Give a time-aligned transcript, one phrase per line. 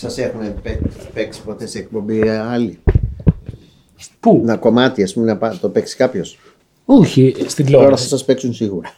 [0.00, 0.78] Σας έχουν παί-
[1.14, 2.78] παίξει ποτέ σε εκπομπή ε, άλλοι;
[4.20, 6.38] Πού; Να κομμάτι, ας πούμε, να πά- το παίξει κάποιος;
[6.84, 8.02] Όχι, στην Τώρα τηλεόραση.
[8.02, 8.88] θα σας παίξουν σίγουρα.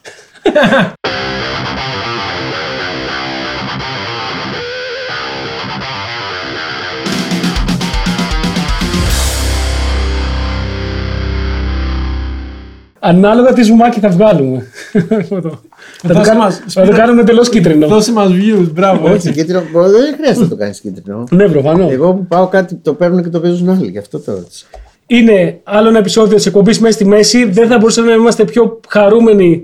[13.03, 14.67] Ανάλογα τι ζουμάκι θα βγάλουμε.
[16.02, 17.87] θα, το, θα, το κάνουμε, μας- θα το κάνουμε τελώς κίτρινο.
[17.87, 19.12] Δώσε μας views, μπράβο.
[19.12, 19.62] Όχι, κίτρινο.
[19.73, 21.25] μπο- Δεν χρειάζεται να το κάνεις κίτρινο.
[21.30, 21.92] ναι, προφανώς.
[21.92, 24.66] Εγώ που πάω κάτι το παίρνουν και το παίζουν άλλοι, γι' αυτό το ρώτησα.
[25.06, 27.45] Είναι άλλο ένα επεισόδιο της εκπομπής Μέσα στη Μέση.
[27.51, 29.62] Δεν θα μπορούσαμε να είμαστε πιο χαρούμενοι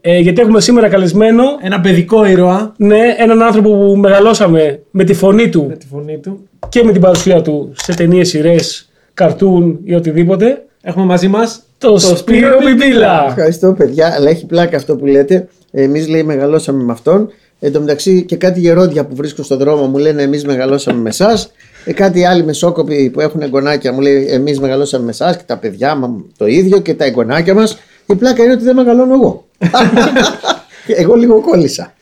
[0.00, 5.14] ε, γιατί έχουμε σήμερα καλεσμένο Ένα παιδικό ήρωα ναι, έναν άνθρωπο που μεγαλώσαμε με τη
[5.14, 6.48] φωνή του με τη φωνή του.
[6.68, 10.64] και με την παρουσία του σε ταινίες, σειρές, καρτούν ή οτιδήποτε.
[10.82, 13.24] Έχουμε μαζί μας Το, Σπύρο Μπιμπίλα.
[13.28, 15.48] Ευχαριστώ, παιδιά, αλλά έχει πλάκα αυτό που λέτε.
[15.70, 17.30] Εμείς λέει μεγαλώσαμε με αυτόν.
[17.60, 21.08] Εν τω μεταξύ και κάτι γερόντια που βρίσκω στον δρόμο μου λένε εμείς μεγαλώσαμε με
[21.08, 21.52] εσάς.
[21.84, 25.56] Ε, κάτι άλλοι μεσόκοποι που έχουν εγγονάκια μου λέει εμείς μεγαλώσαμε με εσάς και τα
[25.56, 27.78] παιδιά μα το ίδιο και τα εγγονάκια μας.
[28.06, 29.46] Η πλάκα είναι ότι δεν μεγαλώνω εγώ.
[31.02, 31.94] εγώ λίγο κόλλησα.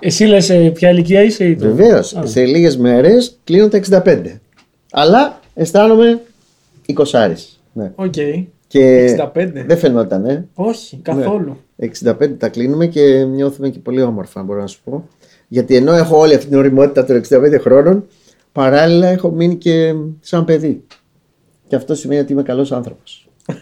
[0.00, 1.66] Εσύ λες ποια ηλικία είσαι ή το...
[1.66, 4.22] Βεβαίως, σε λίγες μέρες κλείνω τα 65.
[4.90, 6.20] Αλλά αισθάνομαι
[6.94, 7.32] 20
[7.72, 7.92] ναι.
[7.94, 8.14] Οκ.
[8.66, 9.48] Και 65.
[9.66, 10.48] δεν φαινόταν, ε.
[10.54, 11.56] Όχι, καθόλου.
[11.80, 15.08] 65 τα κλείνουμε και νιώθουμε και πολύ όμορφα, μπορώ να σου πω.
[15.48, 18.06] Γιατί ενώ έχω όλη αυτή την ωριμότητα των 65 χρόνων,
[18.52, 20.84] παράλληλα έχω μείνει και σαν παιδί.
[21.68, 23.28] Και αυτό σημαίνει ότι είμαι καλός άνθρωπος.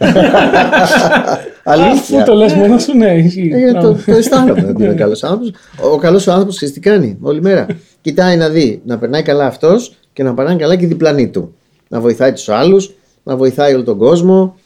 [1.64, 2.22] Αφού Αλήθεια.
[2.24, 3.50] το λες μόνος σου, ναι, ισχύει.
[3.54, 3.98] Ε, το, Μπράβο.
[4.06, 5.52] το αισθάνομαι ότι είμαι καλός άνθρωπος.
[5.92, 7.66] Ο καλός άνθρωπος ξέρεις τι κάνει όλη μέρα.
[8.00, 11.54] Κοιτάει να δει να περνάει καλά αυτός και να περνάει καλά και οι διπλανοί του.
[11.88, 14.56] Να βοηθάει τους άλλους, να βοηθάει όλο τον κόσμο.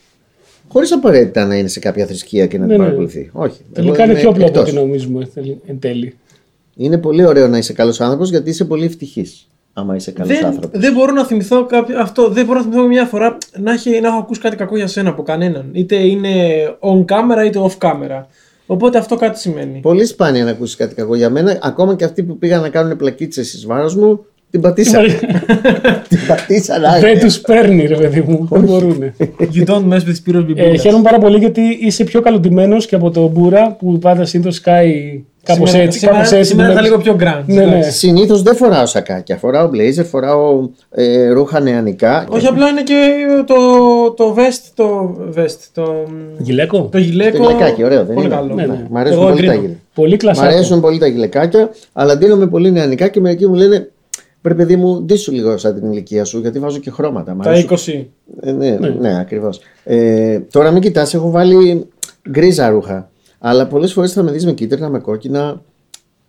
[0.71, 2.83] Χωρίς απαραίτητα να είναι σε κάποια θρησκεία και να Ναι, την ναι.
[2.85, 3.29] παρακολουθεί.
[3.33, 3.61] Όχι.
[3.73, 4.73] Τελικά Εγώ είναι είμαι πιο απλό από εκτός.
[4.73, 6.17] ό,τι νομίζουμε θέλει- εν τέλει.
[6.75, 9.47] Είναι πολύ ωραίο να είσαι καλός άνθρωπος γιατί είσαι πολύ ευτυχής.
[9.73, 10.79] Άμα είσαι καλός Δεν, άνθρωπος.
[10.79, 12.29] δεν μπορώ να θυμηθώ κάποιο, αυτό.
[12.29, 15.09] Δεν μπορώ να θυμηθώ μια φορά να, έχει, να έχω ακούσει κάτι κακό για σένα
[15.09, 15.69] από κανέναν.
[15.73, 16.31] Είτε είναι
[16.79, 18.25] on camera είτε off camera.
[18.65, 19.79] Οπότε αυτό κάτι σημαίνει.
[19.79, 21.59] Πολύ σπάνια να ακούσεις κάτι κακό για μένα.
[21.61, 25.05] Ακόμα και αυτοί που πήγαν να κάνουν πλακίτσες εις βάρος μου, την πατήσαν.
[26.07, 27.19] την πατήσαν Δεν άγρια.
[27.19, 28.47] τους παίρνει, ρε παιδί μου.
[28.51, 29.13] Δεν μπορούν.
[29.39, 30.79] You don't mess with Spiros Ε, Bibilas.
[30.79, 35.23] χαίρομαι πάρα πολύ γιατί είσαι πιο καλοντημένος και από τον Μπούρα που πάντα συνήθως σκάει
[35.43, 35.99] κάπως Σήμερα- έτσι.
[35.99, 36.81] Σήμερα, κάπως έτσι σήμερα θα ναι.
[36.81, 37.43] λίγο πιο grand.
[37.45, 37.61] Ναι, ναι.
[37.75, 37.91] εντάξει.
[37.91, 39.37] Συνήθως δεν φοράω σακάκια.
[39.37, 42.25] Φοράω μπλέιζερ, φοράω ε, ρούχα νεανικά.
[42.29, 43.55] Όχι απλά είναι και το,
[44.11, 46.05] το vest, το vest, το,
[46.37, 47.37] Γυλαίκο; το γυλαίκο.
[47.37, 48.35] Το γυλαικάκι, ωραίο, δεν πολύ είναι.
[48.35, 48.53] καλό.
[48.53, 48.85] Ναι, ναι.
[48.89, 49.61] Μ' αρέσουν Εγώ πολύ τα εγκρίνω.
[49.61, 49.83] γυλαίκια.
[49.93, 50.47] Πολύ Μ' κλασσάκο.
[50.47, 53.89] αρέσουν πολύ τα γυλαικάκια, αλλά ντύνομαι πολύ νεανικά και μερικοί μου λένε
[54.41, 57.35] Πρέπει παιδί μου, ντύσου λίγο σαν την ηλικία σου, γιατί βάζω και χρώματα.
[57.35, 58.05] Μ' Τα αρέσουν 20.
[58.41, 59.19] Ε, ναι, ναι.
[59.19, 59.59] ακριβώς.
[59.83, 61.87] Ε, τώρα μην κοιτάς, έχω βάλει
[62.29, 63.11] γκρίζα ρούχα.
[63.39, 65.61] Αλλά πολλές φορές θα με δεις με κίτρινα, με κόκκινα,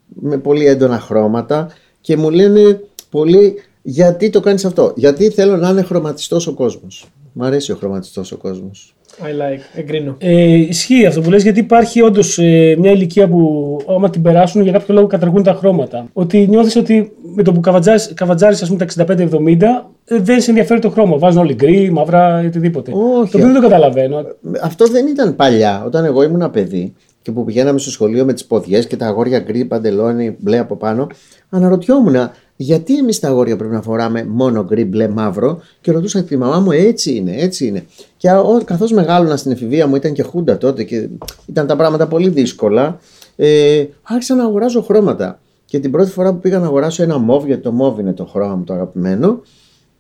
[0.07, 1.69] με πολύ έντονα χρώματα
[2.01, 7.09] και μου λένε πολύ γιατί το κάνεις αυτό; Γιατί θέλω να είναι χρωματιστός ο κόσμος;
[7.33, 8.95] Μ' αρέσει ο χρωματιστός ο κόσμος.
[9.23, 9.61] I like.
[9.75, 10.17] Εγκρίνω.
[10.19, 12.39] Ε, ισχύει αυτό που λες γιατί υπάρχει όντως
[12.79, 16.09] μια ηλικία που άμα την περάσουν για κάποιο λόγο καταργούν τα χρώματα.
[16.13, 20.51] Ότι νιώθεις ότι με το που καβατζάρεις, καβατζάρεις ας πούμε τα 65-70 ε, δεν σε
[20.51, 21.19] ενδιαφέρει το χρώμα.
[21.19, 22.93] Βάζουν όλοι γκρι, μαύρα ή οτιδήποτε.
[22.93, 23.31] Όχι.
[23.31, 24.25] Το οποίο δεν το καταλαβαίνω.
[24.63, 25.83] Αυτό δεν ήταν παλιά.
[25.87, 29.39] Όταν εγώ ήμουν παιδί και που πηγαίναμε στο σχολείο με τις ποδιές και τα αγόρια
[29.39, 31.07] γκρι παντελόνι μπλε από πάνω,
[31.49, 32.31] αναρωτιόμουν
[32.63, 36.59] γιατί εμείς τα αγόρια πρέπει να φοράμε μόνο γκρι μπλε μαύρο; Και ρωτούσα τη μαμά
[36.59, 37.85] μου έτσι είναι, έτσι είναι.
[38.17, 38.29] Και
[38.65, 41.09] καθώς μεγάλωνα στην εφηβεία μου, ήταν και χούντα τότε και
[41.47, 42.99] ήταν τα πράγματα πολύ δύσκολα,
[43.37, 45.41] ε, άρχισα να αγοράζω χρώματα.
[45.65, 48.25] Και την πρώτη φορά που πήγα να αγοράσω ένα μόβ, γιατί το μόβ είναι το
[48.25, 49.41] χρώμα μου το αγαπημένο,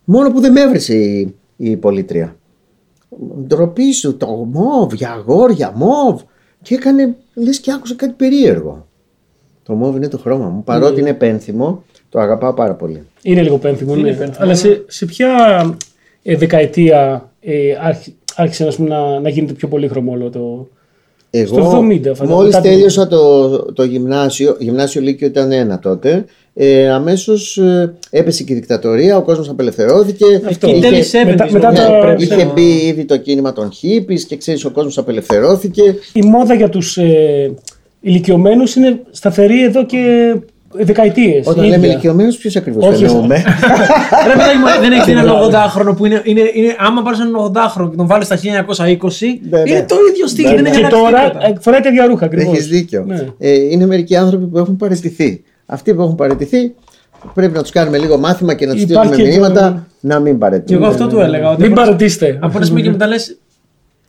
[0.04, 2.36] μόνο που δεν με έβρισε η, η πολίτρια
[3.46, 6.20] ντροπή σου, το μοβ, για αγόρια, μοβ.
[6.62, 8.86] Και έκανε, λες και άκουσα κάτι περίεργο.
[9.62, 10.64] Το μοβ είναι το χρώμα μου.
[10.64, 13.02] Παρότι είναι πένθυμο, το αγαπάω πάρα πολύ.
[13.22, 14.16] Είναι λίγο πένθυμο, Είναι ναι.
[14.16, 15.28] πένθυμο, Αλλά σε, σε ποια
[16.22, 20.68] ε, δεκαετία ε, άρχι- άρχισε ας πούμε, να, να γίνεται πιο πολύ χρωμόλο το.
[21.32, 26.24] Εγώ, Στο 70 φαντάζομαι, μόλις κάτι- τέλειωσα το, το γυμνάσιο, γυμνάσιο Λύκειο ήταν ένα τότε,
[26.54, 30.24] ε, αμέσως ε, έπεσε και η δικτατορία, ο κόσμος απελευθερώθηκε.
[30.48, 30.66] Αυτό.
[30.66, 33.52] Και είχε- τέλη 70s, μετά- μετά νομίζω, τα- πρέπει είχε να- μπει ήδη το κίνημα
[33.52, 35.94] των χίπης και ξέρεις ο κόσμος απελευθερώθηκε.
[36.12, 37.54] Η μόδα για τους ε,
[38.00, 40.34] ηλικιωμένους είναι σταθερή εδώ και
[40.72, 41.46] δεκαετίες.
[41.46, 41.76] Όταν ίδια.
[41.76, 43.34] λέμε ηλικιωμένους ποιος ακριβώς Όχι, εννοούμε;
[44.26, 47.90] Ρε παιδάκι μου, δεν έχεις έναν 80χρονο που είναι, είναι, είναι άμα πάρεις έναν 80χρονο
[47.90, 49.70] και τον βάλεις στα 1920, Ναι, ναι.
[49.70, 50.44] είναι το ίδιο στυλ.
[50.48, 50.68] Ναι, δεν ναι.
[50.68, 51.46] έχει Και αλλάξει τώρα τίποτα.
[51.46, 52.52] ε, φοράει τέτοια ρούχα ακριβώς.
[52.54, 53.04] Έχεις δίκιο.
[53.06, 53.26] Ναι.
[53.38, 55.42] Ε, είναι μερικοί άνθρωποι που έχουν παραιτηθεί.
[55.66, 56.74] Αυτοί που έχουν παραιτηθεί
[57.34, 60.18] πρέπει να τους κάνουμε λίγο μάθημα και να τους Υπάρχει στείλουμε και το- μηνύματα να
[60.18, 60.82] μην Και παραιτηθούν.
[60.82, 61.50] εγώ αυτό του έλεγα.
[61.50, 62.38] Ότι Μην από- παρατήσετε.
[62.40, 63.38] Από ένα σημείο και μετά λες,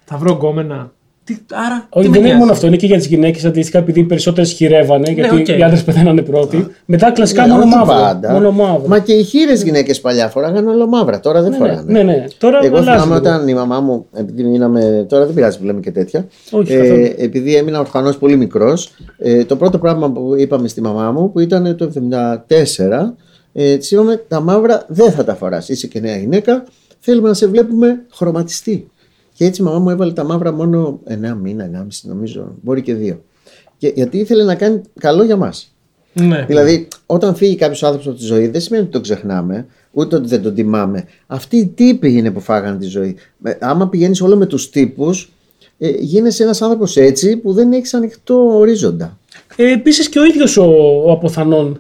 [0.06, 0.92] θα βρω γκόμενα.
[1.34, 1.88] Τι Τι, άρα.
[1.90, 4.00] Όχι, τι δεν με είναι νοιάζει; μόνο αυτό, είναι και για τις γυναίκες αντίστοιχα, επειδή
[4.00, 5.48] οι περισσότερες χηρεύανε, γιατί οκ.
[5.48, 6.68] οι άντρες πεθαίνανε πρώτοι.
[6.86, 7.94] Μετά κλασικά Ναι, μόνο όχι μαύρο.
[7.96, 8.32] πάντα.
[8.32, 8.84] Μόνο μαύρο.
[8.88, 11.82] Μα και οι χήρες γυναίκες παλιά φοράγανε ολομαύρα, τώρα δεν ναι, φοράνε.
[11.86, 12.26] ναι, ναι.
[12.38, 13.36] Τώρα Εγώ αλλάζει θυμάμαι λίγο.
[13.36, 15.06] όταν η μαμά μου, επειδή μείναμε.
[15.10, 16.28] Τώρα δεν πειράζει που λέμε και τέτοια.
[16.52, 17.14] Όχι, καθόλου.
[17.18, 21.40] επειδή έμεινα ορφανός πολύ μικρός, ε, το πρώτο πράγμα που είπαμε στη μαμά μου, που
[21.40, 21.90] ήταν το
[22.48, 23.16] 1974,
[23.54, 25.70] ε, της είπαμε τα μαύρα δεν θα τα φοράς.
[25.70, 26.64] Είσαι και νέα γυναίκα,
[27.00, 28.90] θέλουμε να σε βλέπουμε χρωματιστή.
[29.34, 32.94] Και έτσι η μαμά μου έβαλε τα μαύρα μόνο 9 μήνα, 1,5 νομίζω, μπορεί και
[32.94, 33.24] δύο.
[33.78, 35.76] Και, γιατί ήθελε να κάνει καλό για μας.
[36.14, 36.46] Ναι.
[36.48, 40.28] Δηλαδή, όταν φύγει κάποιος άνθρωπος από τη ζωή, δεν σημαίνει ότι τον ξεχνάμε, ούτε ότι
[40.28, 41.06] δεν τον τιμάμε.
[41.28, 43.16] Αυτοί οι τύποι είναι που φάγανε τη ζωή.
[43.38, 45.32] Με- Άμα πηγαίνεις όλο με τους τύπους,
[45.78, 49.18] ε, γίνεσαι ένας άνθρωπος έτσι που δεν έχεις ανοιχτό ορίζοντα.
[49.56, 50.64] Ε, Επίσης και ο ίδιος ο,
[51.06, 51.80] ο αποθανόν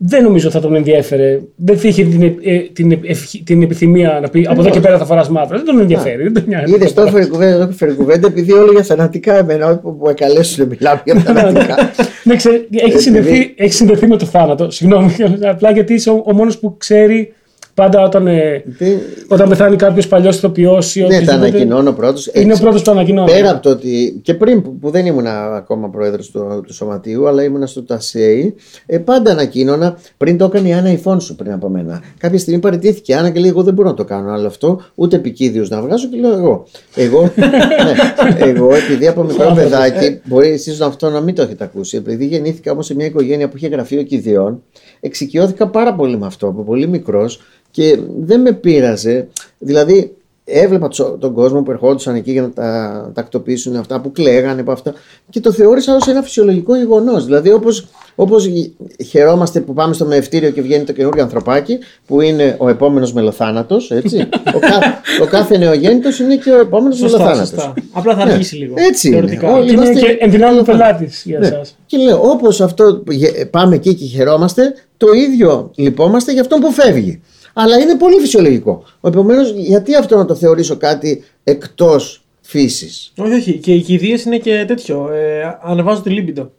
[0.00, 1.40] δεν νομίζω θα τον ενδιέφερε.
[1.56, 4.98] Δεν θα είχε την, ε, την, ευχ- την επιθυμία να πει από εδώ και πέρα
[4.98, 5.56] θα φοράς μαύρα.
[5.56, 6.22] Δεν τον ενδιαφέρει.
[6.22, 6.74] Δεν τον νοιάζει.
[6.74, 10.12] Είδες το έφερε κουβέντα, το έφερε κουβέντα, επειδή όλο για θανατικά εμένα, όπου που με
[10.12, 11.74] καλέσουν μιλάμε για θανατικά.
[12.24, 14.70] Ναι, ξέρει, έχει, συνδεθεί, έχει συνδεθεί με το θάνατο.
[14.70, 17.32] Συγγνώμη, απλά γιατί είσαι ο, ο μόνος που ξέρει
[17.78, 18.98] πάντα όταν, ε, Δεν-
[19.28, 22.30] όταν πεθάνει κάποιος παλιός ηθοποιός ή Ναι, τα οτιδήποτε, ανακοινώνω πρώτος.
[22.34, 23.30] Είναι ο πρώτος που ανακοινώνει.
[23.30, 24.20] Πέρα από το ότι.
[24.22, 25.26] και πριν που, που δεν ήμουν
[25.56, 28.54] ακόμα πρόεδρος του, του σωματείου, αλλά ήμουν στο ΤΑΣΕΙ,
[28.86, 29.98] ε, πάντα ανακοίνωνα.
[30.16, 32.02] Πριν το έκανε η Άννα Ιφόνσου πριν από μένα.
[32.18, 34.80] Κάποια στιγμή παραιτήθηκε η Άννα και λέει: Εγώ δεν μπορώ να το κάνω άλλο αυτό,
[34.94, 36.08] ούτε επικίδιου να βγάζω.
[36.08, 36.64] Και λέω: Εγώ.
[36.94, 41.96] Εγώ, ναι, εγώ επειδή από μικρό παιδάκι, μπορεί εσείς αυτό να μην το έχετε ακούσει,
[41.96, 44.62] επειδή γεννήθηκα όμως σε μια οικογένεια που είχε γραφείο κηδιών,
[45.00, 47.40] εξοικειώθηκα πάρα πολύ με αυτό από πολύ μικρός
[47.70, 49.28] και δεν με πείραζε.
[49.58, 50.12] Δηλαδή,
[50.50, 54.72] έβλεπα τους- τον κόσμο που ερχόντουσαν εκεί για να τα τακτοποιήσουν αυτά που κλαίγανε από
[54.72, 54.92] αυτά
[55.30, 57.24] και το θεώρησα ως ένα φυσιολογικό γεγονός.
[57.24, 58.72] Δηλαδή, όπως, όπως γι-
[59.08, 63.90] χαιρόμαστε που πάμε στο μεευτήριο και βγαίνει το καινούργιο ανθρωπάκι που είναι ο επόμενος μελοθάνατος,
[63.90, 64.16] έτσι.
[64.56, 67.48] ο, κά, ο κάθε νεογέννητος είναι και ο επόμενος Σωστά, μελοθάνατος.
[67.48, 67.74] σωστά.
[67.92, 68.74] Απλά θα αργήσει λίγο.
[68.74, 68.82] Ναι.
[68.82, 69.16] Έτσι είναι.
[69.16, 69.52] θεωρητικά.
[69.52, 71.46] Όλοι Και είναι είμαστε- και ενδυνάμει πελάτης για Ναι.
[71.46, 71.76] εσάς.
[71.86, 76.60] Και λέω, όπως αυτό που γε- πάμε εκεί και χαιρόμαστε, το ίδιο λυπόμαστε για αυτόν
[76.60, 77.20] που φεύγει.
[77.60, 78.82] Αλλά είναι πολύ φυσιολογικό.
[79.00, 83.58] Επομένως, γιατί αυτό να το θεωρήσω κάτι εκτός φύσης; Όχι, όχι.
[83.58, 85.10] Και οι κηδείες είναι και τέτοιο.
[85.12, 86.50] Ε, ανεβάζω τη λίμπιντο.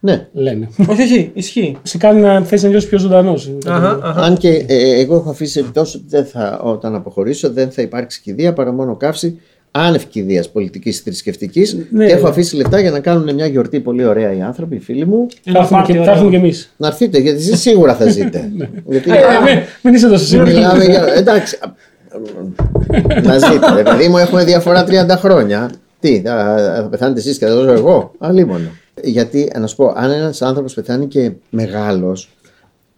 [0.00, 0.28] Ναι.
[0.32, 0.68] Λένε.
[0.88, 1.30] όχι, όχι.
[1.34, 1.76] Ισχύει.
[1.82, 3.52] Σε κάνει να θες να νιώσεις πιο ζωντανός.
[3.66, 4.20] Αχα, αχα.
[4.20, 8.20] Αν και ε, εγώ έχω αφήσει επιπτώσεις ότι δεν θα, όταν αποχωρήσω δεν θα υπάρξει
[8.20, 9.40] κηδεία παρά μόνο καύση
[9.72, 11.76] άνευ κηδείας πολιτικής θρησκευτικής.
[11.90, 12.06] Ναι.
[12.06, 15.06] και έχω αφήσει λεφτά για να κάνουν μια γιορτή πολύ ωραία οι άνθρωποι, οι φίλοι
[15.06, 15.26] μου.
[15.52, 16.72] Θα έρθουμε και, θα έρθουμε κι εμείς.
[16.76, 18.50] Να έρθετε, γιατί εσείς σίγουρα θα ζείτε.
[18.90, 19.10] γιατί,
[19.82, 20.50] Μην είσαι τόσο σίγουρο.
[20.50, 21.14] Μιλάμε για.
[21.14, 21.58] Εντάξει.
[23.22, 23.74] Να ζείτε.
[23.74, 25.70] Ρε παιδί μου, έχουμε διαφορά 30 χρόνια.
[26.00, 28.12] Τι, θα, θα πεθάνετε εσείς και θα ζω εγώ.
[28.18, 28.70] Αλλήμον.
[29.02, 32.30] Γιατί, να σου πω, αν ένας άνθρωπος πεθάνει και μεγάλος,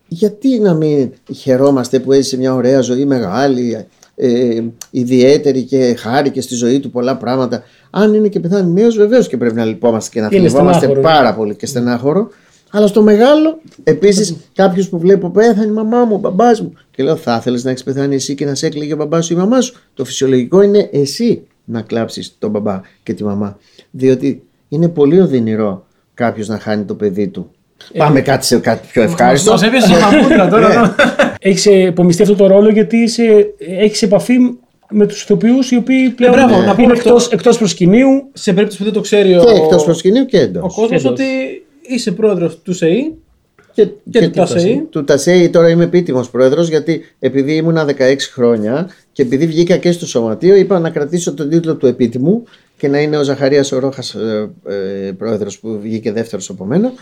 [0.09, 3.87] γιατί να μην χαιρόμαστε που έζησε μια ωραία ζωή μεγάλη,
[4.17, 7.63] ε, ιδιαίτερη και χάρηκε στη ζωή του πολλά πράγματα.
[7.91, 11.01] Αν είναι και πεθάνει νέος, βεβαίως και πρέπει να λυπόμαστε και να Είναι θλιβόμαστε στενάχωρο.
[11.03, 12.29] πάρα πολύ και στενάχωρο.
[12.71, 16.73] Αλλά στο μεγάλο, επίσης, κάποιος που βλέπω πέθανε η μαμά μου, ο μπαμπάς μου.
[16.91, 19.33] Και λέω, θα ήθελε να έχεις πεθάνει εσύ και να σε έκλαιγε ο μπαμπάς σου
[19.33, 23.59] ή η μαμά σου; Το φυσιολογικό είναι εσύ να κλάψεις τον μπαμπά και τη μαμά.
[23.91, 27.51] Διότι είναι πολύ οδυνηρό κάποιος να χάνει το παιδί του.
[27.97, 29.51] Πάμε κάτι σε κάτι πιο ευχάριστο.
[29.51, 30.95] Μας έπιασε η μαμούτρα τώρα.
[31.41, 33.09] Έχεις υπομειστεί αυτό το ρόλο γιατί
[33.81, 34.35] έχεις επαφή
[34.91, 38.29] με τους ηθοποιούς οι οποίοι πλέον μπράβο, να είναι πούμε εκτό εκτός προσκυνείου.
[38.33, 40.63] Σε περίπτωση που δεν το ξέρει ο, Και εκτός προσκυνείου και εντός.
[40.63, 41.13] ο κόσμος Εντός.
[41.13, 41.25] ότι
[41.83, 43.15] είσαι πρόεδρος του ΣΕΗ.
[43.73, 44.87] Και, Και του ΤΑΣΕΗ.
[44.91, 49.93] Του ΤΑΣΕΗ τώρα είμαι επίτιμος πρόεδρος γιατί επειδή ήμουνα 16 χρόνια και επειδή βγήκα και
[49.93, 52.45] στο σωματείο, είπα να κρατήσω τον τίτλο του επίτιμου
[52.77, 54.03] και να είναι ο Ζαχαρίας ο Ρόχα
[54.69, 56.93] ε, πρόεδρος που βγήκε δεύτερος από μένα.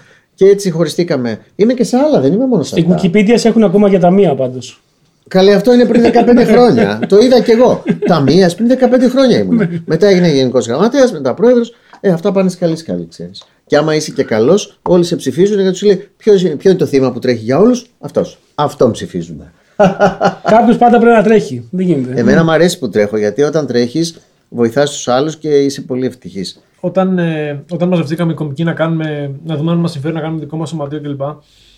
[0.42, 1.38] Και έτσι χωριστήκαμε.
[1.56, 3.08] Είμαι και σε άλλα, δεν είμαι μόνο σε Στην αυτά.
[3.08, 4.82] Wikipedia σε έχουν ακόμα για τα μία πάντως.
[5.28, 7.00] Καλέ, αυτό είναι πριν 15 χρόνια.
[7.08, 7.82] το είδα κι εγώ.
[8.06, 9.82] Ταμεία πριν 15 χρόνια ήμουν.
[9.86, 11.74] μετά έγινε γενικός γραμματέας, μετά πρόεδρος.
[12.00, 13.44] Ε, αυτά πάνε σκαλί σκαλί, ξέρεις.
[13.66, 16.78] Και άμα είσαι και καλός, όλοι σε ψηφίζουν γιατί του λέει ποιος είναι, ποιο είναι
[16.78, 18.38] το θύμα που τρέχει για όλους; Αυτός.
[18.54, 19.52] Αυτόν ψηφίζουμε.
[20.54, 21.68] Κάποιος πάντα πρέπει να τρέχει.
[21.70, 22.20] Δεν γίνεται.
[22.20, 24.18] Εμένα μου αρέσει που τρέχω γιατί όταν τρέχεις
[24.48, 26.62] βοηθάς τους άλλους και είσαι πολύ ευτυχής.
[26.84, 30.40] Όταν, ε, όταν μαζευτήκαμε οι κομικοί να, κάνουμε, να δούμε αν μας συμφέρει να κάνουμε
[30.40, 31.20] δικό μας σωματείο κλπ.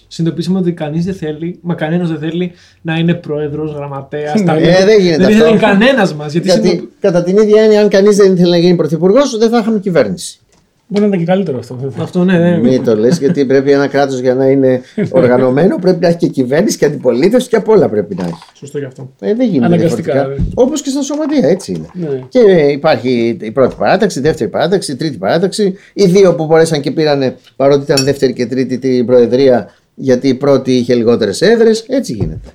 [0.08, 4.40] Συνειδητοποίησαμε ότι κανείς δεν θέλει, μα κανένας δεν θέλει να είναι πρόεδρος, γραμματέας.
[4.40, 5.44] Ε, δεν γίνεται δεν αυτό.
[5.44, 6.32] ήθελε κανένας μας.
[6.32, 9.50] Γιατί, Γιατί συνειδητο- κατά την ίδια έννοια, αν κανείς δεν ήθελε να γίνει πρωθυπουργός, δεν
[9.50, 10.38] θα είχαμε κυβέρνηση.
[10.86, 11.92] Μπορεί να ήταν και καλύτερο αυτό.
[11.98, 12.58] Αυτό ναι, ναι.
[12.58, 16.26] Μην το λες, γιατί πρέπει ένα κράτος για να είναι οργανωμένο πρέπει να έχει και
[16.26, 18.34] κυβέρνηση και αντιπολίτευση και απ' όλα πρέπει να έχει.
[18.54, 19.10] Σωστό και αυτό.
[19.20, 20.44] Ε, δεν γίνεται Αναγκαστικά, διαφορετικά.
[20.44, 20.50] ναι.
[20.54, 21.86] Όπως και στα σωματεία, έτσι είναι.
[21.92, 22.20] Ναι.
[22.28, 25.74] Και υπάρχει η πρώτη παράταξη, η δεύτερη παράταξη, η τρίτη παράταξη.
[25.92, 30.34] Οι δύο που μπορέσαν και πήραν, παρότι ήταν δεύτερη και τρίτη την προεδρία, γιατί η
[30.34, 31.84] πρώτη είχε λιγότερες έδρες.
[31.88, 32.48] Έτσι γίνεται.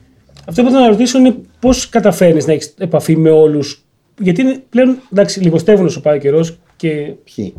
[0.48, 3.84] Αυτό που θέλω να ρωτήσω είναι πώς καταφέρνεις να έχεις επαφή με όλους.
[4.22, 6.60] Γιατί είναι πλέον εντάξει, λιγοστεύουν όσο πάει ο καιρός.
[6.76, 7.54] Και Ποιοι;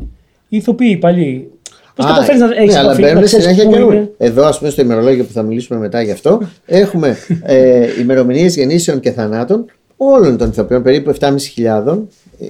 [0.51, 1.51] Οι ηθοποιοί παλιοί.
[1.95, 3.99] Πώς Α, καταφέρει να έχεις ναι, αλλά επαφή, να μπαίνουν ξέρει συνέχεια πού καινούργια.
[3.99, 4.11] είναι.
[4.17, 8.99] Εδώ, ας πούμε, στο ημερολόγιο που θα μιλήσουμε μετά γι' αυτό, έχουμε ε, ημερομηνίες γεννήσεων
[8.99, 9.65] και θανάτων
[9.97, 11.97] όλων των ηθοποιών, περίπου 7.500.
[12.39, 12.45] Ε,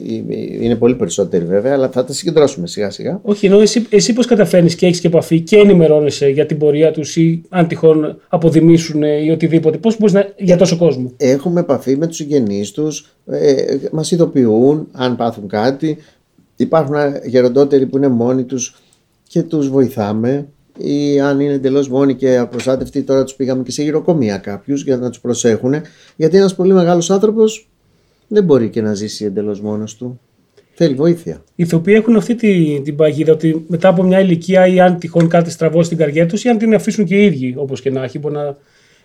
[0.62, 3.20] Είναι πολύ περισσότεροι βέβαια, αλλά θα τα συγκεντρώσουμε σιγά σιγά.
[3.24, 6.92] Όχι, ενώ εσύ, εσύ πώς καταφέρνεις και έχεις και επαφή και ενημερώνεσαι για την πορεία
[6.92, 9.78] τους ή αν τυχόν αποδημήσουν ή οτιδήποτε.
[9.78, 10.26] Πώς μπορείς να.
[10.38, 13.54] για τόσο κόσμο; Έχουμε επαφή με τους συγγενείς τους, ε,
[13.92, 15.98] μας ειδοποιούν αν πάθουν κάτι.
[16.62, 18.76] Υπάρχουν γεροντότεροι που είναι μόνοι τους
[19.28, 23.84] και τους βοηθάμε ή αν είναι εντελώς μόνοι και απροστάτευτοι τώρα τους πήγαμε και σε
[23.84, 25.74] γυροκομεία κάποιους για να τους προσέχουν
[26.16, 27.70] γιατί ένας πολύ μεγάλος άνθρωπος
[28.28, 30.20] δεν μπορεί και να ζήσει εντελώς μόνος του.
[30.74, 31.44] Θέλει βοήθεια.
[31.56, 35.28] Οι ηθοποιοί έχουν αυτή τη, την παγίδα ότι μετά από μια ηλικία ή αν τυχόν
[35.28, 38.04] κάτι στραβώσει στην καριέρα τους ή αν την αφήσουν και οι ίδιοι όπως και να
[38.04, 38.20] έχει.
[38.20, 38.58] Μπορεί να...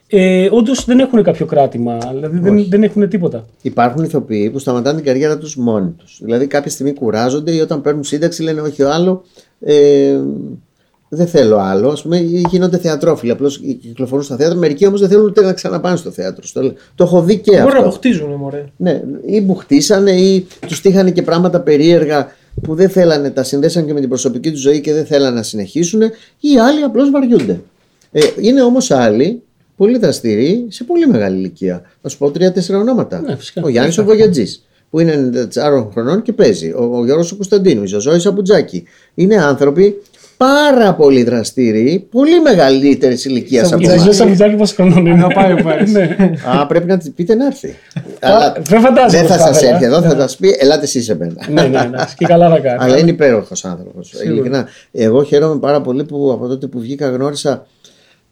[0.09, 3.45] Ε, Όντως δεν έχουν κάποιο κράτημα, δηλαδή δεν, δεν έχουν τίποτα.
[3.63, 6.19] Υπάρχουν ηθοποιοί που σταματάνε την καριέρα τους μόνοι τους.
[6.23, 9.25] Δηλαδή κάποια στιγμή κουράζονται ή όταν παίρνουν σύνταξη λένε όχι άλλο,
[9.61, 10.21] ε,
[11.09, 11.89] δεν θέλω άλλο.
[11.89, 14.59] Ας πούμε ή γίνονται θεατρόφιλοι, απλώς κυκλοφορούν στα θέατρα.
[14.59, 16.47] Μερικοί όμως δεν θέλουν ούτε να ξαναπάνε στο θέατρο.
[16.47, 17.81] Στο, το έχω δει και Μπορεί να αυτό.
[17.81, 18.65] αποκτήσουν, μωρέ.
[18.77, 22.29] Ναι, ή που χτίσανε ή τους τύχανε και πράγματα περίεργα
[22.63, 25.43] που δεν θέλανε, τα συνδέσαν και με την προσωπική τους ζωή και δεν θέλανε να
[25.43, 26.01] συνεχίσουν
[26.41, 27.61] ή άλλοι απλώς βαριούνται.
[28.13, 29.43] Ε, είναι όμως άλλοι
[29.77, 31.83] πολύ δραστηροί σε πολύ μεγάλη ηλικία.
[32.03, 33.21] Να σου πω τρία-τέσσερα ονόματα.
[33.21, 33.63] Ναι, φυσικά.
[33.65, 36.73] ο Γιάννης ο Βογιατζής που είναι 94 χρονών και παίζει.
[36.73, 38.85] Ο, ο Γιώργος ο Κωνσταντίνου, η Ζωζόη Σαπουτζάκη.
[39.15, 40.03] Είναι άνθρωποι
[40.37, 44.05] πάρα πολύ δραστήριοι, πολύ μεγαλύτερης ηλικίας από Σα εμάς.
[44.05, 45.15] λέω Σαμιτζάκη πόσο χρονών είναι.
[45.17, 45.93] Να πάει ο Πάρης.
[45.93, 46.17] Ναι.
[46.61, 47.75] Α, πρέπει να τη πείτε να έρθει.
[48.21, 49.71] Αλλά δεν φαντάζομαι Δεν θα πως θα σας ήθελα.
[49.73, 51.35] έρθει εδώ, θα σας πει: Ελάτε εσείς σε μένα.
[51.51, 51.99] ναι, ναι, ναι.
[52.17, 52.77] Και καλά θα κάνει.
[52.85, 54.13] Αλλά είναι υπέροχος άνθρωπος.
[54.25, 54.69] Ειλικρινά.
[54.93, 57.67] Εγώ χαίρομαι πάρα πολύ που από τότε που βγήκα γνώρισα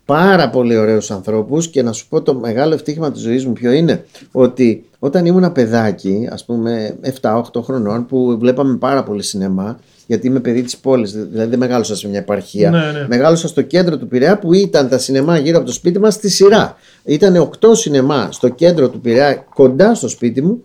[0.04, 3.72] πάρα πολύ ωραίους ανθρώπους και να σου πω το μεγάλο ευτύχημα της ζωής μου ποιο
[3.72, 4.04] είναι.
[4.32, 10.40] Ότι όταν ήμουν παιδάκι ας πούμε 7-8 χρονών που βλέπαμε πάρα πολύ σινεμά γιατί είμαι
[10.40, 12.70] παιδί της πόλης δηλαδή δεν μεγάλωσα σε μια επαρχία.
[12.70, 13.06] Ναι, ναι.
[13.08, 16.30] μεγάλωσα στο κέντρο του Πειραιά που ήταν τα σινεμά γύρω από το σπίτι μας στη
[16.30, 16.76] σειρά.
[17.04, 20.62] Ήταν 8 σινεμά στο κέντρο του Πειραιά κοντά στο σπίτι μου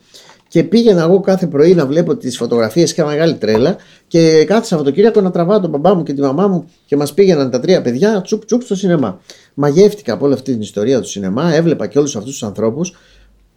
[0.50, 2.92] και πήγαινα εγώ κάθε πρωί να βλέπω τις φωτογραφίες.
[2.92, 3.76] Είχα μεγάλη τρέλα.
[4.08, 7.50] Και κάθε Σαββατοκύριακο να τραβάω τον μπαμπά μου και τη μαμά μου και μας πήγαιναν
[7.50, 9.20] τα τρία παιδιά τσουπ τσουπ στο σινεμά.
[9.54, 11.54] Μαγεύτηκα από όλη αυτή την ιστορία του σινεμά.
[11.54, 12.94] Έβλεπα και όλους αυτούς τους ανθρώπους.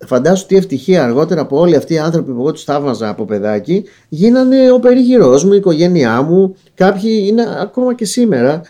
[0.07, 3.85] Φαντάσου τι ευτυχία αργότερα από όλοι αυτοί οι άνθρωποι που εγώ τους θαύμαζα από παιδάκι
[4.09, 6.55] γίνανε ο περίγυρό μου, η οικογένειά μου.
[6.75, 8.61] Κάποιοι είναι ακόμα και σήμερα.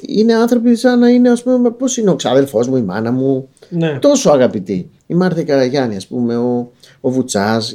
[0.00, 3.48] Είναι άνθρωποι σαν να είναι, ας πούμε, πώς είναι ο ξάδελφό μου, η μάνα μου,
[3.68, 3.98] Ναι.
[4.00, 4.90] τόσο αγαπητοί.
[5.06, 7.74] Η Μάρθα Καραγιάννη, ας πούμε, ο, ο Βουτσάς.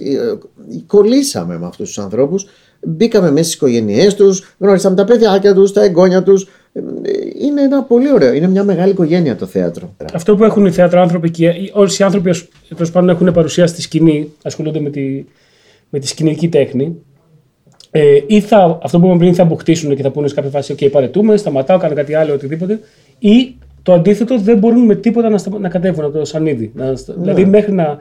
[0.87, 2.45] Κολλήσαμε με αυτούς τους ανθρώπους.
[2.87, 6.47] Μπήκαμε μέσα στις οικογένειές τους, γνώρισαμε τα παιδιάκια τους, τα εγγόνια τους.
[7.41, 8.33] Είναι ένα πολύ ωραίο.
[8.33, 9.93] Είναι μια μεγάλη οικογένεια το θέατρο.
[10.13, 12.31] Αυτό που έχουν οι θεατράνθρωποι και όλοι οι άνθρωποι
[12.75, 15.25] τέλος πάντων έχουν παρουσία στη σκηνή, ασχολούνται με τη,
[15.89, 16.95] με τη σκηνική τέχνη.
[17.91, 20.75] Ε, ή θα, αυτό που είπαμε πριν θα αποκτήσουν και θα πούνε σε κάποια φάση:
[20.79, 22.79] OK, παρετούμε, σταματάω, κάνω κάτι άλλο, οτιδήποτε.
[23.19, 26.71] Ή το αντίθετο, δεν μπορούν με τίποτα να, σταμα- να κατέβουν από το σανίδι.
[26.75, 27.97] Να, στα- Δηλαδή, μέχρι να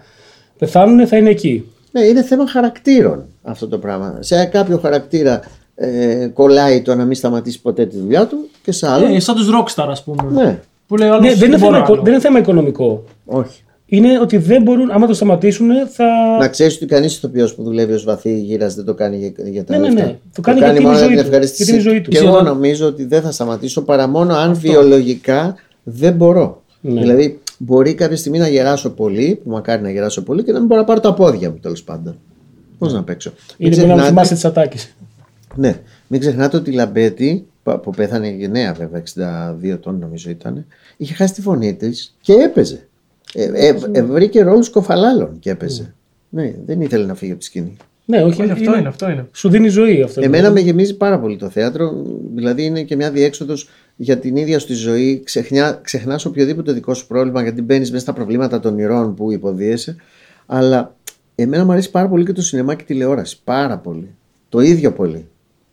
[0.59, 1.65] πεθάνουν θα είναι εκεί.
[1.91, 4.17] Ναι, είναι θέμα χαρακτήρων αυτό το πράγμα.
[4.21, 5.41] Σε κάποιο χαρακτήρα
[5.75, 9.15] ε, κολλάει το να μην σταματήσει ποτέ τη δουλειά του και σε άλλο.
[9.15, 10.23] Ε, σαν τους rockstar, ας πούμε.
[10.43, 12.03] ναι, Που λέει ο άλλος, Ναι, δεν, είναι μπορώ θέμα, άλλο.
[12.03, 13.05] δεν είναι θέμα οικονομικό.
[13.25, 13.63] όχι.
[13.87, 16.05] Είναι ότι δεν μπορούν, άμα το σταματήσουν, θα.
[16.41, 19.65] Να ξέρεις ότι κανείς ηθοποιός που δουλεύει ως βαθύ γύρας δεν το κάνει για, για
[19.65, 20.07] τα Ναι, ναι, λεφτά.
[20.07, 20.19] ναι.
[20.35, 21.23] Το κάνει γιατί είναι μόνο η ζωή για του.
[21.23, 21.63] την ευχαρίστηση.
[21.65, 22.11] Γιατί είναι η ζωή του.
[22.11, 26.63] Και εγώ νομίζω ότι δεν θα σταματήσω παρά μόνο αν βιολογικά δεν μπορώ.
[26.81, 27.01] Ναι.
[27.01, 30.67] Δηλαδή, μπορεί κάποια στιγμή να γεράσω πολύ, που μακάρι να γεράσω πολύ, και να μην
[30.67, 32.19] μπορώ να πάρω τα πόδια μου τέλος πάντων.
[32.79, 33.31] Πώς να παίξω.
[33.31, 34.95] Μην Είναι μπορεί να ξεχνάτε- θυμάσαι τις ατάκες.
[35.55, 35.75] ναι,
[36.07, 40.67] μην ξεχνάτε ότι η Λαμπέτη, που που πέθανε γενναία βέβαια, 62 ετών νομίζω ήταν,
[40.97, 42.87] είχε χάσει τη φωνή της και έπαιζε.
[43.35, 45.95] Ε, ε, ε, βρήκε ρόλους κοφαλάλων και έπαιζε.
[46.29, 47.77] Ναι, δεν ήθελε να φύγει από τη σκηνή.
[48.05, 49.27] Ναι, όχι, Όχι, αυτό είναι, αυτό είναι.
[49.33, 50.21] Σου δίνει ζωή αυτό.
[50.25, 52.03] Εμένα με γεμίζει πάρα πολύ το θέατρο.
[52.35, 53.69] Δηλαδή είναι και μια διέξοδος
[54.03, 55.23] για την ίδια σου τη ζωή.
[55.25, 59.97] Ξεχνά ξεχνάς οποιοδήποτε δικό σου πρόβλημα γιατί μπαίνεις μέσα στα προβλήματα των ηρών που υποδίεσαι.
[60.47, 60.95] Αλλά
[61.35, 63.41] εμένα μου αρέσει πάρα πολύ και το σινεμά και η τηλεόραση.
[63.45, 64.15] Πάρα πολύ.
[64.49, 65.29] Το ίδιο πολύ.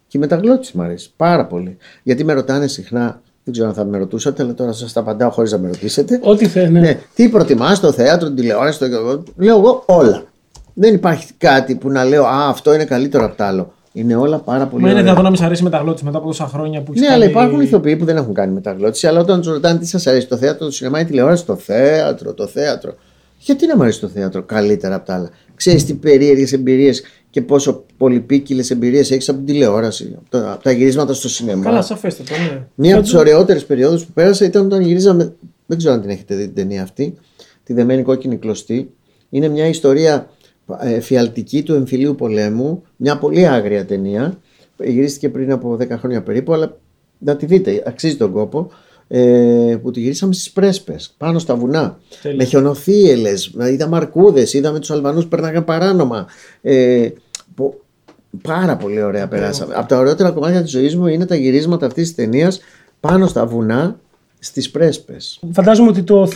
[0.07, 1.77] Και η μεταγλώτηση μου αρέσει πάρα πολύ.
[2.03, 5.29] Γιατί με ρωτάνε συχνά, δεν ξέρω αν θα με ρωτούσατε, αλλά τώρα σας τα απαντάω
[5.29, 6.19] χωρίς να με ρωτήσετε.
[6.23, 6.79] Ό,τι θε, ναι.
[6.79, 6.99] Ναι.
[7.15, 9.23] Τι προτιμάς, το θέατρο, την τηλεόραση, το...
[9.35, 10.23] Λέω εγώ όλα.
[10.73, 13.73] Δεν υπάρχει κάτι που να λέω Α, αυτό είναι καλύτερο από το άλλο.
[13.93, 15.01] Είναι όλα πάρα πολύ Μα είναι ωραία.
[15.01, 17.25] δυνατόν να μην σ' αρέσει η μεταγλώτηση μετά από τόσα χρόνια που έχεις Ναι, αλλά
[17.25, 19.07] υπάρχουν ηθοποιοί που δεν έχουν κάνει μεταγλώτηση.
[19.07, 21.55] Αλλά όταν του ρωτάνε τις σας αρέσει, το θέατρο, το σινεμά ή η τηλεόραση, το
[21.55, 22.93] θέατρο, το θέατρο.
[23.37, 27.41] Γιατί να μου αρέσει το θέατρο καλύτερα από τα άλλα; Ξέρεις τι περίεργες εμπειρίες και
[27.41, 31.81] πόσο πολυπίκυλες εμπειρίες έχεις από την τηλεόραση, από τα, από τα γυρίσματα στο σινεμά; Καλά,
[31.81, 32.61] σαφέστατα, ναι.
[32.75, 35.33] Μία από τις ωραιότερες περιόδους που πέρασα ήταν όταν γυρίζαμε.
[35.65, 37.13] Δεν ξέρω αν την έχετε δει την ταινία αυτή.
[37.63, 38.91] Τη δεμένη κόκκινη κλωστή.
[39.29, 40.25] Είναι μια ιστορία ε,
[41.01, 44.39] φιαλτική του εμφυλίου πολέμου, μια πολύ άγρια ταινία.
[44.83, 46.77] Γυρίστηκε πριν από 10 χρόνια περίπου, αλλά
[47.17, 48.71] να τη δείτε, αξίζει τον κόπο.
[49.11, 51.99] Ε, που τη γυρίσαμε στις Πρέσπες, πάνω στα βουνά.
[52.21, 52.37] Τέλεια.
[52.37, 56.27] Με χιονοθύελες, είδαμε αρκούδες, είδαμε τους Αλβανούς που περνάγαν παράνομα.
[56.61, 57.09] Ε,
[57.55, 57.81] που-
[58.41, 59.73] πάρα πολύ ωραία περάσαμε.
[59.75, 62.59] Από τα ωραιότερα κομμάτια της ζωής μου είναι τα γυρίσματα αυτής της ταινίας
[62.99, 63.99] πάνω στα βουνά
[64.39, 65.39] στις Πρέσπες.
[65.51, 66.27] Φαντάζομαι ότι το, ε,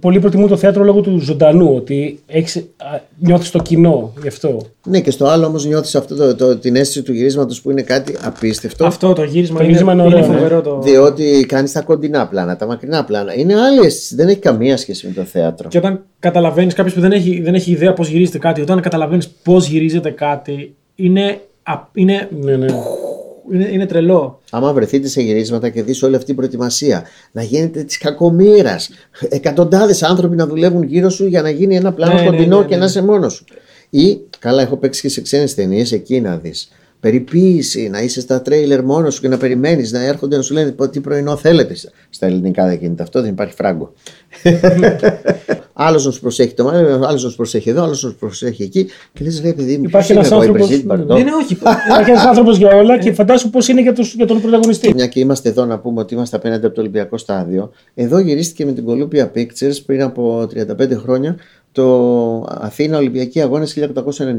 [0.00, 4.60] πολλοί προτιμούν το θέατρο λόγω του ζωντανού, ότι έχεις, α, νιώθεις το κοινό γι' αυτό.
[4.86, 7.82] Ναι, και στο άλλο όμως νιώθεις αυτό το, το, την αίσθηση του γυρίσματος που είναι
[7.82, 8.86] κάτι απίστευτο.
[8.86, 10.40] Αυτό το γύρισμα, Το γύρισμα είναι είναι, ωραίο, είναι ναι.
[10.40, 10.60] φοβερό.
[10.60, 10.80] Το...
[10.80, 13.34] Διότι κάνεις τα κοντινά πλάνα, τα μακρινά πλάνα.
[13.34, 14.14] Είναι άλλη αίσθηση.
[14.14, 15.68] Δεν έχει καμία σχέση με το θέατρο.
[15.68, 19.28] Και όταν καταλαβαίνεις, κάποιος που δεν έχει, δεν έχει ιδέα πώς γυρίζεται κάτι, όταν καταλαβαίνεις
[19.28, 22.66] πώς γυρίζεται κάτι, είναι, α- είναι, Ναι, ναι.
[23.52, 24.40] Είναι, είναι τρελό.
[24.50, 28.90] Άμα βρεθείτε σε γυρίσματα και δεις όλη αυτή η προετοιμασία, να γίνεται της κακομοίρας.
[29.28, 32.62] Εκατοντάδες άνθρωποι να δουλεύουν γύρω σου για να γίνει ένα πλάνο Ναι, ναι, κοντινό ναι,
[32.62, 32.68] ναι.
[32.68, 33.44] και να είσαι μόνος σου.
[33.90, 36.70] Ή, καλά, έχω παίξει και σε ξένες ταινίες, εκεί να δεις.
[37.00, 40.70] Περιποίηση, να είσαι στα τρέιλερ μόνος σου και να περιμένεις να έρχονται να σου λένε
[40.70, 41.74] «Πω, τι πρωινό θέλετε.
[42.10, 43.92] Στα ελληνικά δεν γίνεται αυτό, δεν υπάρχει φράγκο.
[45.72, 48.62] άλλος να σου προσέχει το μάτι, άλλος να σου προσέχει εδώ, άλλος να σου προσέχει
[48.62, 48.86] εκεί.
[49.12, 51.16] Και λες, ρε παιδί μου, Υπάρχει ποιος ένας είναι εγώ, η άνθρωπος- Brigitte Bardot?
[51.18, 51.52] Ναι, ναι, όχι.
[51.52, 54.94] Υπάρχει ένας άνθρωπος για όλα και φαντάσου πώς είναι για, τους, για τον πρωταγωνιστή.
[54.94, 57.70] Μια και είμαστε εδώ να πούμε ότι είμαστε απέναντι από το Ολυμπιακό Στάδιο.
[57.94, 61.36] Εδώ γυρίστηκε με την Columbia Pictures πριν από 35 χρόνια
[61.72, 63.78] το Αθήνα Ολυμπιακή Αγώνες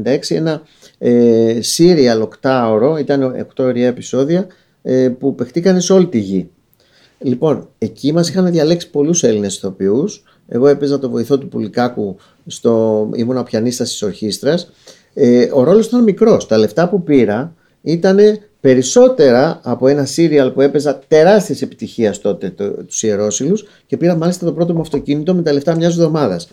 [0.04, 0.62] 1896 ένα
[0.98, 4.46] ε, serial οκτάωρο, ήταν 8 ωραία επεισόδια
[4.82, 6.48] ε, που παιχτήκανε σε όλη τη γη.
[7.18, 10.22] Λοιπόν, εκεί μας είχαν διαλέξει πολλούς Έλληνες ηθοποιούς.
[10.48, 14.70] Εγώ έπαιζα το βοηθό του Πουλικάκου, στο, ήμουν ο πιανίστας της ορχήστρας.
[15.14, 16.46] Ε, ο ρόλος ήταν μικρός.
[16.46, 18.18] Τα λεφτά που πήρα ήταν
[18.60, 24.46] περισσότερα από ένα σύριαλ που έπαιζα τεράστιες επιτυχίας τότε, το, τους Ιερόσιλους και πήρα μάλιστα
[24.46, 26.48] το πρώτο μου αυτοκίνητο με τα λεφτά μιας εβδομάδας.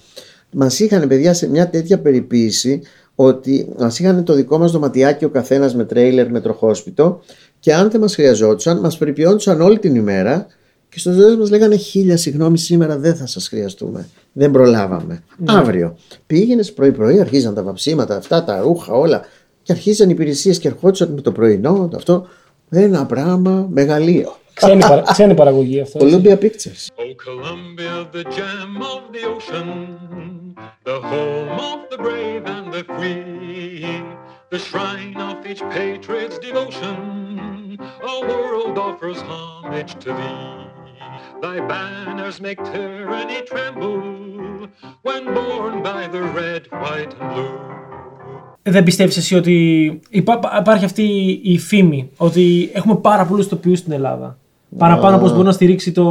[0.51, 2.81] Μας είχαν παιδιά σε μια τέτοια περιποίηση
[3.15, 7.22] ότι μας είχαν το δικό μας δωματιάκι ο καθένας με τρέιλερ, με τροχόσπιτο
[7.60, 10.48] και αν δεν μας χρειαζόντουσαν μας περιποιόντουσαν όλη την ημέρα
[10.89, 14.08] και στο τέλος μας λέγανε χίλια συγγνώμη σήμερα δεν θα σας χρειαστούμε.
[14.34, 15.23] Δεν προλάβαμε.
[15.45, 15.97] Αύριο.
[16.28, 19.21] Πήγαινες πρωί πρωί, αρχίζαν τα βαψίματα, αυτά τα ρούχα όλα
[19.63, 22.28] και αρχίζαν οι υπηρεσίες και ερχόντουσαν με το πρωινό, το αυτό.
[22.69, 24.36] Ένα πράγμα μεγαλείο.
[24.54, 26.06] Ξένη, παρα- ξένη παραγωγή αυτό.
[26.06, 26.21] έτσι.
[26.21, 26.84] Columbia Pictures.
[27.02, 29.67] Oh, Columbia, the gem of the ocean,
[30.89, 33.86] the home of the brave and the free,
[34.54, 36.97] the shrine of each patriot's devotion,
[38.13, 40.68] a world offers homage to thee.
[41.45, 43.97] Thy banners make tyranny tremble
[45.08, 47.54] when borne by the red, white, and blue.
[48.63, 49.54] Δεν πιστεύεις εσύ ότι
[50.10, 51.04] υπά- υπάρχει αυτή
[51.43, 54.38] η φήμη ότι έχουμε πάρα πολλούς τοπιούς στην Ελλάδα.
[54.78, 56.04] Παραπάνω από όσο μπορεί να στηρίξει το.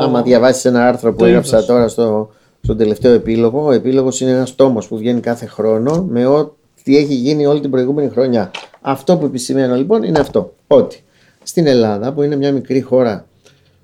[0.00, 1.66] Άμα διαβάσεις ένα άρθρο που Το έγραψα είδος.
[1.68, 2.30] τώρα στο,
[2.62, 7.14] στον τελευταίο επίλογο, ο επίλογος είναι ένας τόμος που βγαίνει κάθε χρόνο με ό,τι έχει
[7.14, 8.50] γίνει όλη την προηγούμενη χρονιά.
[8.80, 10.52] Αυτό που επισημαίνω λοιπόν είναι αυτό.
[10.66, 11.02] Ότι
[11.42, 13.26] στην Ελλάδα, που είναι μια μικρή χώρα,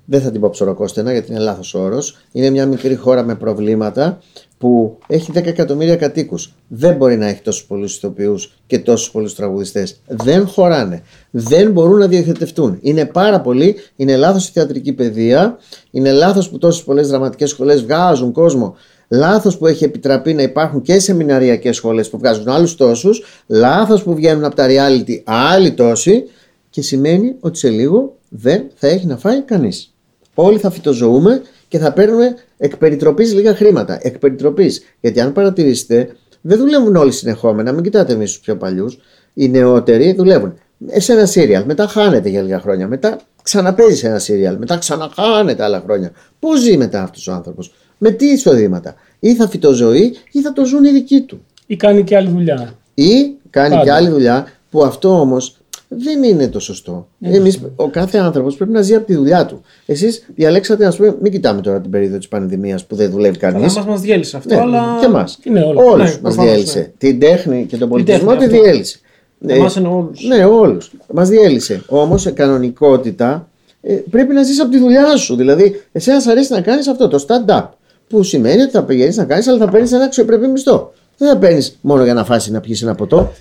[0.05, 4.19] δεν θα την πω ψωροκόστενα γιατί είναι λάθος όρος, είναι μια μικρή χώρα με προβλήματα
[4.57, 6.53] που έχει 10 εκατομμύρια κατοίκους.
[6.67, 10.01] Δεν μπορεί να έχει τόσους πολλούς ηθοποιούς και τόσους πολλούς τραγουδιστές.
[10.07, 11.01] Δεν χωράνε.
[11.31, 12.77] Δεν μπορούν να διοχετευτούν.
[12.81, 13.75] Είναι πάρα πολλοί.
[13.95, 15.57] Είναι λάθος η θεατρική παιδεία.
[15.91, 18.75] Είναι λάθος που τόσες πολλές δραματικές σχολές βγάζουν κόσμο.
[19.07, 23.23] Λάθος που έχει επιτραπεί να υπάρχουν και σεμιναριακές σχολές που βγάζουν άλλους τόσους.
[23.47, 26.23] Λάθος που βγαίνουν από τα reality άλλοι τόσοι.
[26.69, 29.92] Και σημαίνει ότι σε λίγο δεν θα έχει να φάει κανείς.
[30.33, 33.99] Όλοι θα φυτοζωούμε και θα παίρνουμε εκ περιτροπής λίγα χρήματα.
[34.01, 34.83] Εκ περιτροπής.
[35.01, 37.71] Γιατί αν παρατηρήσετε, δεν δουλεύουν όλοι συνεχόμενα.
[37.71, 38.97] Μην κοιτάτε εμείς τους πιο παλιούς.
[39.33, 40.53] Οι νεότεροι δουλεύουν
[40.97, 41.63] σε ένα σύριαλ.
[41.65, 42.87] Μετά χάνεται για λίγα χρόνια.
[42.87, 44.57] Μετά ξαναπέζει σε ένα σύριαλ.
[44.57, 46.11] Μετά ξαναχάνεται άλλα χρόνια.
[46.39, 50.65] Πώς ζει μετά αυτός ο άνθρωπος; Με τι εισοδήματα; Ή θα φυτοζωεί ή θα το
[50.65, 51.45] ζουν οι δικοί του.
[51.65, 52.73] Ή κάνει και άλλη δουλειά.
[52.93, 53.83] Ή κάνει Πάντα.
[53.83, 55.57] και άλλη δουλειά που αυτό όμως
[55.97, 57.07] δεν είναι το σωστό.
[57.21, 59.61] Εμείς, ο κάθε άνθρωπος πρέπει να ζει από τη δουλειά του.
[59.85, 63.73] Εσείς διαλέξατε, ας πούμε, μην κοιτάμε τώρα την περίοδο της πανδημίας που δεν δουλεύει κανείς.
[63.73, 64.97] Καλά, μα μας διέλυσε αυτό, Ναι, αλλά.
[64.99, 65.39] και εμάς.
[65.43, 65.81] Είναι όλα.
[65.83, 66.79] Όλους Ναι, μας προφανώς, διέλυσε.
[66.79, 66.91] ναι.
[66.97, 68.63] Την τέχνη και τον πολιτισμό τέχνη, τη αυτό.
[68.63, 68.99] διέλυσε.
[69.47, 70.23] Ε, Εμάς εννοώ όλους.
[70.27, 70.91] Ναι, όλους.
[71.13, 71.81] Μας διέλυσε.
[71.87, 73.47] Όμως, σε κανονικότητα
[73.81, 75.35] ε, πρέπει να ζεις από τη δουλειά σου.
[75.35, 77.63] Δηλαδή, εσένα σ' αρέσει να κάνεις αυτό το stand-up.
[78.09, 80.93] Που σημαίνει ότι θα πηγαίνεις να κάνεις, αλλά θα παίρνεις ένα αξιοπρεπή μισθό.
[81.17, 83.31] Δεν θα παίρνεις μόνο για να φάσει να πιεις ένα ποτό.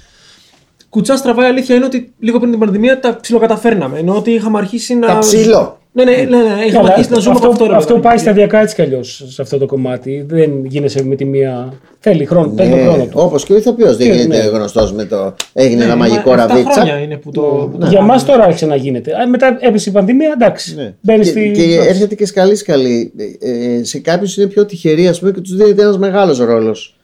[0.93, 3.99] Κουτσά στραβά η αλήθεια είναι ότι λίγο πριν την πανδημία τα ψιλοκαταφέρναμε.
[3.99, 5.07] Ενώ ότι είχαμε αρχίσει να.
[5.07, 5.77] Τα ψηλό.
[5.95, 6.33] Ναι, ναι, ναι, ναι,
[6.67, 7.67] είχαμε Καλά, αρχίσει να ζούμε αυτό, από αυτό.
[7.67, 8.07] ρε αυτό παιδάκι.
[8.07, 10.25] πάει σταδιακά έτσι κι αλλιώς σε αυτό το κομμάτι.
[10.29, 11.73] Δεν γίνεσαι με τη μία.
[12.01, 13.11] Θέλει χρόνο, θέλει τον Ναι, χρόνο του.
[13.15, 14.49] Όπως και ο ηθοποιός δεν Και, γίνεται ναι.
[14.49, 15.35] γνωστός με το.
[15.53, 16.73] Έγινε Ναι, ένα μα μαγικό εφτά ραβίτσα.
[16.73, 17.41] χρόνια είναι που το.
[17.41, 18.13] που το Για κάνουμε.
[18.15, 19.13] εμά τώρα άρχισε να γίνεται.
[19.23, 20.75] Α, Μετά έπεσε η πανδημία, εντάξει.
[20.75, 20.95] Ναι.
[21.01, 21.51] Μπαίνει Και, στη.
[21.55, 23.13] και έρχεται και σκαλί σκαλί.
[23.41, 26.97] Ε, ε, σε κάποιους είναι πιο τυχεροί, ας πούμε, και τους δίνεται ένας μεγάλος ρόλος.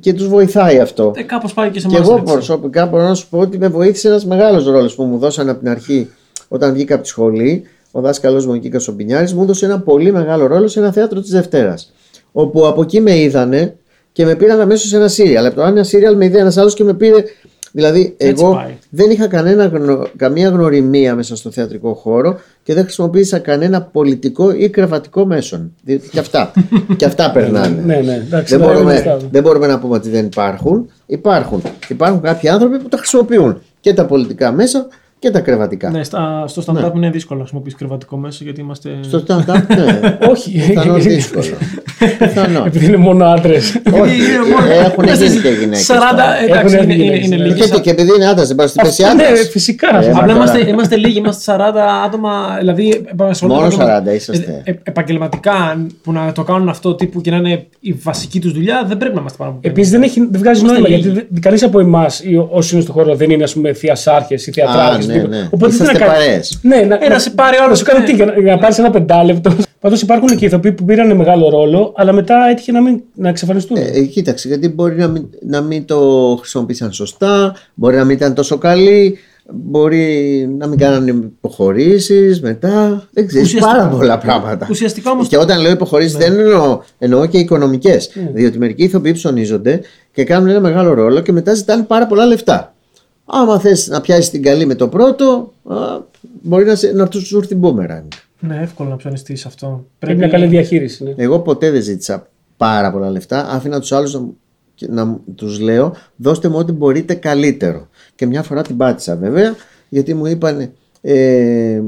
[0.00, 1.12] Και τους βοηθάει αυτό.
[1.16, 2.32] Ε, Κάπως πάει και σε Και εμάς εγώ έτσι.
[2.32, 5.58] προσωπικά μπορώ να σου πω ότι με βοήθησε ένας μεγάλος ρόλος που μου δώσαν από
[5.58, 6.10] την αρχή
[6.48, 7.62] όταν βγήκα από τη σχολή.
[7.90, 11.20] Ο δάσκαλο μου εκεί ο Μπινιάρη μου έδωσε ένα πολύ μεγάλο ρόλο σε ένα θέατρο
[11.20, 11.92] της Δευτέρας.
[12.32, 13.76] Όπου από εκεί με είδανε
[14.12, 15.46] και με πήραν αμέσως σε ένα σύριαλ.
[15.46, 17.24] Από το ένα σύριαλ με είδε ένας άλλος και με πήρε.
[17.76, 18.76] Δηλαδή, Έτσι εγώ πάει.
[18.90, 24.50] δεν είχα κανένα, γνω- καμία γνωριμία μέσα στο θεατρικό χώρο και δεν χρησιμοποίησα κανένα πολιτικό
[24.52, 25.72] ή κρεβατικό μέσον.
[25.84, 26.52] Διότι και αυτά,
[26.98, 27.82] και αυτά περνάνε.
[27.84, 30.90] Ναι, ναι, εντάξει, δεν, ναι, μπορούμε, είναι δεν μπορούμε να πούμε ότι δεν υπάρχουν.
[31.06, 31.62] Υπάρχουν.
[31.88, 34.86] Υπάρχουν κάποιοι άνθρωποι που τα χρησιμοποιούν και τα πολιτικά μέσα
[35.18, 35.90] και τα κρεβατικά.
[35.90, 38.88] Ναι, στα, στο stand-up είναι δύσκολο να χρησιμοποιήσει κρεβατικό μέσο γιατί είμαστε.
[38.88, 39.02] Ναι.
[39.02, 40.18] Στο stand-up, ναι.
[40.32, 40.50] Όχι.
[40.66, 41.44] Πιθανόν δύσκολο.
[42.18, 42.66] Πιθανόν.
[42.66, 43.76] Επειδή είναι μόνο άντρες.
[44.02, 46.38] Όχι, Είναι μόνο- έχουν γίνει και γυναίκες 40, τώρα.
[46.44, 47.44] εντάξει, Έχουν είναι, είναι, γυναίκες, είναι ναι.
[47.44, 47.70] λίγοι.
[47.70, 49.48] Και, και επειδή είναι άντρα, δεν πάει στην πέσει Ναι, άντρας.
[49.48, 49.94] φυσικά.
[49.94, 50.10] Ε, αυτό.
[50.12, 50.44] μα Απλά τώρα.
[50.50, 52.56] είμαστε, είμαστε λίγοι, είμαστε 40 άτομα.
[52.58, 53.68] Δηλαδή, επαγγελματικά- Μόνο
[54.10, 54.62] 40 είσαστε.
[54.64, 58.52] Ε, ε, επαγγελματικά που να το κάνουν αυτό τύπου και να είναι η βασική τους
[58.52, 61.08] δουλειά, δεν πρέπει να είμαστε πάνω από Επίσης δεν, έχει- δεν βγάζει Είμαστε νόημα λίγοι.
[61.10, 65.06] γιατί κανείς από εμάς όσοι είναι στο χώρο δεν είναι ας πούμε θεασάρχες ή θεατράρχες.
[65.18, 65.48] Α, ναι, ναι.
[65.50, 66.58] Οπότε τι Είσαστε να κάνεις; παρέες.
[66.62, 68.04] Ναι, να, Ε, να σε πάρει όλος, Να σου κάνει ναι.
[68.06, 69.56] τι, για να, για να πάρεις ένα πεντάλεπτο.
[69.80, 73.76] Πάντως υπάρχουν και ηθοποιοί που πήραν μεγάλο ρόλο, αλλά μετά έτυχε να, μην, να εξαφανιστούν.
[73.76, 76.00] Ε, κοίταξε, γιατί μπορεί να μην, να μην το
[76.40, 79.18] χρησιμοποίησαν σωστά, μπορεί να μην ήταν τόσο καλή,
[79.52, 83.02] μπορεί να μην κάνανε υποχωρήσεις μετά.
[83.10, 84.66] Δεν ξέρεις Ουσιαστικά- πάρα πολλά πράγματα.
[84.70, 88.10] Ουσιαστικά όμως- Και όταν λέω υποχωρήσεις, δεν εννοώ, εννοώ και οικονομικές.
[88.14, 88.30] Ναι.
[88.34, 89.80] Διότι μερικοί ήθοποιοί ψωνίζονται
[90.12, 92.74] και κάνουν ένα μεγάλο ρόλο και μετά ζητάνε πάρα πολλά λεφτά.
[93.26, 95.76] Άμα θες να πιάσεις την καλή με το πρώτο, α,
[96.42, 98.06] μπορεί να, σε, να του σου έρθει μπούμερανγκ.
[98.40, 99.84] Ναι, εύκολο να ψωνιστείς αυτό.
[99.98, 101.04] Πρέπει μια καλή διαχείριση.
[101.04, 101.14] Ναι.
[101.16, 103.48] Εγώ ποτέ δεν ζήτησα πάρα πολλά λεφτά.
[103.50, 104.36] Άφηνα τους άλλους να, μου-
[104.74, 107.88] και να μου- τους λέω δώστε μου ό,τι μπορείτε καλύτερο.
[108.14, 109.54] Και μια φορά την πάτησα βέβαια
[109.88, 111.82] γιατί μου είπαν ε,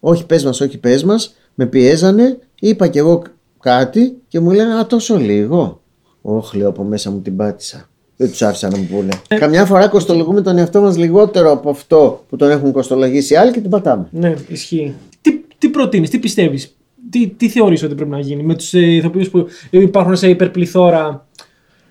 [0.00, 1.34] όχι πες μας, όχι πες μας.
[1.54, 3.22] Με πιέζανε, είπα κι εγώ
[3.60, 5.80] κάτι και μου λένε α τόσο λίγο.
[6.22, 7.88] Όχι λέω από μέσα μου την πάτησα.
[8.20, 9.08] Δεν τους άφησα να μου πούνε.
[9.40, 13.52] Καμιά φορά κοστολογούμε τον εαυτό μας λιγότερο από αυτό που τον έχουν κοστολογήσει οι άλλοι
[13.52, 14.06] και την πατάμε.
[14.10, 14.94] Ναι, ισχύει.
[15.20, 16.76] Τι, τι προτείνεις, τι πιστεύεις,
[17.10, 21.26] τι, τι θεωρείς ότι πρέπει να γίνει με τους ε, ηθοποιούς που υπάρχουν σε υπερπληθώρα;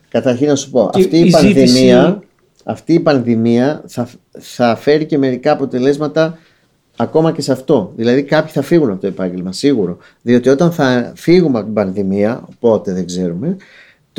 [0.09, 2.27] Καταρχήν να σου πω, Και αυτή η η, πανδημία, ζήτηση-
[2.63, 6.37] αυτή η πανδημία θα, θα φέρει και μερικά αποτελέσματα
[6.97, 7.91] ακόμα και σε αυτό.
[7.95, 9.97] Δηλαδή κάποιοι θα φύγουν από το επάγγελμα, σίγουρο.
[10.21, 13.57] Διότι όταν θα φύγουμε από την πανδημία, πότε δεν ξέρουμε,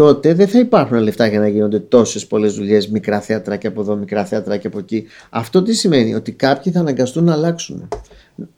[0.03, 3.97] τότε δεν θα υπάρχουν λεφτά για να γίνονται τόσες πολλές δουλειές, μικρά θεατράκια από εδώ,
[3.97, 5.05] μικρά θεατράκια από εκεί.
[5.31, 7.89] Αυτό τι σημαίνει, ότι κάποιοι θα αναγκαστούν να αλλάξουν.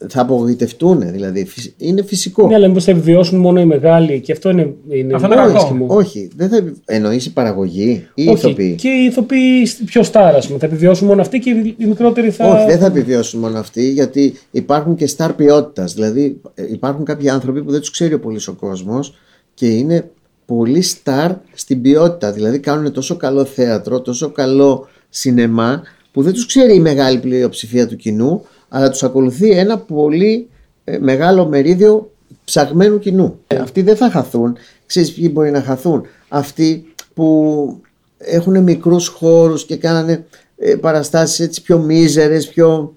[0.09, 1.45] Θα απογοητευτούν, δηλαδή.
[1.45, 2.47] Φυσ- Είναι φυσικό.
[2.49, 5.47] Ναι, αλλά μήπως θα επιβιώσουν μόνο οι μεγάλοι και αυτό είναι, είναι Αυτό είναι πολύ
[5.53, 5.63] κακό.
[5.65, 5.87] άσχημο.
[5.89, 8.75] Όχι, δεν θα εννοείς η παραγωγή ή η Όχι, ηθοποιοί.
[8.75, 10.59] και οι ηθοποιοί πιο στάρα, ας πούμε.
[10.59, 12.47] Θα επιβιώσουν μόνο αυτοί και οι οι μικρότεροι θα.
[12.55, 15.95] Όχι, δεν θα επιβιώσουν μόνο αυτοί, γιατί υπάρχουν και στάρ ποιότητας.
[15.95, 19.15] Δηλαδή, ε, υπάρχουν κάποιοι άνθρωποι που δεν τους ξέρει ο πολύς ο κόσμος
[19.55, 20.11] και είναι
[20.57, 22.33] πολύ στάρ στην ποιότητα.
[22.33, 27.88] Δηλαδή, κάνουν τόσο καλό θέατρο, τόσο καλό σινεμά, που δεν τους ξέρει η μεγάλη πλειοψηφία
[27.88, 30.49] του κοινού, αλλά τους ακολουθεί ένα πολύ
[30.85, 32.11] ε, μεγάλο μερίδιο
[32.45, 33.38] ψαγμένου κοινού.
[33.47, 34.57] Ε, Αυτοί δεν θα χαθούν.
[34.87, 36.85] Ξέρεις ποιοι μπορεί να χαθούν; Αυτοί
[37.15, 37.81] που
[38.19, 42.95] έχουν μικρούς χώρους και κάνανε ε, παραστάσεις έτσι πιο μίζερες, πιο,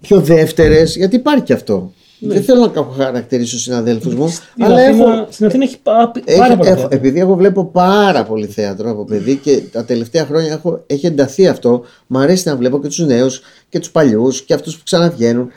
[0.00, 1.92] πιο δεύτερες, γιατί υπάρχει και αυτό.
[2.20, 6.38] Δεν θέλω να χαρακτηρίσω συναδέλφους μου, Στην, αλλά Αθήνα, έχω, στην Αθήνα έχει πά- έχει-
[6.38, 6.70] πάρα πολλά.
[6.70, 6.96] έχω- θέατρα.
[6.96, 11.46] επειδή εγώ βλέπω πάρα πολύ θέατρο από παιδί και τα τελευταία χρόνια έχω, έχει ενταθεί
[11.46, 11.82] αυτό.
[12.06, 15.48] Μ' αρέσει να βλέπω και τους νέους και τους παλιούς και αυτούς που ξαναβγαίνουν.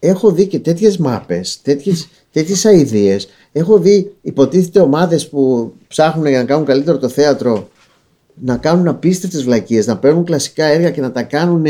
[0.00, 3.28] Ε, Έχω δει και τέτοιες μάπες, τέτοιες, τέτοιες αηδίες.
[3.52, 7.68] Έχω δει υποτίθεται ομάδες που ψάχνουν για να κάνουν καλύτερο το θέατρο
[8.40, 11.64] να κάνουν απίστευτες βλακίες, να παίρνουν κλασικά έργα και να τα κάνουν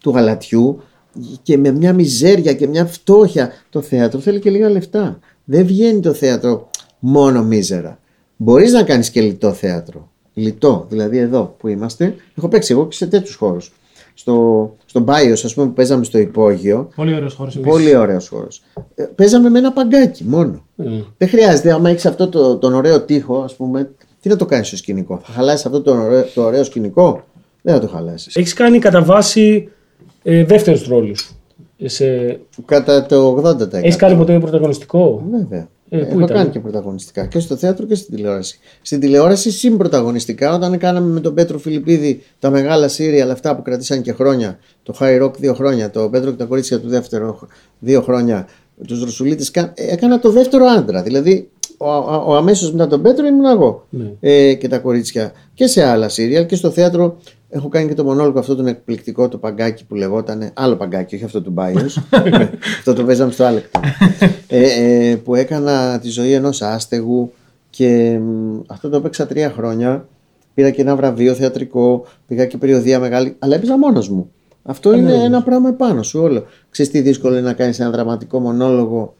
[0.00, 0.82] του γαλατιού
[1.42, 3.52] και με μια μιζέρια και μια φτώχεια.
[3.70, 5.18] Το θέατρο θέλει και λίγα λεφτά.
[5.44, 7.98] Δεν βγαίνει το θέατρο μόνο μίζερα.
[8.36, 10.10] Μπορείς να κάνεις και λιτό θέατρο.
[10.34, 12.14] Λιτό, δηλαδή εδώ που είμαστε.
[12.34, 13.72] Έχω παίξει εγώ και σε τέτοιους χώρους.
[14.14, 16.88] Στο, στον Πάιος, ας πούμε, που παίζαμε στο υπόγειο.
[16.96, 17.58] Πολύ ωραίος χώρος.
[17.58, 18.62] Πολύ ωραίος χώρος.
[18.94, 20.66] Ε, παίζαμε με ένα παγκάκι μόνο.
[20.76, 20.84] Ε.
[21.18, 24.66] Δεν χρειάζεται, άμα έχεις αυτό το, τον ωραίο τοίχο, ας πούμε, τι να το κάνεις
[24.66, 25.20] στο σκηνικό.
[25.24, 27.24] Θα χαλάσεις αυτό το ωραίο, το ωραίο σκηνικό;
[27.62, 28.36] Δεν θα το χαλάσεις.
[28.36, 29.68] Έχεις κάνει κατά βάση
[30.30, 31.14] ε, δεύτερου ρόλου.
[31.84, 32.40] Σε...
[32.64, 33.72] Κατά το 80%.
[33.72, 35.68] Έχεις κάνει ποτέ πρωταγωνιστικό; Βέβαια.
[35.88, 38.58] Ε, πού Έχω ήταν; κάνει και πρωταγωνιστικά και στο θέατρο και στην τηλεόραση.
[38.82, 44.02] Στην τηλεόραση συμπρωταγωνιστικά, όταν κάναμε με τον Πέτρο Φιλιππίδη τα μεγάλα σύριαλ αυτά που κρατήσαν
[44.02, 44.58] και χρόνια.
[44.82, 47.38] Το High Rock δύο χρόνια, το Πέτρο και τα κορίτσια του δεύτερο
[47.78, 48.46] δύο χρόνια,
[48.86, 49.72] τους Ρωσουλίτε.
[49.74, 51.02] Έκανα το δεύτερο άντρα.
[51.02, 54.12] Δηλαδή, ο, ο, ο αμέσως μετά τον Πέτρο ήμουν εγώ Ναι.
[54.20, 55.32] ε, και τα κορίτσια.
[55.54, 57.16] Και σε άλλα σύριαλ και στο θέατρο
[57.48, 60.50] έχω κάνει και το μονόλογο αυτό τον εκπληκτικό το παγκάκι που λεγόταν.
[60.54, 62.00] Άλλο παγκάκι, όχι αυτό του Μπάιος.
[62.78, 63.80] αυτό το παίζαμε στο Άλεκτο.
[64.48, 64.62] ε,
[65.10, 67.32] ε, που έκανα τη ζωή ενός άστεγου
[67.70, 70.08] και μ, αυτό το έπαιξα τρία χρόνια
[70.54, 74.30] πήρα και ένα βραβείο θεατρικό, πήγα και περιοδία μεγάλη, αλλά έπαιζα μόνος μου.
[74.62, 76.44] Αυτό είναι ένα πράγμα επάνω σου όλο.
[76.70, 79.14] Ξέρεις τι δύσκολο είναι να κάνεις ένα δραματικό μονόλογο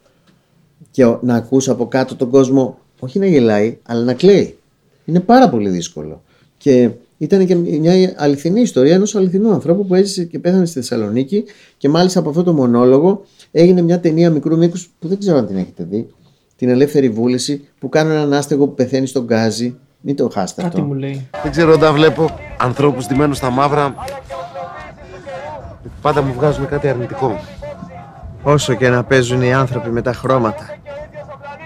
[0.91, 4.57] και ο- να ακούς από κάτω τον κόσμο, όχι να γελάει, αλλά να κλαίει.
[5.05, 6.21] Είναι πάρα πολύ δύσκολο.
[6.57, 6.89] Και
[7.21, 11.43] ήταν και μια αληθινή ιστορία ενός αληθινού ανθρώπου που έζησε και πέθανε στη Θεσσαλονίκη
[11.77, 15.47] και μάλιστα από αυτό το μονόλογο έγινε μια ταινία μικρού μήκους που δεν ξέρω αν
[15.47, 16.07] την έχετε δει.
[16.55, 19.77] Την Ελεύθερη Βούληση που κάνουν έναν άστεγο που πεθαίνει στον γκάζι.
[20.01, 20.87] Μην το χάσετε Κάτι αυτό.
[20.87, 21.27] μου λέει.
[21.43, 23.95] Δεν ξέρω όταν βλέπω ανθρώπους ντυμένους στα μαύρα
[26.01, 27.39] Πάντα μου βγάζουν κάτι αρνητικό
[28.43, 30.77] Όσο και να παίζουν οι άνθρωποι με τα χρώματα.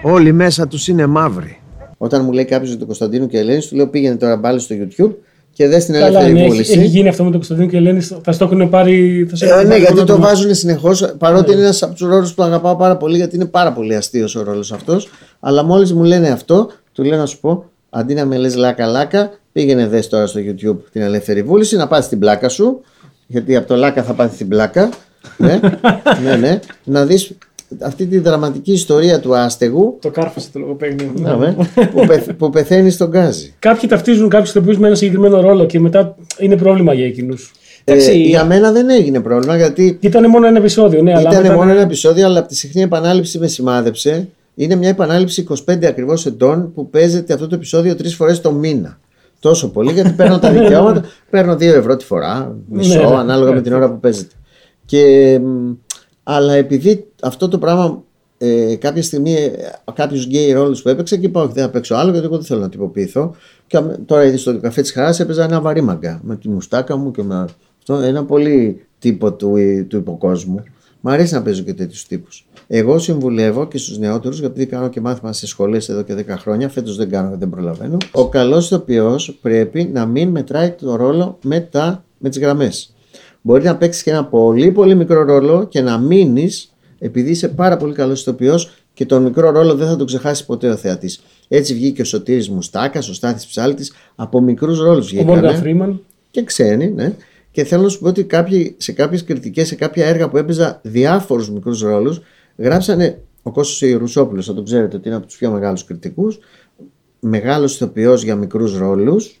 [0.02, 1.60] Όλοι μέσα τους είναι μαύροι.
[1.98, 4.74] Όταν μου λέει κάποιος για τον Κωνσταντίνο και Ελένης, του λέω πήγαινε τώρα πάλι στο
[4.78, 5.10] YouTube
[5.54, 6.72] και δε την Καλά, Ελεύθερη ναι, έχει, Βούληση.
[6.78, 8.00] έχει γίνει αυτό με τον Κωνσταντίνο και η Ελένη.
[8.22, 9.26] Θα στο έχουν πάρει.
[9.30, 10.26] Θα σε Ε, έχουν ναι, πάρει γιατί το άτομα.
[10.26, 11.14] βάζουν συνεχώς.
[11.18, 14.34] Παρότι είναι ένας από τους ρόλους που αγαπάω πάρα πολύ, γιατί είναι πάρα πολύ αστείος
[14.36, 15.08] ο ρόλος αυτός.
[15.40, 19.30] Αλλά μόλις μου λένε αυτό, του λέω να σου πω, αντί να με λες λάκα-λάκα,
[19.52, 22.80] πήγαινε δες τώρα στο YouTube την Ελεύθερη Βούληση να πάθεις την πλάκα σου.
[23.26, 24.88] Γιατί από το λάκα θα πάθεις την πλάκα.
[25.36, 25.60] ναι,
[26.24, 26.60] ναι, ναι.
[26.84, 27.32] Να δεις
[27.82, 31.12] αυτή τη δραματική ιστορία του άστεγου Το κάρφωσε το λογοπαίγνιο.
[31.14, 31.52] ναι, ναι,
[31.86, 33.54] που, πεθ, που πεθαίνει στον γκάζι.
[33.58, 37.52] Κάποιοι ταυτίζουν κάποιους ηθοποιούς με ένα συγκεκριμένο ρόλο και μετά είναι πρόβλημα για εκείνους.
[37.84, 41.30] Ε, Εντάξει, για μένα δεν έγινε πρόβλημα γιατί Ήταν μόνο ένα επεισόδιο, ναι, αλλά.
[41.30, 44.28] Ήταν μετά- μόνο ένα επεισόδιο, αλλά από τη συχνή επανάληψη με σημάδεψε.
[44.54, 48.98] Είναι μια επανάληψη 25 ακριβώς ετών που παίζεται αυτό το επεισόδιο τρεις φορές το μήνα.
[49.40, 51.02] Τόσο πολύ, γιατί παίρνω τα δικαιώματα.
[51.30, 53.14] παίρνω 2 ευρώ τη φορά, μισό, Ναι, ναι.
[53.16, 54.34] ανάλογα με την ώρα που παίζεται.
[54.86, 55.70] Και, μ,
[56.24, 58.02] αλλά επειδή αυτό το πράγμα
[58.38, 59.36] ε, κάποια στιγμή
[59.94, 62.44] κάποιους γκέι ρόλου που έπαιξα και είπα: Όχι, δεν θα παίξω άλλο γιατί εγώ δεν
[62.44, 63.34] θέλω να τυποποιηθώ.
[63.66, 66.96] Και αμέ- τώρα ήδη στο Καφέ της Χαράς έπαιζα ένα βαρύ μάγκα με τη μουστάκα
[66.96, 67.34] μου και με
[67.78, 67.94] αυτό.
[67.94, 69.54] Ένα πολύ τύπο του,
[69.88, 70.62] του υποκόσμου.
[71.00, 72.46] Μ' αρέσει να παίζω και τέτοιους τύπους.
[72.66, 76.68] Εγώ συμβουλεύω και στους νεότερους, γιατί κάνω και μάθημα σε σχολές εδώ και 10 χρόνια.
[76.68, 77.96] Φέτος δεν κάνω, δεν προλαβαίνω.
[78.12, 82.93] Ο καλός ηθοποιός πρέπει να μην μετράει το ρόλο με, τα- με τις γραμμές.
[83.46, 87.76] Μπορεί να παίξεις και ένα πολύ πολύ μικρό ρόλο και να μείνεις επειδή είσαι πάρα
[87.76, 91.22] πολύ καλός ηθοποιός και τον μικρό ρόλο δεν θα τον ξεχάσεις ποτέ ο θεατής.
[91.48, 96.00] Έτσι βγήκε ο Σωτήρης Μουστάκας, ο Στάθης Ψάλτης, από μικρούς ρόλους Ο Μόργαν βγήκανε Φρήμαν.
[96.30, 97.14] και ξένοι, ναι.
[97.50, 100.80] Και θέλω να σου πω ότι κάποιοι, σε κάποιες κριτικές, σε κάποια έργα που έπαιζα
[100.82, 102.20] διάφορους μικρούς ρόλους,
[102.56, 106.38] γράψανε ο Κώστας Ιερουσόπουλος, θα τον ξέρετε ότι είναι από τους πιο μεγάλους κριτικούς,
[107.20, 109.40] μεγάλος ηθοποιός για μικρούς ρόλους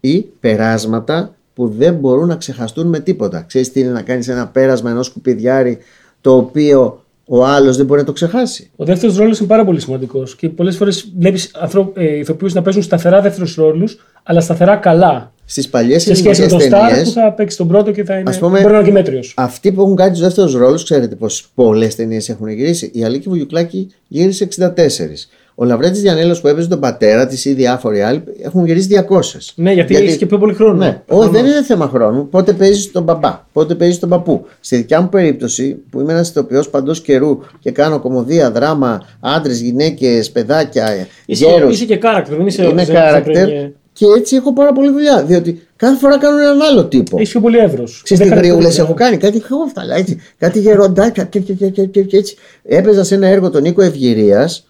[0.00, 3.44] ή περάσματα που δεν μπορούν να ξεχαστούν με τίποτα.
[3.46, 5.78] Ξέρεις τι είναι να κάνεις ένα πέρασμα ενός σκουπιδιάρι
[6.20, 9.80] το οποίο ο άλλος δεν μπορεί να το ξεχάσει; Ο δεύτερος ρόλος είναι πάρα πολύ
[9.80, 11.50] σημαντικός και πολλές φορές βλέπεις
[11.94, 15.32] ε, ηθοποιούς να παίζουν σταθερά δεύτερους ρόλους, αλλά σταθερά καλά.
[15.44, 18.04] Στις παλιές Σε σχέση με ελληνικές τον Σταρ ταινίες, που θα παίξει τον πρώτο και
[18.04, 18.30] θα είναι.
[18.30, 19.34] Ας πούμε- μπορεί να είναι και μέτριος.
[19.36, 22.90] Αυτοί που έχουν κάνει τους δεύτερους ρόλους, ξέρετε πόσε πολλές ταινίες έχουν γυρίσει.
[22.94, 25.28] Η Αλίκη Βουγιουκλάκη γύρισε 64.
[25.58, 29.20] Ο Λαβρέτη Διανέλος που έπαιζε τον πατέρα της ή διάφοροι άλλοι έχουν γυρίσει 200.
[29.54, 30.74] Ναι, γιατί, έχει και πιο πολύ χρόνο.
[30.84, 32.28] Ναι, όχι, δεν είναι θέμα χρόνου.
[32.28, 34.46] Πότε παίζεις τον μπαμπά, πότε παίζεις τον παππού.
[34.60, 39.60] Στη δικιά μου περίπτωση, που είμαι ένας ηθοποιός παντός καιρού και κάνω κομμωδία, δράμα, άντρες,
[39.60, 41.74] γυναίκες, παιδάκια, Είσαι, γέρους.
[41.74, 44.90] είσαι και character, δεν είσαι Είμαι δεν- character δεν- δεν- και έτσι έχω πάρα πολύ
[44.90, 45.22] δουλειά.
[45.24, 47.16] Διότι κάθε φορά κάνω έναν άλλο τύπο.
[47.16, 48.00] Έχεις πιο πολύ εύρος.
[48.04, 52.02] Ξέρεις τι γρήγορες έχω κάνει, κάτι χόφταλα έτσι, κάτι γεροντάκια και, και, και, και, και,
[52.02, 52.36] και έτσι.
[52.62, 54.66] Έπαιζα σε ένα έργο τον Νίκο Ευγυρίας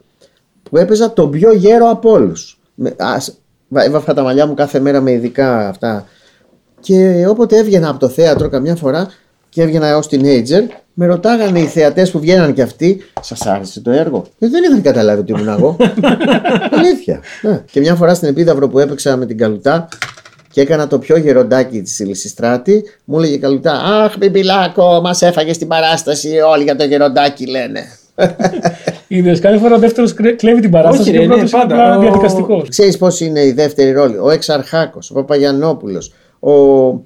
[0.71, 2.59] που έπαιζα τον πιο γέρο από όλους.
[3.75, 6.07] Έβαφα τα μαλλιά μου κάθε μέρα με ειδικά αυτά.
[6.81, 9.09] Και όποτε έβγαινα από το θέατρο καμιά φορά
[9.49, 10.63] και έβγαινα ως teenager,
[10.95, 14.83] με ρωτάγανε οι θεατές που βγαίναν και αυτοί, Σας άρεσε το έργο; Και δεν είχαν
[14.83, 15.77] καταλάβει ότι ήμουν εγώ.
[16.79, 17.21] Αλήθεια.
[17.43, 17.63] Ναι.
[17.71, 19.89] Και μια φορά στην Επίδαυρο που έπαιξα με την Καλουτά
[20.51, 25.57] και έκανα το πιο γεροντάκι της Λυσιστράτη, μου έλεγε η Καλουτά, Αχ, Μπιμπιλάκο, μας έφαγες
[25.57, 26.39] στην παράσταση.
[26.39, 27.81] Όλοι για το γεροντάκι λένε.
[29.09, 31.67] Είδε, κάθε φορά ο δεύτερο κλέβει την παράσταση Όχι, και ρε, ο ναι, πρώτο είναι
[31.67, 31.75] πάντα.
[31.83, 32.69] απλά Ο- διαδικαστικός.
[32.69, 37.03] Ξέρεις πώς είναι η δεύτερη ρόλη; Ο Εξαρχάκο, ο Παπαγιανόπουλος, ο, ο,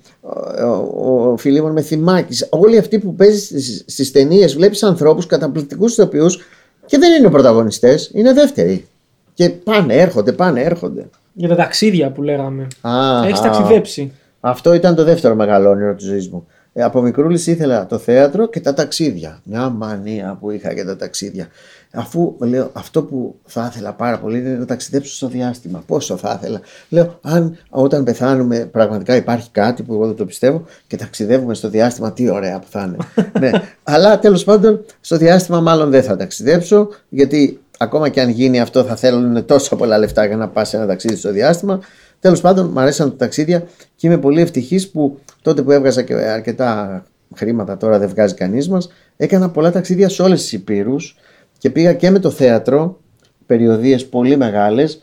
[0.95, 2.45] ο, ο Φιλίμων Μεθυμάκη.
[2.51, 6.39] Όλοι αυτοί που παίζεις στις ταινίες, βλέπεις ανθρώπους καταπληκτικούς ηθοποιούς
[6.87, 8.87] και δεν είναι πρωταγωνιστές, είναι δεύτεροι.
[9.35, 11.09] Και πάνε, έρχονται, πάνε, έρχονται.
[11.33, 12.67] Για τα ταξίδια που λέγαμε.
[12.81, 13.43] Α, Έχεις α.
[13.43, 14.13] ταξιδέψει.
[14.41, 16.47] Αυτό ήταν το δεύτερο μεγάλο όνειρο της ζωής μου.
[16.73, 19.41] Ε, από μικρούλης ήθελα το θέατρο και τα ταξίδια.
[19.45, 21.49] Μια μανία που είχα για τα ταξίδια.
[21.93, 25.83] Αφού λέω αυτό που θα ήθελα πάρα πολύ είναι να ταξιδέψω στο διάστημα.
[25.87, 26.61] Πόσο θα ήθελα.
[26.89, 31.69] Λέω, αν όταν πεθάνουμε πραγματικά υπάρχει κάτι που εγώ δεν το πιστεύω και ταξιδεύουμε στο
[31.69, 32.97] διάστημα, τι ωραία που θα είναι.
[33.41, 33.63] ναι.
[33.83, 38.85] Αλλά τέλος πάντων στο διάστημα μάλλον δεν θα ταξιδέψω γιατί ακόμα και αν γίνει αυτό
[38.85, 41.81] θα θέλουν τόσα πολλά λεφτά για να πας ένα ταξίδι στο διάστημα.
[42.21, 46.15] Τέλος πάντων, μου αρέσαν τα ταξίδια και είμαι πολύ ευτυχής που τότε που έβγαζα και
[46.15, 47.03] αρκετά
[47.35, 51.17] χρήματα, τώρα δεν βγάζει κανείς μας, έκανα πολλά ταξίδια σε όλες τις υπήρους
[51.61, 53.01] και πήγα και με το θέατρο,
[53.47, 55.01] περιοδίες πολύ μεγάλες,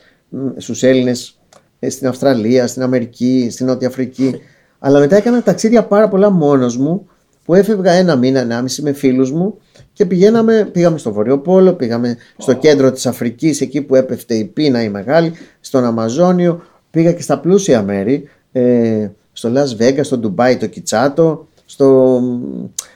[0.57, 1.39] στους Έλληνες
[1.79, 4.35] ε, στην Αυστραλία, στην Αμερική, στην Νότια Αφρική.
[4.79, 7.07] Αλλά μετά έκανα ταξίδια πάρα πολλά μόνος μου
[7.45, 9.57] που έφευγα ένα μήνα, ενάμιση με φίλους μου
[9.93, 14.83] και πηγαίναμε, πήγαμε στο Βορειοπόλο, πήγαμε στο κέντρο της Αφρικής, εκεί που έπεφτε η πείνα
[14.83, 20.57] η μεγάλη, στον Αμαζόνιο, πήγα και στα πλούσια μέρη, ε, στο Las Vegas, στο Ντουμπάι,
[20.57, 22.21] το Κιτσάτο, στο,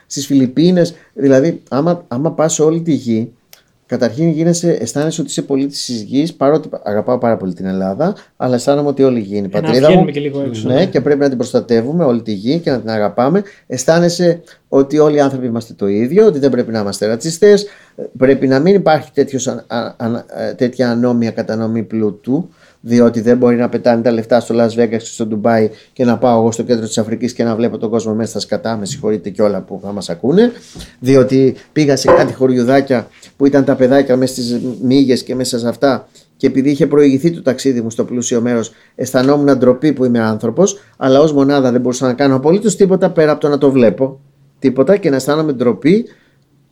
[0.06, 3.32] στις Φιλιππίνες, δηλαδή άμα, άμα πας σε όλη τη γη
[3.92, 8.54] Καταρχήν γίνεσαι, αισθάνεσαι ότι είσαι πολίτης της γης, παρότι αγαπάω πάρα πολύ την Ελλάδα, αλλά
[8.54, 9.92] αισθάνομαι ότι όλη η γη είναι η Ε, να πατρίδα μου.
[9.92, 10.86] βγαίνουμε και λίγο έξω, Ναι, ναι.
[10.86, 13.42] και πρέπει να την προστατεύουμε όλη τη γη και να την αγαπάμε.
[13.66, 17.66] Αισθάνεσαι ότι όλοι οι άνθρωποι είμαστε το ίδιο, ότι δεν πρέπει να είμαστε ρατσιστές.
[18.18, 22.48] Πρέπει να μην υπάρχει τέτοιος, α, α, α, ε, τέτοια ανώμια κατανομή πλούτου,
[22.84, 26.18] διότι δεν μπορεί να πετάνε τα λεφτά στο Las Vegas και στο Ντουμπάι και να
[26.18, 28.76] πάω εγώ στο κέντρο της Αφρικής και να βλέπω τον κόσμο μέσα στα σκατά.
[28.76, 30.52] Με συγχωρείτε και όλα που θα μας ακούνε.
[30.98, 35.68] Διότι πήγα σε κάτι χωριουδάκια που ήταν τα παιδάκια μέσα στις μύγες και μέσα σε
[35.68, 36.08] αυτά.
[36.36, 40.78] Και επειδή είχε προηγηθεί το ταξίδι μου στο πλούσιο μέρος, αισθανόμουν ντροπή που είμαι άνθρωπος,
[40.96, 44.20] αλλά ως μονάδα δεν μπορούσα να κάνω απολύτως τίποτα πέρα από το να το βλέπω.
[44.58, 46.04] Τίποτα και να αισθάνομαι ντροπή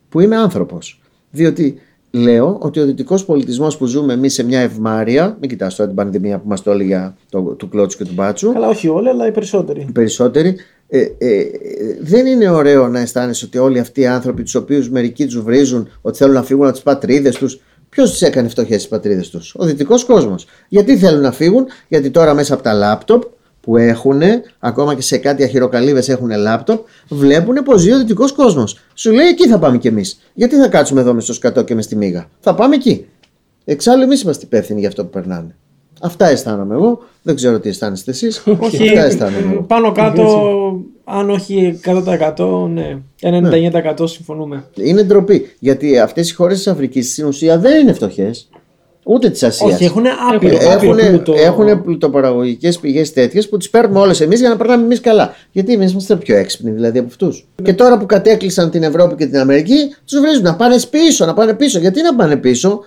[0.09, 1.01] που είμαι άνθρωπος.
[1.31, 5.89] Διότι λέω ότι ο δυτικός πολιτισμός που ζούμε εμείς σε μια ευμάρεια, μην κοιτάς τώρα
[5.89, 9.09] την πανδημία που μας το έλεγε το, του Κλώτσου και του Μπάτσου, Καλά, όχι όλοι,
[9.09, 9.81] αλλά οι περισσότεροι.
[9.89, 10.57] οι περισσότεροι,
[10.89, 11.47] ε, ε, ε,
[12.01, 15.89] δεν είναι ωραίο να αισθάνεσαι ότι όλοι αυτοί οι άνθρωποι, τους οποίους μερικοί τους βρίζουν
[16.03, 19.55] ότι θέλουν να φύγουν από τις πατρίδες τους, ποιος τους έκανε φτωχές τι πατρίδες τους,
[19.59, 20.47] Ο δυτικός κόσμος.
[20.69, 23.23] Γιατί θέλουν να φύγουν, Γιατί τώρα μέσα από τα λάπτοπ
[23.61, 24.21] που έχουν,
[24.59, 28.79] ακόμα και σε κάτι αχυροκαλύβες έχουν λάπτοπ, βλέπουν πως ζει ο δυτικός κόσμος.
[28.95, 30.21] Σου λέει εκεί θα πάμε κι εμείς.
[30.35, 32.29] Γιατί θα κάτσουμε εδώ μες στο σκατό και μες στη μίγα.
[32.41, 33.07] Θα πάμε εκεί.
[33.65, 35.55] Εξάλλου εμείς είμαστε υπεύθυνοι για αυτό που περνάνε.
[36.01, 37.03] Αυτά αισθάνομαι εγώ.
[37.23, 38.43] Δεν ξέρω τι αισθάνεστε εσείς.
[38.59, 39.63] Όχι, Αυτά αισθάνομαι εγώ.
[39.63, 40.25] πάνω κάτω,
[41.05, 42.99] αν όχι 100%, ναι.
[43.21, 44.65] 99% συμφωνούμε.
[44.75, 45.57] Είναι ντροπή.
[45.59, 48.49] Γιατί αυτές οι χώρες της Αφρικής στην ουσία δεν είναι φτωχές.
[49.05, 49.73] Ούτε της Ασίας.
[49.73, 51.35] Όχι, έχουν άπειρο, Έχουν, άπειρο πλούτο.
[51.37, 55.35] έχουν πλουτοπαραγωγικές πηγές τέτοιες που τις παίρνουμε όλες εμείς για να περνάμε εμείς καλά.
[55.53, 57.47] Γιατί εμείς είμαστε πιο έξυπνοι δηλαδή από αυτούς.
[57.63, 61.35] Και τώρα που κατέκλυσαν την Ευρώπη και την Αμερική, τους βρίζουν να πάνε πίσω, να
[61.35, 61.79] πάνε πίσω.
[61.79, 62.85] Γιατί να πάνε πίσω,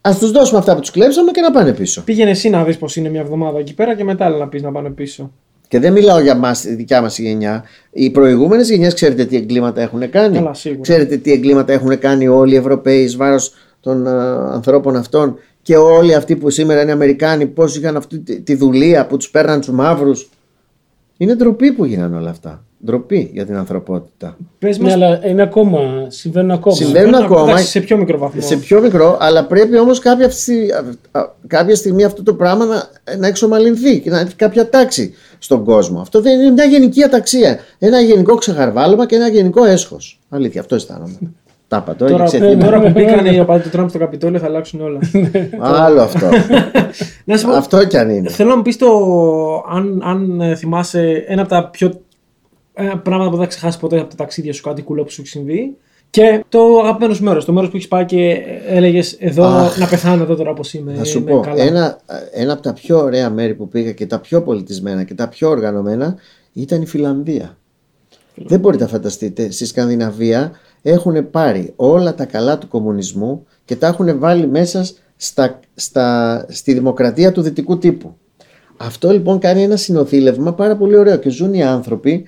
[0.00, 2.02] ας τους δώσουμε αυτά που τους κλέψαμε και να πάνε πίσω.
[2.04, 4.62] Πήγαινε εσύ να δεις πώς είναι μια εβδομάδα εκεί πέρα και μετά έλα να πεις
[4.62, 5.32] να πάνε πίσω.
[5.68, 7.64] Και δεν μιλάω για μας, τη δικιά μας γενιά.
[7.92, 10.80] Οι προηγούμενες γενιές ξέρετε τι εγκλήματα έχουν κάνει; Καλά, σίγουρα.
[10.80, 13.52] Ξέρετε τι εγκλήματα έχουν κάνει όλοι οι Ευρωπαίοι εις βάρος
[13.86, 18.40] των α, ανθρώπων αυτών και όλοι αυτοί που σήμερα είναι Αμερικάνοι, πώς είχαν αυτή τη,
[18.40, 20.30] τη δουλεία που τους παίρναν τους μαύρους.
[21.16, 22.64] Είναι ντροπή που γίνανε όλα αυτά.
[22.84, 24.36] Ντροπή για την ανθρωπότητα.
[24.58, 25.78] Πες Ναι, μας, αλλά είναι ακόμα.
[26.08, 26.76] Συμβαίνουν ακόμα.
[26.76, 27.50] Συμβαίνουν ακόμα.
[27.50, 28.40] εντάξει, σε πιο μικρό βαθμό.
[28.40, 32.64] Σε πιο μικρό, αλλά πρέπει όμως κάποια, στι- α- α- κάποια στιγμή αυτό το πράγμα
[32.64, 32.82] να,
[33.18, 36.00] να εξομαλυνθεί και να έχει κάποια τάξη στον κόσμο.
[36.00, 37.58] Αυτό δεν είναι μια γενική αταξία.
[37.78, 40.20] Ένα γενικό ξεχαρβάλωμα και ένα γενικό έσχος.
[40.28, 41.18] Αλήθεια, αυτό αισθάνομαι.
[41.68, 42.64] Τα είπα τώρα, Τώρα, έχεις που- ξεφύγει.
[42.64, 44.98] τώρα που μπήκαν οι απαντοί του Τραμπ στο Καπιτόλιο θα αλλάξουν όλα.
[45.58, 46.26] Άλλο αυτό.
[47.24, 48.28] να σου πω, αυτό κι αν είναι.
[48.30, 48.86] θέλω να μου πεις το.
[49.70, 52.00] Αν, αν ε, θυμάσαι ένα από τα πιο.
[52.74, 55.20] Ένα πράγματα που δεν θα ξεχάσεις ποτέ από τα ταξίδια σου, κάτι κουλό που σου
[55.20, 55.76] έχει συμβεί.
[56.10, 57.44] Και το αγαπημένος σου μέρος.
[57.44, 58.36] Το μέρος που έχεις πάει και
[58.68, 59.78] έλεγες εδώ Αχ.
[59.78, 60.92] να πεθάνω εδώ τώρα όπως είμαι.
[60.94, 61.62] Θα σου είμαι πω, καλά.
[61.62, 61.98] ένα,
[62.32, 65.48] ένα από τα πιο ωραία μέρη που πήγα και τα πιο πολιτισμένα και τα πιο
[65.48, 66.16] οργανωμένα
[66.52, 67.56] ήταν η Φιλανδία.
[68.34, 70.50] Δεν μπορείτε να φανταστείτε, στη Σκανδιναβία
[70.90, 76.72] έχουν πάρει όλα τα καλά του κομμουνισμού και τα έχουν βάλει μέσα στα, στα, στη
[76.72, 78.16] δημοκρατία του δυτικού τύπου.
[78.76, 82.26] Αυτό λοιπόν κάνει ένα συνοθήλευμα πάρα πολύ ωραίο και ζουν οι άνθρωποι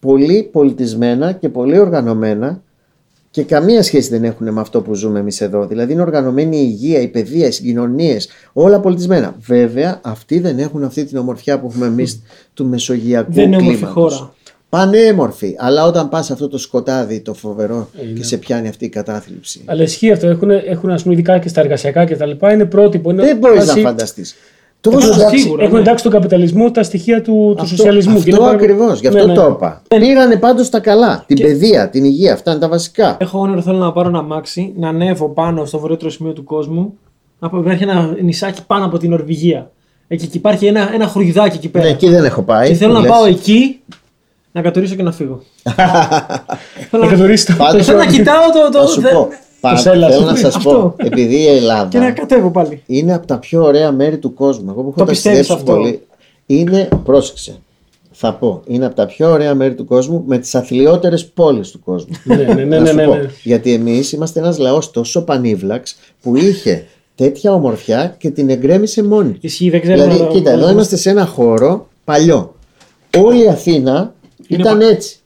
[0.00, 2.62] πολύ πολιτισμένα και πολύ οργανωμένα
[3.30, 5.66] και καμία σχέση δεν έχουν με αυτό που ζούμε εμείς εδώ.
[5.66, 9.34] Δηλαδή είναι οργανωμένη η υγεία, η παιδεία, οι συγκοινωνίες, όλα πολιτισμένα.
[9.40, 12.22] Βέβαια, αυτοί δεν έχουν αυτή την ομορφιά που έχουμε εμείς
[12.54, 14.16] του μεσογειακού Δεν είναι όμορφη κλίματος.
[14.16, 14.34] χώρα.
[14.80, 15.54] Πανέμορφη.
[15.58, 18.12] Αλλά όταν πας σε αυτό το σκοτάδι, το φοβερό Είναι.
[18.18, 19.62] και σε πιάνει αυτή η κατάθλιψη.
[19.64, 20.26] Αλλά ισχύει αυτό.
[20.26, 22.52] Έχουν, έχουν ας πούμε, ειδικά και στα εργασιακά και τα λοιπά.
[22.52, 23.10] Είναι πρότυπο.
[23.10, 24.34] Είναι Δεν μπορείς να βάση- φανταστείς.
[24.80, 25.80] Έχουν Τόσο εντάξει- σίγουρα, Έχουν ναι.
[25.80, 28.12] εντάξει τον καπιταλισμό τα στοιχεία του, του αυτό, σοσιαλισμού.
[28.12, 29.00] και αυτό είναι πάρα- ακριβώς.
[29.00, 29.34] Γι' αυτό Ναι, ναι.
[29.34, 29.82] το είπα.
[29.88, 31.24] Πήγανε πάντως τα καλά.
[31.26, 32.32] Την παιδεία, την υγεία.
[32.32, 33.16] Αυτά είναι τα βασικά.
[33.20, 36.94] Έχω όνειρο θέλω να πάρω ένα μάξι, να ανέβω πάνω στο βορειότερο σημείο του κόσμου.
[37.38, 39.70] Να πω, υπάρχει ένα νησάκι πάνω από την Νορβηγία.
[40.08, 41.84] Εκεί και υπάρχει ένα, ένα χωριδάκι εκεί πέρα.
[41.84, 42.68] Ναι, εκεί δεν έχω πάει.
[42.68, 43.10] και θέλω που να λες.
[43.10, 43.80] πάω εκεί,
[44.56, 45.42] να κατορίσω και να φύγω.
[46.90, 48.78] θέλω Να να, καθορίσει το- Πάντως, θέλω να κοιτάω το.
[48.78, 49.28] το Θα σου δε- πω.
[49.60, 50.14] Πα- σέλας.
[50.14, 50.70] Θέλω να σας Αυτό.
[50.70, 50.94] πω.
[51.06, 51.88] Επειδή η Ελλάδα.
[51.88, 52.82] Και να κατέβω πάλι.
[52.86, 54.70] είναι από τα πιο ωραία μέρη του κόσμου.
[54.70, 56.00] Εγώ που έχω Το πιστεύεις ταξιδέψει αυτό; πολύ.
[56.46, 57.56] Είναι, πρόσεξε,
[58.10, 61.80] θα πω, είναι από τα πιο ωραία μέρη του κόσμου με τις αθλιότερες πόλεις του
[61.84, 62.16] κόσμου.
[62.24, 63.14] Ναι, ναι, ναι, Να ναι, σου ναι, πω.
[63.14, 63.30] ναι.
[63.42, 69.36] Γιατί εμείς είμαστε ένας λαός τόσο πανίβλαξ που είχε τέτοια ομορφιά και την εγκρέμισε μόνη.
[69.40, 70.02] Ισχύει, δεν ξέρω.
[70.02, 72.54] Δηλαδή, να- κοίτα, εδώ είμαστε σε ένα χώρο παλιό.
[73.18, 74.12] Όλη η Αθήνα Είναι
[74.48, 75.18] ήταν πα- έτσι.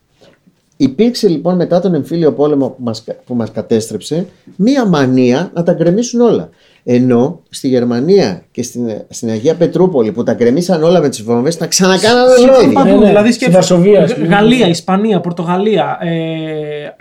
[0.76, 5.72] Υπήρξε λοιπόν μετά τον εμφύλιο πόλεμο που μας, που μας κατέστρεψε μία μανία να τα
[5.72, 6.48] γκρεμίσουν όλα.
[6.84, 11.56] Ενώ στη Γερμανία και στην, στην Αγία Πετρούπολη που τα γκρεμίσαν όλα με τις βόμβες,
[11.56, 12.72] τα ξανακάνανε ολόιδια.
[12.72, 13.06] Παντού, Ναι, ναι.
[13.06, 14.26] δηλαδή Στη σκέψου, Βαρσοβία, ας Γ- πούμε.
[14.26, 16.08] Γαλλία, Ισπανία, Πορτογαλία, ε,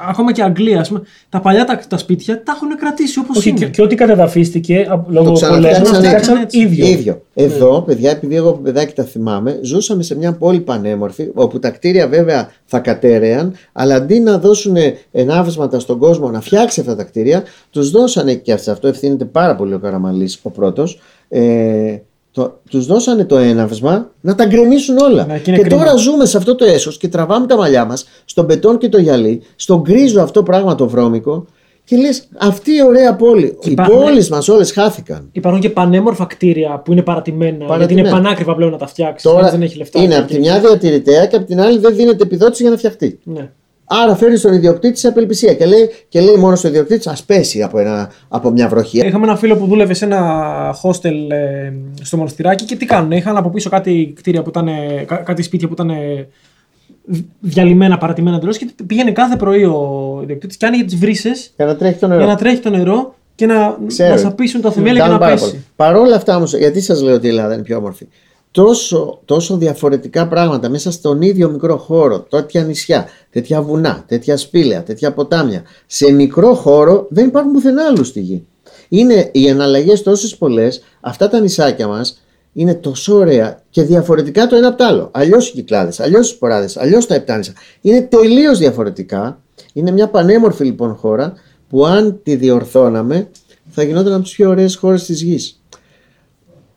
[0.10, 0.80] ακόμα και Αγγλία.
[0.80, 3.60] ας πούμε, τα παλιά τα, τα σπίτια τα έχουν κρατήσει όπως Όχι, είναι.
[3.60, 6.60] και, και ό,τι κατεδαφίστηκε από- λόγω ξαναφτιάξανε πολέμου, το φτιάξαν έτσι.
[6.60, 6.88] ίδιο.
[6.88, 7.22] ίδιο.
[7.34, 11.70] Εδώ, παιδιά, επειδή εγώ από παιδάκι τα θυμάμαι, ζούσαμε σε μια πόλη πανέμορφη, όπου τα
[11.70, 14.76] κτίρια βέβαια θα κατέρεαν, αλλά αντί να δώσουν
[15.12, 19.56] ενάβσματα στον κόσμο να φτιάξει αυτά τα κτίρια, τους δώσανε και σε αυτό ευθύνεται πάρα
[19.56, 21.00] πολύ ο Καραμαλής, ο πρώτος.
[21.30, 21.98] Ε,
[22.32, 25.26] το, τους δώσανε το έναυσμα να τα γκρεμίσουν όλα.
[25.26, 25.78] Ναι, και και είναι κρίμα.
[25.84, 28.98] τώρα ζούμε σε αυτό το έσος και τραβάμε τα μαλλιά μας στον πετόν και το
[29.00, 31.46] γυαλί, στον γκρίζο αυτό πράγμα το βρώμικο
[31.84, 33.58] και λες αυτή η ωραία πόλη.
[33.62, 35.30] Οι υπάρχουν- πόλεις μας όλες χάθηκαν.
[35.32, 38.10] Υπάρχουν και πανέμορφα κτίρια που είναι παρατημένα, γιατί Παρατημένα.
[38.10, 39.32] είναι πανάκριβα πλέον να τα φτιάξεις.
[39.32, 40.00] Τώρα δεν έχει λεφτά.
[40.00, 42.78] είναι και- από τη μια διατηρητέα και από την άλλη δεν δίνεται επιδότηση για να
[42.78, 43.20] φτιαχτεί.
[43.24, 43.50] Ναι.
[43.92, 47.64] Άρα φέρει τον ιδιοκτήτη σε απελπισία και λέει, και λέει μόνο στον ιδιοκτήτη, ας πέσει
[47.64, 48.98] από, ένα, από μια βροχή.
[49.08, 51.72] Είχαμε ένα φίλο που δούλευε σε ένα hostel ε,
[52.02, 53.12] στο μοναστηράκι και τι κάνουν.
[53.12, 56.28] Είχαν από πίσω κάτι κτίρια που ήταν, ε, κά- κάτι σπίτια που ήταν ε,
[57.40, 61.76] διαλυμένα, παρατημένα εντελώς και πήγαινε κάθε πρωί ο ιδιοκτήτης και άνοιγε τις βρύσες Για να
[61.76, 62.20] τρέχει το νερό.
[62.24, 64.10] για να τρέχει το νερό και να, Ξέρω.
[64.14, 65.50] να σαπίσουν τα θεμέλια και Κάνουν να πάρα πέσει.
[65.50, 65.64] πολύ.
[65.76, 68.08] Παρ' όλα αυτά όμως, γιατί σας λέω ότι η Ελλάδα είναι πιο όμορφη;
[68.52, 74.84] Τόσο, τόσο διαφορετικά πράγματα μέσα στον ίδιο μικρό χώρο, τέτοια νησιά, τέτοια βουνά, τέτοια σπήλαια,
[74.84, 75.64] τέτοια ποτάμια.
[75.86, 78.45] Σε μικρό χώρο δεν υπάρχουν πουθενά άλλους στη γη.
[78.89, 82.22] Είναι οι εναλλαγές τόσες πολλές, αυτά τα νησάκια μας
[82.54, 85.10] είναι τόσο ωραία και διαφορετικά το ένα από το άλλο.
[85.14, 87.54] Αλλιώς οι κυκλάδες, αλλιώς οι σποράδες, αλλιώς τα επτάνησα.
[87.82, 89.41] Είναι τελείως διαφορετικά.
[89.74, 91.34] Είναι μια πανέμορφη λοιπόν χώρα
[91.70, 93.30] που αν τη διορθώναμε
[93.70, 95.59] θα γινόταν από τις πιο ωραίες χώρες της γης.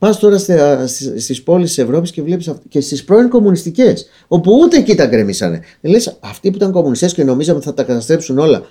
[0.02, 4.76] Πας τώρα στις στις πόλεις της Ευρώπης και βλέπεις και στις πρώην κομμουνιστικές, όπου ούτε
[4.76, 5.60] εκεί τα γκρεμίσανε.
[5.80, 8.62] Λες, αυτοί που ήταν κομμουνιστές και νομίζαμε ότι θα τα καταστρέψουν όλα.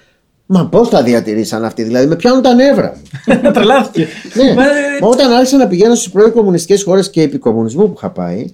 [0.45, 2.97] Μα πώς τα διατηρήσαν αυτοί, δηλαδή με πιάνουν τα νεύρα.
[3.53, 4.07] Τρελάθηκε.
[4.33, 4.53] ναι.
[4.53, 4.67] Μα, ε,
[5.01, 8.45] Μα όταν άρχισα να πηγαίνω στις πρώην κομμουνιστικές χώρες και επί κομμουνισμού που είχα πάει,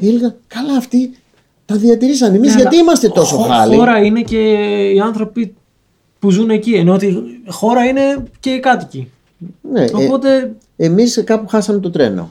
[0.00, 1.10] έλεγα, καλά αυτοί
[1.66, 2.34] τα διατηρήσαν.
[2.34, 4.38] Εμείς ναι, γιατί αλλά είμαστε τόσο χω- χάλοι; Χώρα είναι και
[4.94, 5.54] οι άνθρωποι
[6.18, 6.72] που ζουν εκεί.
[6.72, 7.16] Ενώ ότι
[7.46, 9.10] χώρα είναι και οι κάτοικοι.
[9.72, 10.52] Ναι, ε, Οπότε
[10.82, 12.30] Εμείς κάπου χάσαμε το τρένο.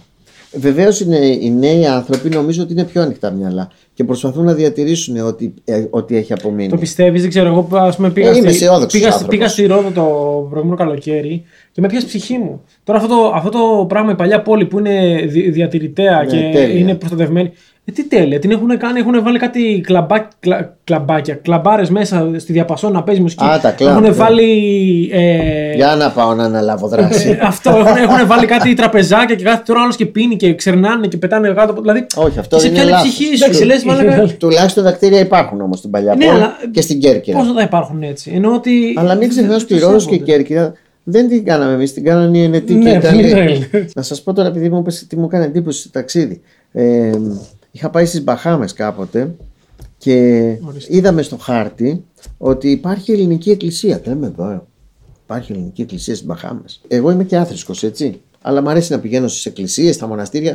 [0.54, 1.00] Βεβαίως
[1.42, 5.86] οι νέοι άνθρωποι νομίζω ότι είναι πιο ανοιχτά μυαλά και προσπαθούν να διατηρήσουν ό,τι, ε,
[5.90, 6.70] ό,τι έχει απομείνει.
[6.70, 7.48] Το πιστεύεις, δεν ξέρω.
[7.48, 9.38] Εγώ ας πούμε, πήγα, Ε, είμαι στη, αισιόδοξος πήγα, στη- άνθρωπος.
[9.38, 10.04] πήγα στη Ρόδο το
[10.50, 12.62] προηγούμενο καλοκαίρι και με πιάσει ψυχή μου.
[12.84, 16.50] Τώρα αυτό το, αυτό το πράγμα, η παλιά πόλη που είναι δι, διατηρητέα Ναι, και
[16.58, 16.80] τέλεια.
[16.80, 17.52] είναι προστατευμένη.
[17.90, 22.52] Ε, τι τέλεια, την έχουν κάνει, έχουν βάλει κάτι κλαμπά, κλα, κλαμπάκια, κλαμπάρες μέσα στη
[22.54, 23.44] διαπασό να παίζει μουσική.
[23.46, 24.12] Α, τα κλαμπ, Έχουν ναι.
[24.12, 25.10] βάλει.
[25.14, 27.30] Ε, Για να πάω να αναλάβω δράση.
[27.30, 31.08] ε, αυτό, έχουν, έχουν βάλει κάτι τραπεζάκια και κάθε τώρα άλλος και πίνει και ξερνάνε
[31.08, 31.72] και πετάνε κάτω.
[31.72, 33.10] από- Δηλαδή, Όχι, αυτό και σε είναι πιάνει η λάθος.
[33.10, 33.44] ψυχή σου.
[33.44, 37.00] Εντάξει, Και λες, μαλάκα, Τουλάχιστον δακτήρια υπάρχουν όμως στην παλιά Ναι, πόλη αλλά- και στην
[37.00, 37.38] Κέρκυρα.
[37.38, 38.32] Πώ θα τα υπάρχουν έτσι.
[38.36, 38.94] Ενώ ότι.
[38.98, 40.32] Αλλά μην ξεχνάς ότι η δεν Ρόδος και η σέβονται.
[40.38, 40.74] Κέρκυρα
[41.04, 43.34] δεν την κάναμε εμείς, την κάνανε οι Ενετοί και Ναι, οι Ιταλοί.
[43.72, 43.86] ναι.
[43.94, 46.42] Να σας πω τώρα, επειδή μου είπες τι μου έκανε εντύπωση στο ταξίδι.
[47.80, 49.36] Ε, είχα πάει στις Μπαχάμες κάποτε
[49.98, 50.44] και
[50.88, 52.04] είδαμε στο χάρτη
[52.38, 54.02] ότι υπάρχει ελληνική εκκλησία.
[54.06, 54.62] Λέμε εδώ, ε,
[55.24, 56.82] υπάρχει ελληνική εκκλησία στις Μπαχάμες.
[56.88, 58.22] Εγώ είμαι και άθρησκος, έτσι.
[58.42, 60.52] Αλλά μου αρέσει να πηγαίνω στις εκκλησίες, στα μοναστήρια,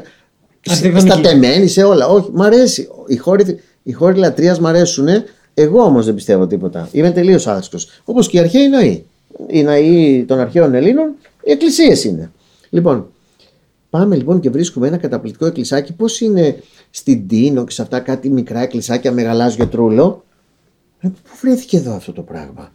[0.61, 1.11] σε- Αρχιτεκτονική.
[1.11, 2.07] στα τεμένη, σε όλα.
[2.09, 2.89] Όχι, μ' αρέσει.
[3.07, 5.07] Οι χώροι, οι χώροι λατρείας μ' αρέσουν.
[5.55, 6.89] Εγώ όμως δεν πιστεύω τίποτα.
[6.93, 7.89] Είμαι τελείως άθρησκος.
[8.05, 9.03] Όπως και οι αρχαίοι ναοί.
[9.47, 11.09] Οι ναοί των αρχαίων Ελλήνων,
[11.45, 12.31] οι εκκλησίες είναι.
[12.71, 13.07] Λοιπόν,
[13.95, 15.93] Πάμε λοιπόν και βρίσκουμε ένα καταπληκτικό εκκλησάκι.
[15.93, 16.57] Πώς είναι
[16.91, 20.25] στην Τίνο και σε αυτά κάτι μικρά εκκλησάκια με γαλάζιο τρούλο;
[21.01, 22.73] Ε, Πού βρέθηκε εδώ αυτό το πράγμα;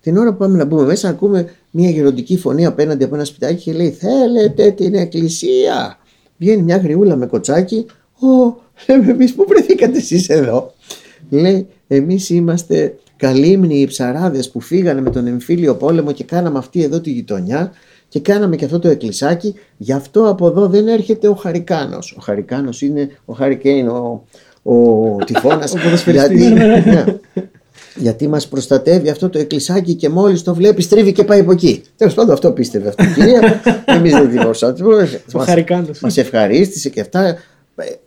[0.00, 3.62] Την ώρα που πάμε να μπούμε μέσα, ακούμε μια γεροντική φωνή απέναντι από ένα σπιτάκι
[3.62, 5.98] και λέει: Θέλετε την εκκλησία;
[6.38, 7.86] Βγαίνει μια γριούλα με κοτσάκι.
[8.20, 10.74] Ω, λέμε εμείς πού βρεθήκατε εσείς εδώ;
[11.30, 16.82] Λέει: Εμείς είμαστε καλύμνοι οι ψαράδες που φύγανε με τον εμφύλιο πόλεμο και κάναμε αυτή
[16.82, 17.72] εδώ τη γειτονιά
[18.12, 19.54] και κάναμε και αυτό το εκκλησάκι.
[19.76, 22.14] Γι' αυτό από εδώ δεν έρχεται ο Χαρικάνος.
[22.18, 24.24] Ο Χαρικάνος είναι ο Χαρικέιν, ο,
[24.62, 24.74] ο
[25.24, 25.74] τυφώνας.
[26.06, 27.04] γιατί, ναι,
[27.96, 31.82] γιατί μας προστατεύει αυτό το εκκλησάκι και μόλις το βλέπεις τρίβει και πάει από εκεί.
[31.96, 33.60] Τέλος πάντων αυτό πίστευε αυτή η κυρία.
[33.84, 35.20] Εμείς δεν την προστατεύουμε.
[35.34, 36.00] Μας- Χαρικάνος.
[36.00, 37.26] Μας ευχαρίστησε και αυτά.
[37.26, 37.36] Ε,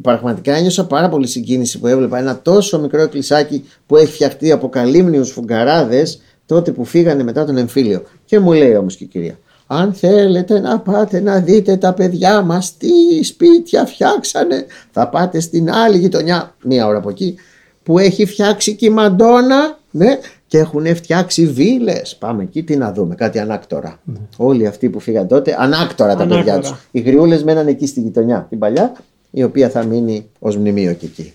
[0.02, 4.70] Πραγματικά ένιωσα πάρα πολύ συγκίνηση που έβλεπα ένα τόσο μικρό εκκλησάκι που έχει φτιαχτεί από
[4.70, 8.04] καλύμνιους φουγκαράδες τότε που φύγανε μετά τον εμφύλιο.
[8.26, 9.38] Και μου λέει όμως και η κυρία,
[9.68, 15.72] αν θέλετε να πάτε να δείτε τα παιδιά μας τι σπίτια φτιάξανε, θα πάτε στην
[15.72, 17.36] άλλη γειτονιά, μία ώρα από εκεί,
[17.84, 22.16] που έχει φτιάξει και η Μαντόνα, ναι, και έχουν φτιάξει βίλες.
[22.20, 24.00] Πάμε εκεί τι να δούμε, κάτι ανάκτορα.
[24.38, 26.60] Όλοι αυτοί που φύγαν τότε, ανάκτορα τα παιδιά Ανάκτορα.
[26.60, 26.88] τους.
[26.92, 28.94] Οι γριούλες μέναν εκεί στη γειτονιά, την παλιά,
[29.32, 31.34] η οποία θα μείνει ως μνημείο και εκεί.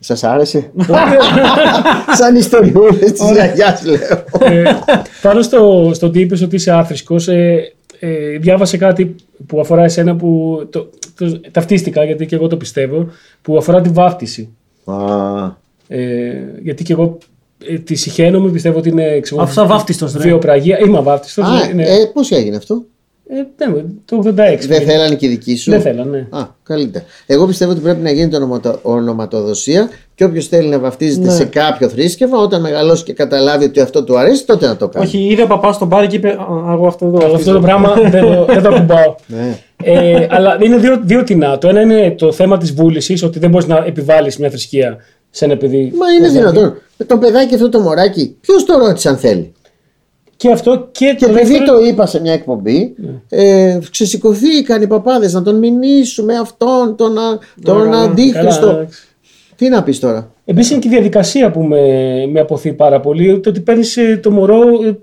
[0.00, 0.70] Σας άρεσε;
[2.14, 4.24] Σαν ιστοριούλες της γιαγιάς λέω.
[4.40, 4.62] Ε,
[5.22, 9.14] πάνω στο, στο ότι είπε ότι είσαι άθρησκος, ε, ε, διάβασε κάτι
[9.46, 13.06] που αφορά εσένα που το, το, ταυτίστηκα γιατί και εγώ το πιστεύω
[13.42, 14.48] που αφορά τη βάφτιση.
[14.84, 14.94] Α,
[15.88, 16.32] Ε,
[16.62, 17.18] γιατί και εγώ
[17.66, 20.18] ε, τη συχαίνομαι, πιστεύω ότι είναι ξέρω, Αφού θα βάφτιστος, ρε.
[20.18, 20.78] βιοπραγία.
[20.78, 21.44] Είμαι αβάφτιστος.
[21.44, 21.82] Α, ναι.
[21.82, 22.84] ε, πώς έγινε αυτό;
[23.30, 24.66] Ε, ναι, το 86.
[24.68, 26.38] Δεν θέλανε και οι δικοί σου; Δεν θέλανε, ναι.
[26.38, 27.04] Α, καλύτερα.
[27.26, 31.32] Εγώ πιστεύω ότι πρέπει να γίνεται ονοματο- ονοματοδοσία και όποιος θέλει να βαφτίζεται Ναι.
[31.32, 35.06] σε κάποιο θρήσκευμα, όταν μεγαλώσει και καταλάβει ότι αυτό του αρέσει, τότε να το κάνει.
[35.06, 37.26] Όχι, είδε ο παπάς στον μπαρ και είπε «Α, Εγώ αυτό εδώ.
[37.26, 39.14] Εγώ αυτό το πράγμα δεν, το- δεν το ακουμπάω.
[39.26, 39.58] Ναι.
[39.82, 41.58] Ε, αλλά είναι δύο, δύο τεινά.
[41.58, 44.96] Το ένα είναι το θέμα της βούλησης, ότι δεν μπορείς να επιβάλλεις μια θρησκεία
[45.30, 45.92] σε ένα παιδί.
[45.96, 46.74] Μα είναι δυνατόν.
[47.06, 49.52] Το παιδάκι αυτό το μωράκι, ποιος το ρώτησε αν θέλει;
[50.40, 52.94] Και αυτό και, Και το επειδή δεύτερο- το είπα σε μια εκπομπή,
[53.28, 58.00] ε, ξεσηκωθήκαν οι παπάδες να τον μηνύσουμε αυτόν, τον, α- τον καλά.
[58.00, 58.66] αντίχριστο.
[58.66, 59.02] Καλά, εντάξει.
[59.56, 61.80] Τι να πεις τώρα; Επίσης είναι και η διαδικασία που με,
[62.32, 63.40] με αποθεί πάρα πολύ.
[63.40, 64.98] Το ότι παίρνεις το μωρό, ε,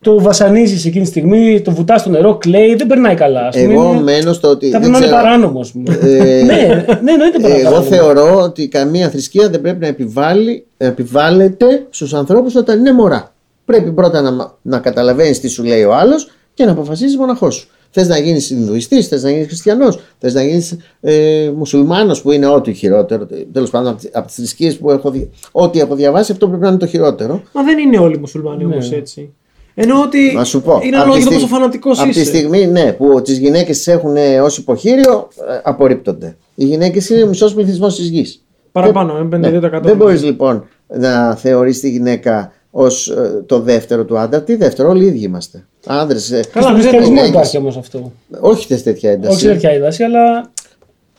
[0.00, 3.46] το βασανίζεις εκείνη τη στιγμή, το βουτάς στο νερό, κλαίει, δεν περνάει καλά.
[3.46, 3.72] ας πούμε.
[3.72, 4.70] Εγώ Είναι- μένω στο ότι.
[4.70, 5.98] Θα δεν πρέπει να είναι ξέρω- παράνομος, ας πούμε.
[6.02, 6.54] Ε, ναι,
[7.02, 7.72] ναι, εννοείται παράνομος.
[7.72, 13.32] Εγώ θεωρώ ότι καμία θρησκεία δεν πρέπει να επιβάλλει, επιβάλλεται στους ανθρώπους όταν είναι μωρά.
[13.68, 17.68] Πρέπει πρώτα να, να καταλαβαίνεις τι σου λέει ο άλλος και να αποφασίσεις μοναχός σου.
[17.90, 22.46] Θες να γίνεις Ινδουιστής, θες να γίνεις Χριστιανός, θες να γίνεις ε, Μουσουλμάνος που είναι
[22.46, 23.26] ό,τι χειρότερο.
[23.52, 26.62] Τέλος πάντων από τις, από τις θρησκείες που έχω δει, ό,τι έχω διαβάσει αυτό πρέπει
[26.62, 27.42] να είναι το χειρότερο.
[27.52, 29.32] Μα δεν είναι όλοι οι μουσουλμάνοι όμως έτσι.
[29.74, 30.70] Εννοώ ότι Να σου πω.
[30.72, 32.24] είναι απ' τη ανάλογα το στιγ- πόσο φανατικός απ' τη είσαι.
[32.24, 36.36] στιγμή ναι, που τις γυναίκες τι έχουν ε, ως υποχείριο, ε, απορρίπτονται.
[36.54, 38.42] Οι γυναίκες είναι μισός πληθυσμός της γης.
[38.72, 39.80] Παραπάνω, ε, 52%.
[39.82, 43.12] Δεν μπορείς λοιπόν να θεωρείς τη γυναίκα ως
[43.46, 44.42] το δεύτερο του άντρα.
[44.42, 45.66] Τι δεύτερο, όλοι οι ίδιοι είμαστε.
[45.86, 46.18] Άντρε.
[46.18, 47.28] Και Καλά, στον δεν χριστιανισμό γυναίκες.
[47.28, 48.12] υπάρχει όμως αυτό.
[48.40, 49.34] όχι θες τέτοια ένταση.
[49.34, 50.50] Όχι σε τέτοια ένταση, αλλά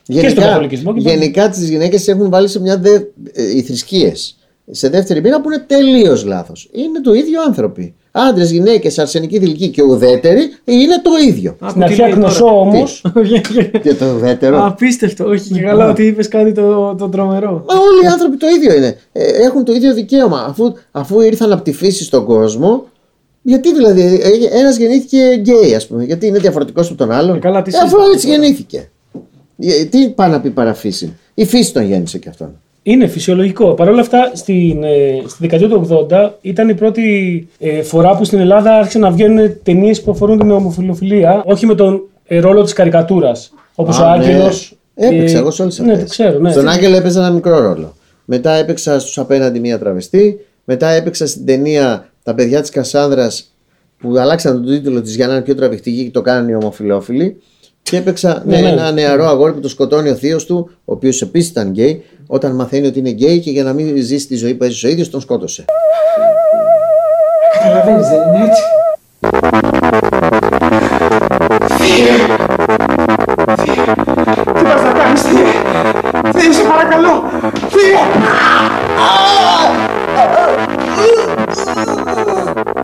[0.05, 2.78] Γενικά, στον καθολικισμό και γενικά τις γυναίκες έχουν βάλει σε μια.
[2.78, 2.99] Δε,
[3.34, 4.38] ε, οι θρησκείες
[4.72, 6.70] σε δεύτερη πείρα που είναι τελείως λάθος.
[6.72, 7.95] Είναι το ίδιο άνθρωποι.
[8.30, 11.55] Άντρες, γυναίκες, αρσενικοί, δηλικοί και ουδέτεροι είναι το ίδιο.
[11.59, 12.51] Άκου στην τι αρχή λέει αγνωσό τώρα.
[12.55, 13.03] όμως.
[13.82, 14.65] Και το ουδέτερο.
[14.65, 17.51] Απίστευτο, όχι και καλά ότι είπες κάτι το, το τρομερό.
[17.51, 18.97] Μα όλοι οι άνθρωποι το ίδιο είναι.
[19.11, 20.45] Ε, έχουν το ίδιο δικαίωμα.
[20.49, 22.86] Αφού, αφού ήρθαν από τη φύση στον κόσμο,
[23.41, 27.36] γιατί δηλαδή ένας γεννήθηκε γκέι, ας πούμε, γιατί είναι διαφορετικός από τον άλλον.
[27.36, 28.38] Ε, καλά, τι Ε, αφού συζητάμε έτσι τώρα.
[28.39, 28.89] γεννήθηκε.
[29.59, 31.17] Ε, Τι πάει να πει παραφύση.
[31.34, 32.59] Η φύση τον γέννησε και αυτόν.
[32.92, 33.74] Είναι φυσιολογικό.
[33.74, 38.24] Παρ' όλα αυτά, στην, ε, στη δεκαετία του 80 ήταν η πρώτη ε, φορά που
[38.24, 42.64] στην Ελλάδα άρχισαν να βγαίνουν ταινίες που αφορούν την ομοφιλοφιλία, όχι με τον ε, ρόλο
[42.64, 43.54] της καρικατούρας.
[43.76, 44.26] Όπως ο Α, ναι.
[44.26, 44.78] Άγγελος.
[44.96, 45.91] Έπαιξα εγώ σε όλες αυτές.
[45.92, 46.40] Ναι, το ξέρω.
[46.40, 46.52] Ναι.
[46.52, 47.96] Στον Άγγελο έπαιζα ένα μικρό ρόλο.
[48.26, 50.46] Μετά έπαιξα στους Απέναντι μία τραβεστή.
[50.64, 53.54] Μετά έπαιξα στην ταινία Τα παιδιά της Κασάνδρας
[54.00, 57.42] που αλλάξαν τον τίτλο της για να είναι πιο τραβηχτική και το κάνανε οι ομοφυλόφιλοι.
[57.82, 58.70] Και έπαιξα Ναι, ναι, ναι.
[58.70, 62.56] ένα νεαρό αγόρι που το σκοτώνει ο θείος του, ο οποίος επίσης ήταν γκέι, όταν
[62.56, 65.10] μαθαίνει ότι είναι γκέι και για να μην ζήσει τη ζωή που έζησε ο ίδιος,
[65.10, 65.66] τον σκότωσε.
[67.54, 68.62] Καταλαβαίνεις, δεν είναι έτσι;
[74.54, 75.52] Τι πας να κάνεις, Θεέ!
[76.32, 77.24] Θεέ, σε παρακαλώ!
[77.70, 77.98] Θεέ!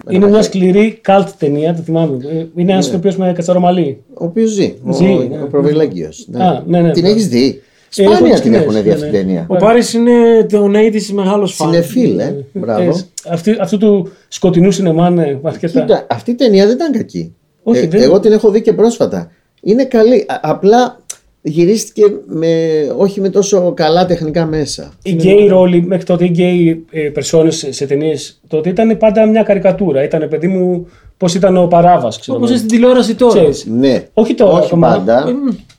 [0.10, 2.18] Είναι μια σκληρή cult ταινία, το θυμάμαι.
[2.26, 4.04] Ε, Είναι ένας ηθοποιό με κατσαρομαλί.
[4.14, 4.76] Ο οποίος ζει.
[4.90, 5.42] Ζει, ο, ναι.
[5.44, 6.10] ο Προβιλέγγιο.
[6.38, 7.10] Α, ναι, ναι, Την ναι.
[7.10, 7.62] έχεις δει;
[7.96, 9.18] Ε, έχω Σπάνια τις την σκηνές, έχουν δει ναι, αυτή την ναι.
[9.18, 9.46] ταινία.
[9.50, 10.12] Ο Πάρης είναι
[10.52, 11.70] τo 80's μεγάλος φαν.
[11.72, 12.46] Σινεφίλ, ε.
[12.54, 12.82] Μπράβο.
[12.90, 12.94] Ε,
[13.32, 15.80] αυτή- αυτού του σκοτεινού σινεμά, ναι, αρκετά.
[15.82, 17.36] Κοίτα, αυτή η ταινία δεν ήταν κακή.
[17.64, 19.32] Όχι, Ε, δεν- Εγώ την έχω δει και πρόσφατα.
[19.62, 20.26] Είναι καλή.
[20.28, 21.00] Α- απλά
[21.48, 22.48] γυρίστηκε με,
[22.98, 24.94] όχι με τόσο καλά τεχνικά μέσα.
[25.04, 30.04] Οι γκέι ρόλοι μέχρι τότε, οι γκέι περσόνε σε ταινίες τότε ήταν πάντα μια καρικατούρα.
[30.04, 30.88] Ήταν παιδί μου
[31.18, 32.38] πώς ήταν ο Παράβας, ξέρω.
[32.38, 32.58] Όπως εγώ.
[32.58, 33.34] στην τηλεόραση τώρα.
[33.40, 33.66] Ξέρεις.
[33.66, 34.04] Ναι.
[34.14, 34.88] Όχι τώρα, Όχι ακόμα.
[34.88, 35.24] πάντα.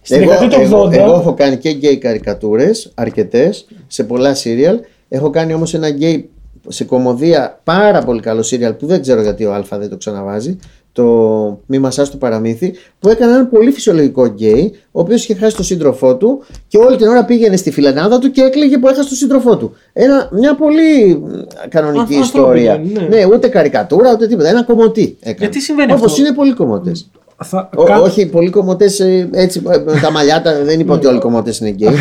[0.03, 0.93] Στην Εγώ, δεκαετία του εγώ, 80.
[0.93, 4.79] εγώ έχω κάνει και γκέι καρικατούρες, αρκετές, σε πολλά σίριαλ.
[5.09, 6.29] Έχω κάνει όμως ένα γκέι
[6.69, 10.59] σε κωμωδία πάρα πολύ καλό σίριαλ που δεν ξέρω γιατί ο ΑΝΤ1 δεν το ξαναβάζει.
[10.97, 15.57] Το Μη μασάς το παραμύθι που έκανε ένα πολύ φυσιολογικό γκέι ο οποίος είχε χάσει
[15.57, 19.09] τον σύντροφό του και όλη την ώρα πήγαινε στη φιλανάδα του και έκλαιγε που έχασε
[19.09, 19.75] τον σύντροφό του.
[19.93, 21.25] Ένα, μια πολύ μ,
[21.69, 22.73] κανονική Α, ιστορία.
[22.73, 23.17] ανθρώπινο, ναι.
[23.17, 24.49] ναι, ούτε καρικατούρα ούτε τίποτα.
[24.49, 25.37] Ένα κομμωτή έκανε.
[25.39, 27.11] Γιατί συμβαίνει Όπως αυτό; είναι πολλοί κομμωτές.
[27.45, 27.71] Θα...
[27.77, 29.01] Ό, κα- όχι, πολλοί κομμωτές
[29.33, 31.95] έτσι ε, με τα μαλλιά τα- δεν είπα ότι όλοι οι κομμωτές είναι γκέι.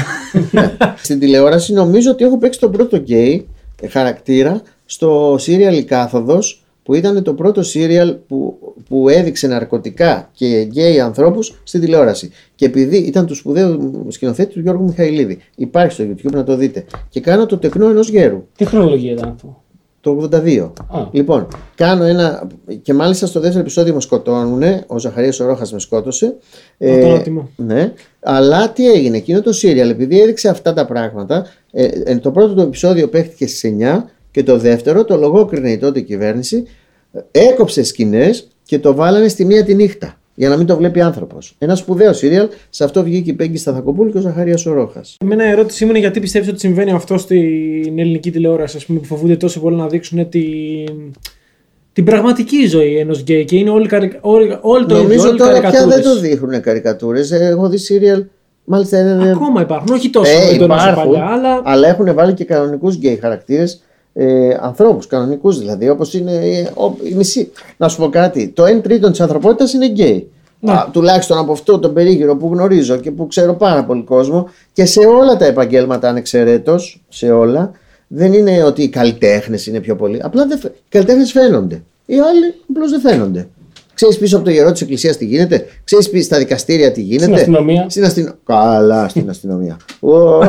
[1.03, 3.47] Στην τηλεόραση νομίζω ότι έχω παίξει τον πρώτο γκέι
[3.81, 8.57] ε, χαρακτήρα στο σίριαλ Η Κάθοδος που ήταν το πρώτο σίριαλ που,
[8.89, 12.31] που έδειξε ναρκωτικά και γκέι ανθρώπους στην τηλεόραση.
[12.55, 15.37] Και επειδή ήταν του σπουδαίου σκηνοθέτη του Γιώργου Μιχαηλίδη.
[15.55, 16.85] Υπάρχει στο YouTube να το δείτε.
[17.09, 18.47] Και κάνω το τεκνό ενός γέρου.
[18.55, 19.61] Τι χρονολογία ήταν αυτό;
[20.01, 20.71] Το 82.
[20.87, 21.07] Α.
[21.11, 22.47] Λοιπόν, κάνω ένα.
[22.81, 24.63] και μάλιστα στο δεύτερο επεισόδιο με σκοτώνουν.
[24.87, 26.35] Ο Ζαχαρίας ο Ρόχας με σκότωσε.
[26.77, 27.49] Ε, τον άτιμο.
[27.55, 27.93] ναι.
[28.19, 32.53] Αλλά τι έγινε, εκείνο το σύριαλ, επειδή έδειξε αυτά τα πράγματα, ε, ε, το πρώτο
[32.53, 36.63] το επεισόδιο παίχτηκε στις 9 και το δεύτερο το λογόκρινε η τότε κυβέρνηση,
[37.11, 40.17] ε, έκοψε σκηνές και το βάλανε στη μία τη νύχτα.
[40.37, 41.55] Για να μην το βλέπει άνθρωπος.
[41.57, 45.17] Ένα σπουδαίο σύριαλ, σε αυτό βγήκε η Πέγγι Σταθακοπούλου και ο Ζαχαρίας ο Ρόχας.
[45.23, 48.99] Εμένα η ερώτησή μου είναι γιατί πιστεύεις ότι συμβαίνει αυτό στην ελληνική τηλεόραση, ας πούμε,
[48.99, 51.13] που φοβούνται τόσο πολύ να δείξουν την,
[51.93, 54.17] την πραγματική ζωή ενός γκέι και είναι όλοι, καρι...
[54.21, 56.03] όλοι, όλοι το ίδιο, Νομίζω όλοι τώρα πια καρικατούρες.
[56.03, 57.31] δεν το δείχνουν καρικατούρες.
[57.31, 58.25] Έχω δει σίριαλ.
[58.63, 59.31] Μάλιστα είναι.
[59.31, 62.95] Ακόμα υπάρχουν, όχι τόσο Ε, έντονα όσο υπάρχουν, παλιά, αλλά αλλά έχουν βάλει και κανονικούς
[62.95, 63.83] γκέι χαρακτήρες.
[64.17, 67.51] Ε, ανθρώπους, κανονικούς δηλαδή, όπως είναι ε, ο- η μισή.
[67.77, 70.29] Να σου πω κάτι, το 1 τρίτο της ανθρωπότητας είναι γκέι.
[70.59, 70.71] Ναι.
[70.71, 74.85] Α, τουλάχιστον από αυτό το περίγυρο που γνωρίζω και που ξέρω πάρα πολύ κόσμο και
[74.85, 76.75] σε όλα τα επαγγέλματα ανεξαιρέτως,
[77.09, 77.71] σε όλα,
[78.07, 80.19] δεν είναι ότι οι καλλιτέχνες είναι πιο πολύ.
[80.23, 81.83] Απλά δεν, φαι- οι καλλιτέχνες φαίνονται.
[82.05, 83.47] Οι άλλοι απλώς δεν φαίνονται.
[83.95, 87.23] Ξέρεις πίσω από το γερό της Εκκλησίας τι γίνεται, ξέρεις πίσω στα δικαστήρια τι γίνεται;
[87.23, 87.85] Στην αστυνομία.
[87.89, 88.33] Στην αστυνο...
[88.45, 89.77] Καλά, στην αστυνομία.
[89.99, 90.09] Ω.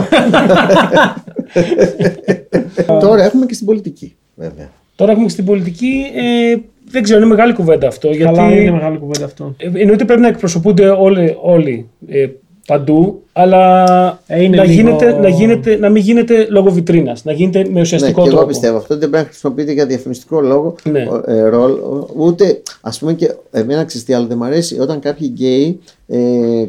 [3.00, 4.70] Τώρα έχουμε και στην πολιτική, βέβαια.
[4.96, 6.04] Τώρα έχουμε και στην πολιτική.
[6.14, 6.56] Ε,
[6.90, 8.08] δεν ξέρω, είναι μεγάλη κουβέντα αυτό.
[8.08, 9.54] καλά γιατί είναι μεγάλη κουβέντα αυτό.
[9.56, 12.26] Ε, Εννοείται πρέπει να εκπροσωπούνται όλοι, όλοι ε,
[12.66, 13.84] παντού, αλλά
[14.26, 17.68] Ε, είναι να, λίγο- γίνεται, να, γίνεται, να μην γίνεται λόγω βιτρίνας, να γίνεται με
[17.70, 18.46] Ναι, ουσιαστικό και εγώ τρόπο.
[18.46, 21.06] πιστεύω αυτό δεν πρέπει να χρησιμοποιείται για διαφημιστικό λόγο Ναι.
[21.10, 24.78] ο- ε, ρόλ, ο- ούτε ας πούμε και εμένα ξέρεις τι άλλο δεν μου αρέσει
[24.80, 26.18] όταν κάποιοι γκέι ε,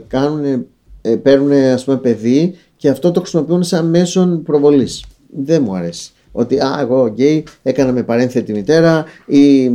[0.08, 0.66] κάνουν,
[1.02, 5.04] ε, παίρνουν ας πούμε παιδί και αυτό το χρησιμοποιούν σαν μέσον προβολής
[5.38, 9.72] δεν μου αρέσει ότι α, εγώ γκέι έκανα με παρένθετη μητέρα ή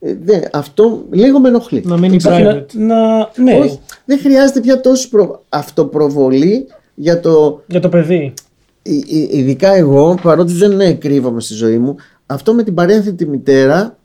[0.00, 2.66] ε, δεν, αυτό λίγο με ενοχλεί Να μείνει Υπάρχει private.
[2.72, 5.44] να, να, ναι, Όχι, δεν χρειάζεται πια τόση προ...
[5.48, 8.32] αυτοπροβολή για το Για το παιδί.
[8.82, 13.26] Ει- ει- ειδικά εγώ, παρότι δεν ε, κρύβομαι στη ζωή μου, αυτό με την παρένθετη
[13.26, 13.98] μητέρα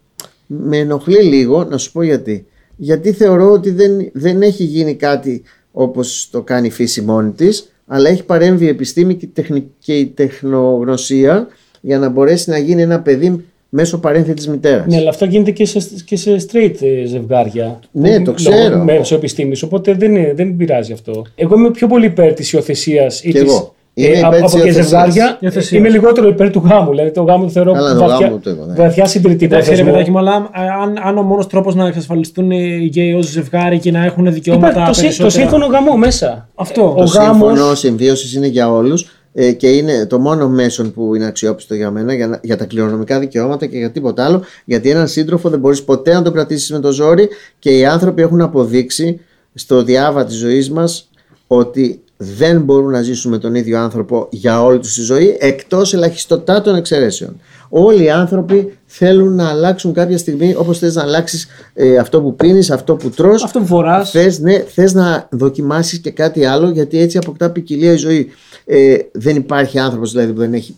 [0.46, 2.46] με ενοχλεί λίγο, να σου πω γιατί.
[2.76, 7.72] Γιατί θεωρώ ότι δεν, δεν έχει γίνει κάτι όπως το κάνει η φύση μόνη της,
[7.88, 11.48] αλλά έχει παρέμβει η επιστήμη και η, τεχνη- και η τεχνογνωσία
[11.82, 14.86] για να μπορέσει να γίνει ένα παιδί μέσω παρένθετης μητέρας.
[14.88, 17.80] ναι, αλλά αυτό γίνεται και σε, και σε straight ε, ζευγάρια.
[17.92, 18.84] Ναι, Που- το λόγω ξέρω.
[18.84, 19.64] Μέσω επιστήμης.
[19.64, 21.22] Οπότε δεν, είναι- δεν πειράζει αυτό.
[21.36, 23.74] Εγώ είμαι πιο πολύ υπέρ της υιοθεσίας ή Κι της, εγώ.
[23.94, 24.88] Είμαι ε, υπέρ από, της από και υιοθεσίας.
[24.88, 25.38] ζευγάρια.
[25.42, 25.72] Υιοθεσίας.
[25.80, 26.90] Είμαι λιγότερο υπέρ του γάμου.
[26.90, 28.74] Δηλαδή το γάμο το θεωρώ Καλά, το βαθιά, γάμο το εγώ, ναι.
[28.74, 29.92] βαθιά συντηρητικό Εντάξει, ρε θεσμό.
[29.92, 33.80] παιδάκι μου, αλλά ε, αν, αν ο μόνος τρόπος να εξασφαλιστούν οι γκέι ως ζευγάρι
[33.80, 35.30] και να έχουν δικαιώματα Υπάρχει το, συ- το περισσότερα.
[35.50, 36.50] σύμφωνο γάμο μέσα.
[36.56, 36.82] Αυτό.
[36.82, 41.16] Ο Το γάμος- σύμφωνο συμβίωσης είναι για όλους ε, και είναι το μόνο μέσον που
[41.16, 44.44] είναι αξιόπιστο για μένα για, να- για τα κληρονομικά δικαιώματα και για τίποτα άλλο.
[44.66, 47.30] Γιατί έναν σύντροφο δεν μπορείς ποτέ να τον κρατήσεις με το ζόρι
[47.60, 49.20] και οι άνθρωποι έχουν αποδείξει
[49.54, 51.10] στο διάβα της ζωής μας
[51.48, 55.94] ότι δεν μπορούν να ζήσουν με τον ίδιο άνθρωπο για όλη τους τη ζωή εκτός
[55.94, 57.40] ελαχιστοτάτων εξαιρέσεων.
[57.74, 62.36] Όλοι οι άνθρωποι θέλουν να αλλάξουν κάποια στιγμή όπως θες να αλλάξεις ε, αυτό που
[62.36, 64.12] πίνεις, αυτό που τρως Αυτό που φοράς.
[64.12, 68.28] Θες, ναι, θες να δοκιμάσεις και κάτι άλλο γιατί έτσι αποκτά ποικιλία η ζωή.
[68.66, 70.76] Ε, δεν υπάρχει άνθρωπος δηλαδή που δεν έχει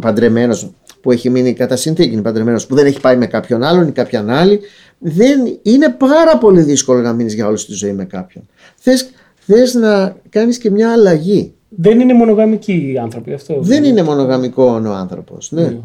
[0.00, 3.88] παντρεμένος που έχει μείνει κατά συνθήκη είναι παντρεμένος που δεν έχει πάει με κάποιον άλλον
[3.88, 4.60] ή κάποιαν άλλη.
[4.98, 8.48] Δεν, είναι πάρα πολύ δύσκολο να μείνεις για όλη σου τη ζωή με κάποιον.
[8.76, 11.54] Θες, θες να κάνεις και μια αλλαγή.
[11.68, 13.58] Δεν είναι μονογαμικοί οι άνθρωποι αυτό.
[13.60, 15.50] Δεν είναι μονογαμικό ο άνθρωπος.
[15.50, 15.76] Ναι.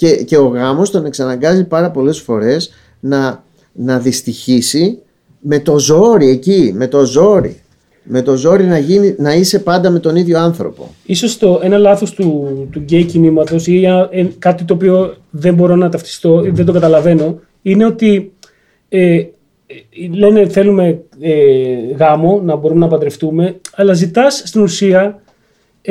[0.00, 4.98] Και, και ο γάμος τον εξαναγκάζει πάρα πολλές φορές να, να δυστυχήσει
[5.40, 7.60] με το ζόρι εκεί, με το ζόρι.
[8.02, 10.94] Με το ζόρι να, γίνει, να είσαι πάντα με τον ίδιο άνθρωπο.
[11.04, 15.54] Ίσως το, ένα λάθος του, του γκέι κινήματος ή ένα- ε, κάτι το οποίο δεν
[15.54, 18.32] μπορώ να ταυτιστώ, δεν το καταλαβαίνω, είναι ότι
[18.88, 19.26] ε, ε,
[20.14, 21.34] λένε θέλουμε ε,
[21.98, 25.22] γάμο, να μπορούμε να παντρευτούμε, αλλά ζητάς στην ουσία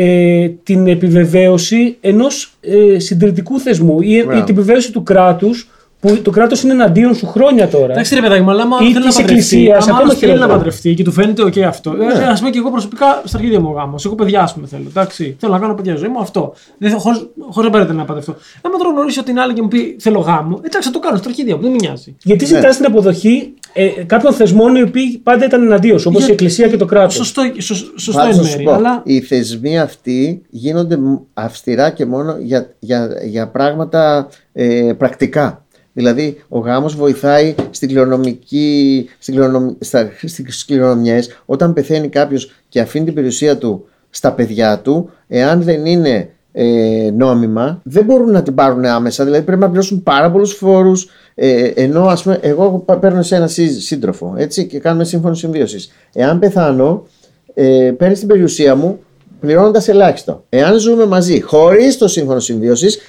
[0.02, 4.30] ε, την επιβεβαίωση ενός ε, συντηρητικού θεσμού ή, ή Μπράβο.
[4.30, 5.70] την επιβεβαίωση του κράτους
[6.00, 7.91] που το κράτος είναι εναντίον σου χρόνια τώρα.
[7.91, 10.18] Εντάξει, ρε παιδάκι μου, αλλά άμα Ή θέλει να της παντρευτεί, εκκλησίας, άμα ακόμα άλλος
[10.18, 10.58] θέλει να χειρότερα.
[10.58, 11.91] παντρευτεί και του φαίνεται OK αυτό.
[11.93, 12.06] Ναι.
[12.06, 14.06] Ε, Α πούμε και εγώ προσωπικά στα αρχίδια μου ο γάμος.
[14.06, 14.84] Εγώ παιδιά, ας πούμε θέλω.
[14.88, 16.54] Εντάξει, θέλω να κάνω παιδιά ζωή μου αυτό.
[16.78, 17.20] Δεν θέλω, χωρίς,
[17.50, 18.36] χωρίς να παίρνετε να παντρευτώ.
[18.62, 21.30] Άμα τώρα γνωρίσω την άλλη και μου πει θέλω γάμο, εντάξει, θα το κάνω στα
[21.30, 22.16] αρχίδια μου, δεν με νοιάζει.
[22.24, 26.30] Γιατί ζητάς την αποδοχή ε, κάποιων θεσμών οι οποίοι πάντα ήταν εναντίον σου, όπως Για-
[26.30, 27.14] η Εκκλησία και το κράτος.
[27.14, 28.64] Σωστό, σω- σωστό Πάντως εν θα σου μέρει.
[28.64, 34.93] πω, Αλλά Οι θεσμοί αυτοί γίνονται μ- αυστηρά και μόνο για, για, για πράγματα ε,
[34.97, 35.64] πρακτικά.
[36.00, 41.41] Δηλαδή, ο γάμος βοηθάει στην κληρονομική, στην κληρονομ, στα, στις κληρονομιές.
[41.45, 47.10] Όταν πεθαίνει κάποιος και αφήνει την περιουσία του στα παιδιά του, εάν δεν είναι ε,
[47.18, 49.24] νόμιμα, δεν μπορούν να την πάρουν άμεσα.
[49.24, 51.10] Δηλαδή, πρέπει να πληρώσουν πάρα πολλούς φόρους.
[51.36, 55.34] Ε, ενώ, ας πούμε, εγώ πα- παίρνω σε ένα σύ- σύντροφο έτσι, και κάνουμε σύμφωνο
[55.34, 55.91] συμβίωσης.
[56.14, 57.06] Εάν πεθάνω,
[57.54, 59.00] ε, παίρνει την περιουσία μου
[59.39, 60.43] πληρώνοντας ελάχιστο.
[60.50, 63.00] Εάν ζούμε μαζί χωρίς το σύμφωνο συμβίωσης,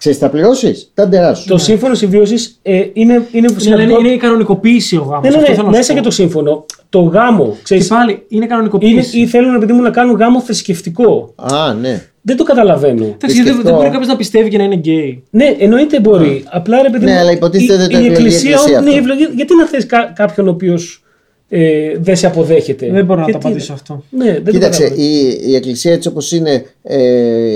[0.00, 1.46] ξέρεις τι θα πληρώσεις, τα ντερά σου.
[1.48, 3.98] Το σύμφωνο συμβίωσης ε, είναι, είναι είναι, σημαντικό.
[4.00, 5.34] είναι η κανονικοποίηση ο γάμος.
[5.34, 6.64] ναι, ναι, ναι, μέσα και το σύμφωνο.
[6.88, 9.20] Το γάμο, Και ξέρεις, πάλι είναι είναι, κανονικοποίηση.
[9.20, 11.34] ή θέλουν επειδή μου να κάνουν γάμο θρησκευτικό.
[11.36, 12.04] Α, ναι.
[12.22, 13.04] Δεν το καταλαβαίνω.
[13.04, 13.76] Εντάξει, δεν, δεν θρησκευτικό.
[13.76, 15.22] μπορεί κάποιος να πιστεύει και να είναι γκέι.
[15.30, 16.44] Ναι, εννοείται μπορεί.
[16.50, 18.92] Απλά ρε παιδί Ναι, μου, αλλά υποτίθεται η, το η εκλογή εκκλησία, εκκλησία ναι, αυτό.
[18.96, 21.04] η ευλογία- γιατί να θες κα, κάποιον ο οποίος
[21.48, 23.80] ε, δεν σε αποδέχεται; Δεν μπορώ να Και το τι απαντήσω είναι.
[23.82, 24.04] αυτό.
[24.10, 25.06] Ναι, δεν το Κοίταξε, κατάλαβα.
[25.08, 27.02] η, η Εκκλησία έτσι όπως είναι ε,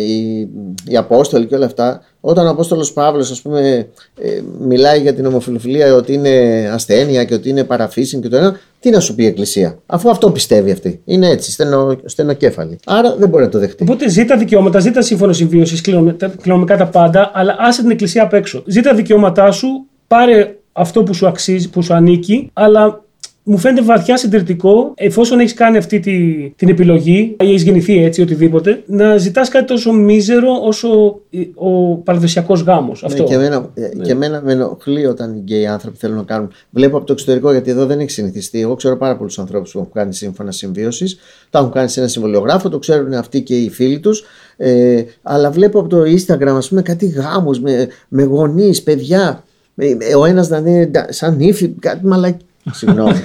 [0.00, 0.48] οι,
[0.88, 3.88] οι Απόστολοι και όλα αυτά, όταν ο Απόστολος Παύλος ας πούμε
[4.20, 6.30] ε, μιλάει για την ομοφιλοφιλία ότι είναι
[6.72, 10.10] ασθένεια και ότι είναι παραφύσιν και το ένα, τι να σου πει η Εκκλησία, αφού
[10.10, 11.00] αυτό πιστεύει αυτή.
[11.04, 12.78] Είναι έτσι, στενο, στενοκέφαλη.
[12.84, 13.82] Άρα δεν μπορεί να το δεχτεί.
[13.82, 18.62] Οπότε ζήτα δικαιώματα, ζήτα σύμφωνο συμβίωσης, κληρονομικά τα πάντα, αλλά άσε την εκκλησία απ' έξω.
[18.66, 19.68] Ζήτα δικαιώματά σου,
[20.06, 23.03] πάρε αυτό που σου αξίζει, που σου ανήκει, αλλά
[23.46, 28.22] μου φαίνεται βαθιά συντηρητικό, εφόσον έχεις κάνει αυτή τη, την επιλογή ή έχεις γεννηθεί έτσι,
[28.22, 31.20] οτιδήποτε, να ζητάς κάτι τόσο μίζερο όσο
[31.54, 33.04] ο παραδοσιακός γάμος.
[33.04, 33.22] Αυτό.
[33.22, 36.52] Ναι, και, εμένα, ε, και εμένα με ενοχλεί όταν οι γκέι άνθρωποι θέλουν να κάνουν.
[36.70, 38.60] Βλέπω από το εξωτερικό γιατί εδώ δεν έχει συνηθιστεί.
[38.60, 41.18] Εγώ ξέρω πάρα πολλούς ανθρώπους που έχουν κάνει σύμφωνα συμβίωσης.
[41.50, 44.24] Τα έχουν κάνει σε ένα συμβολιογράφο, το ξέρουν αυτοί και οι φίλοι τους.
[44.56, 49.44] Ε, αλλά βλέπω από το Instagram, ας πούμε, κάτι γάμου με, με γονείς, παιδιά.
[49.76, 52.44] Ε, Ο ένας να είναι σαν ύφη, κάτι μαλακή.
[52.70, 53.20] Συγγνώμη.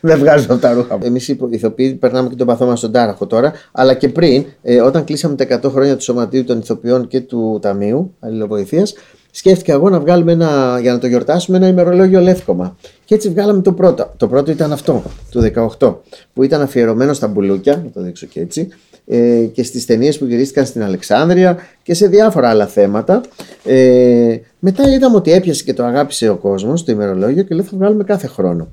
[0.00, 0.98] Δεν βγάζω από τα ρούχα.
[1.02, 3.52] Εμείς οι ηθοποιοί περνάμε και τον παθό μας στον τάραχο τώρα.
[3.72, 7.58] Αλλά και πριν, ε, όταν κλείσαμε τα 100 χρόνια του Σωματείου των Ηθοποιών και του
[7.62, 8.86] Ταμείου Αλληλοβοηθεία,
[9.30, 12.76] σκέφτηκα εγώ να βγάλουμε ένα, για να το γιορτάσουμε ένα ημερολόγιο λεύκομα.
[13.04, 14.12] Και έτσι βγάλαμε το πρώτο.
[14.16, 15.40] Το πρώτο ήταν αυτό, του
[15.78, 15.94] 18,
[16.32, 18.68] που ήταν αφιερωμένο στα μπουλούκια, να το δείξω και έτσι,
[19.06, 23.20] ε, και στις ταινίες που γυρίστηκαν στην Αλεξάνδρεια και σε διάφορα άλλα θέματα.
[23.64, 27.76] Ε, μετά είδαμε ότι έπιασε και το αγάπησε ο κόσμος το ημερολόγιο και λέω θα
[27.76, 28.68] βγάλουμε κάθε χρόνο.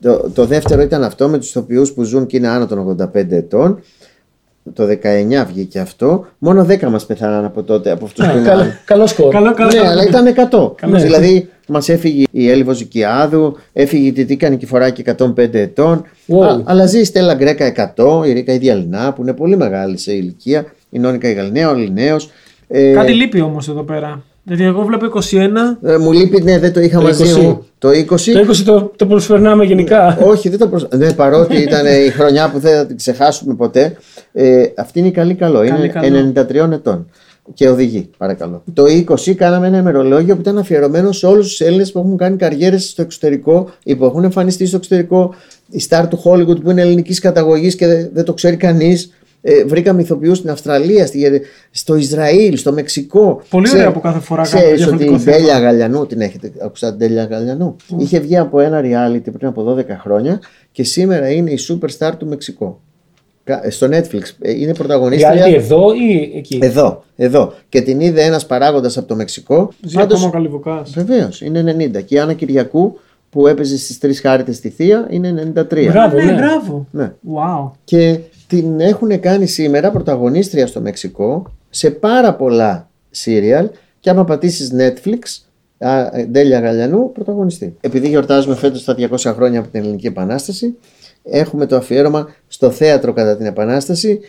[0.00, 3.30] Το, το δεύτερο ήταν αυτό με τους ηθοποιούς που ζουν και είναι άνω των 85
[3.30, 3.80] ετών.
[4.72, 6.26] Το 19 βγήκε αυτό.
[6.38, 8.70] Μόνο 10 μας πεθάναν από τότε, από αυτούς που είναι Καλό, άνω.
[8.84, 9.32] καλό σκορ.
[9.32, 9.70] Καλό, καλό.
[9.72, 10.72] Ναι, αλλά ήταν 100.
[10.76, 10.98] Καλά.
[10.98, 16.02] δηλαδή, μας έφυγε η Έλλη Βοζικιάδου, έφυγε η Τιτίκα Νικηφοράκη 105 ετών.
[16.28, 16.40] Wow.
[16.42, 19.98] Α, αλλά ζει η Στέλλα Γκρέκα 100, η Ρίκα η Διαλυνά που είναι πολύ μεγάλη
[19.98, 22.30] σε ηλικία, η Νόνικα η Γαλινέα, ο Λινέος.
[22.68, 24.22] Ε, Κάτι λείπει όμως εδώ πέρα.
[24.42, 25.90] Δηλαδή, εγώ βλέπω 21.
[25.90, 27.42] ε, μου λείπει, ναι, δεν το είχα Το μαζί 20.
[27.42, 27.66] μου.
[27.78, 27.92] Το 20.
[28.06, 30.18] Το 20 το, το προσφερνάμε γενικά.
[30.22, 30.88] Όχι, δεν το προσ...
[30.96, 33.96] ναι, παρότι ήταν η χρονιά που δεν θα την ξεχάσουμε ποτέ.
[34.32, 35.58] Ε, αυτή είναι η καλή καλό.
[35.58, 36.66] Καλή είναι καλό.
[36.68, 37.06] 93 ετών.
[37.54, 38.62] Και οδηγεί, παρακαλώ.
[38.72, 38.84] Το
[39.26, 42.88] 20 κάναμε ένα ημερολόγιο που ήταν αφιερωμένο σε όλους τους Έλληνες που έχουν κάνει καριέρες
[42.88, 45.34] στο εξωτερικό ή που έχουν εμφανιστεί στο εξωτερικό.
[45.70, 49.10] Η star του Hollywood που είναι ελληνικής καταγωγής και δεν, δεν το ξέρει κανείς.
[49.42, 53.42] Ε, βρήκαμε ηθοποιούς στην Αυστραλία, στη, στο Ισραήλ, στο Μεξικό.
[53.50, 55.36] Πολύ Ξέρ- ωραία που κάθε φορά κάνουμε Ξέρεις ότι διαφορετικό η θέμα.
[55.36, 59.62] Ντέλια Γαλιανού, την έχετε ακούσει την Ντέλια Γαλιανού; Είχε βγει από ένα reality πριν από
[59.78, 60.40] 12 χρόνια
[60.72, 62.80] και σήμερα είναι η superstar του Μεξικό.
[63.44, 64.22] Κα- Στο Netflix.
[64.40, 65.46] Ε, Είναι πρωταγωνίστρια.
[65.46, 67.52] Reality εδώ ή εκεί; Εδώ, εδώ.
[67.68, 69.72] Και την είδε ένας παράγοντας από το Μεξικό.
[69.82, 70.82] Ζει ακόμα ο Καλυβουκά.
[70.94, 72.00] Βεβαίως, είναι 90.
[72.04, 72.98] Και η Άννα Κυριακού
[73.30, 75.86] που έπαιζε στις τρεις χάρτε στη Θεία είναι 93.
[75.90, 76.32] Μπράβο, Ναι, ναι.
[76.32, 76.86] μπράβο.
[76.90, 77.12] Ναι.
[77.34, 77.70] Wow.
[77.84, 78.18] Και
[78.50, 83.68] την έχουν κάνει σήμερα πρωταγωνίστρια στο Μεξικό σε πάρα πολλά σύριαλ
[84.00, 85.18] και άμα πατήσεις Netflix
[85.86, 87.76] α, Ντέλια Γαλιανού πρωταγωνιστή.
[87.80, 90.76] Επειδή γιορτάζουμε φέτος τα 200 χρόνια από την Ελληνική Επανάσταση
[91.22, 94.20] έχουμε το αφιέρωμα στο θέατρο κατά την Επανάσταση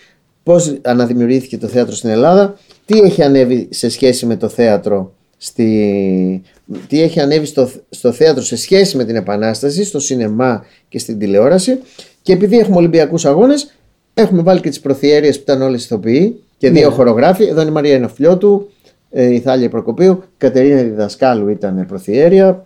[0.43, 6.41] πώς αναδημιουργήθηκε το θέατρο στην Ελλάδα τι έχει ανέβει σε σχέση με το θέατρο στη...
[6.87, 11.19] τι έχει ανέβει στο, στο θέατρο σε σχέση με την Επανάσταση, στο σινεμά και στην
[11.19, 11.79] τηλεόραση
[12.21, 13.75] και επειδή έχουμε Ολυμπιακούς αγώνες
[14.13, 17.73] έχουμε βάλει και τις προθιέρειες που ήταν όλες ηθοποιοί και δύο χορογράφοι, εδώ είναι η
[17.73, 18.69] Μαρία Ενοφλιώτου,
[19.11, 22.61] ε, η Θάλια Προκοπίου, η Κατερίνα Διδασκάλου ήταν προθιέρεια,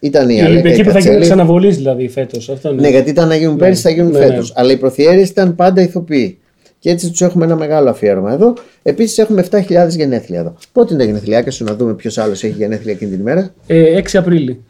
[0.00, 1.20] ήταν η Η Αλέκα Ολυμπιακή η που θα γίνει Κατσέλη.
[1.24, 2.48] ξαναβολή δηλαδή φέτος.
[2.50, 4.48] Αυτό Ναι, γιατί ήταν να γίνουν πέρσι, θα γίνουν Ναι, φέτος.
[4.48, 4.54] ναι.
[4.60, 6.38] Αλλά οι προθιέρειε ήταν πάντα ηθοποιοί.
[6.78, 8.54] Και έτσι τους έχουμε ένα μεγάλο αφιέρωμα εδώ.
[8.82, 10.54] Επίσης έχουμε 7.000 γενέθλια εδώ.
[10.72, 13.54] Πότε είναι τα γενέθλιάκια σου, να δούμε ποιος άλλος έχει γενέθλια εκείνη την ημέρα.
[13.66, 14.60] Ε, 6 Απρίλη.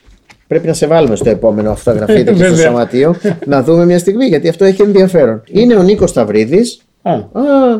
[0.51, 2.67] Πρέπει να σε βάλουμε στο επόμενο φωτογραφείτε και στο Βέβαια.
[2.67, 3.15] σωματείο
[3.47, 5.43] να δούμε μια στιγμή γιατί αυτό έχει ενδιαφέρον.
[5.51, 6.81] Είναι ο Νίκος Σταυρίδης.
[7.03, 7.19] Α, Α,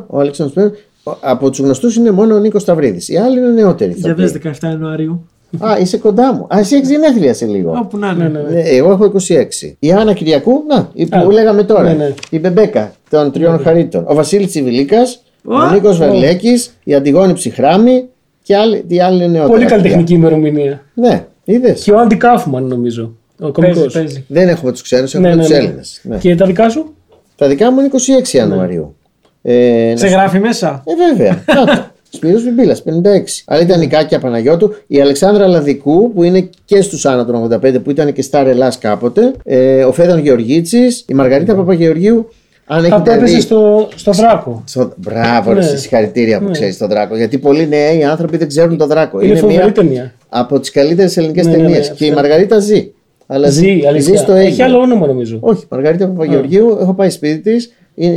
[0.07, 0.71] ο Αλέξανδρος Πέρας.
[1.03, 3.09] Ο- Από τους γνωστούς είναι μόνο ο Νίκος Σταυρίδης.
[3.09, 3.93] Οι άλλοι είναι νεότεροι.
[3.97, 4.25] Για ηθοποιοί.
[4.27, 5.27] δες 17 Ιανουαρίου.
[5.59, 6.47] Α, είσαι κοντά μου.
[6.55, 7.75] Α, εσύ έχεις γενέθλια σε λίγο.
[7.83, 8.45] Όπου να ναι, είναι.
[8.49, 8.55] ναι.
[8.55, 9.75] Ναι, εγώ έχω 26.
[9.79, 11.83] Η Άννα Κυριακού, να, η που Α, λέγαμε τώρα.
[11.83, 12.15] ναι, ναι.
[12.31, 14.05] Η Μπεμπέκα των τριών χαρίτων.
[14.09, 16.53] Ο Βασίλης Τσιβιλίκας, ο Α, Νίκο Βερλέκη,
[16.85, 18.05] η Αντιγόνη Ψυχράμη
[18.43, 19.53] και άλλοι, οι άλλοι είναι νεότεροι.
[19.53, 20.83] πολύ καλλιτεχνική ημερομηνία.
[20.95, 23.13] Ναι, είδες; Και ο Άντι Κάφμαν νομίζω.
[23.41, 23.93] Ο Παίζει, κωμικός.
[23.95, 24.25] παίζει.
[24.29, 25.57] Δεν έχουμε τους ξένους, έχουμε Ναι, ναι, τους ναι.
[25.57, 26.01] Έλληνες.
[26.03, 26.17] Ναι.
[26.19, 26.95] Και τα δικά σου;
[27.37, 27.89] Τα δικά μου είναι
[28.23, 28.95] 26 Ιανουαρίου.
[29.43, 31.43] Ε, Σε να- γράφει μέσα; Ε, βέβαια.
[31.55, 31.87] Κάτω.
[32.13, 33.43] Σπύρος Βιμπίλας, 56.
[33.47, 37.79] Αλλά ήταν η Κάκια Παναγιώτου, η Αλεξάνδρα Λαδικού που είναι και στους άνω των 85
[37.83, 42.29] που ήταν και στα Ρελάς κάποτε, ε, ο Φέδων Γεωργίτσης, η Μαργαρίτα Παπαγεωργίου.
[42.73, 43.41] Αν Αυτό έχετε έπεσε δει.
[43.41, 44.63] στο, στο Δράκο.
[44.67, 44.93] Στο...
[44.97, 45.77] Μπράβο, ρε, Ναι.
[45.77, 46.51] συγχαρητήρια που Ναι.
[46.51, 47.17] ξέρεις τον Δράκο.
[47.17, 49.21] Γιατί πολλοί νέοι άνθρωποι δεν ξέρουν τον Δράκο.
[49.21, 50.13] Είναι φοβερή μία ταινία.
[50.29, 51.81] από τις καλύτερες ελληνικές Ναι, ναι, ναι, ταινίες.
[51.85, 51.95] αυτό.
[51.95, 52.91] Και η Μαργαρίτα ζει.
[53.27, 54.17] Αλλά Ζει, αλήθεια.
[54.19, 54.65] στο Έχει Αίγυπτο.
[54.65, 55.39] άλλο όνομα νομίζω.
[55.41, 57.73] Όχι, Μαργαρίτα Παπαγεωργίου, έχω πάει σπίτι της,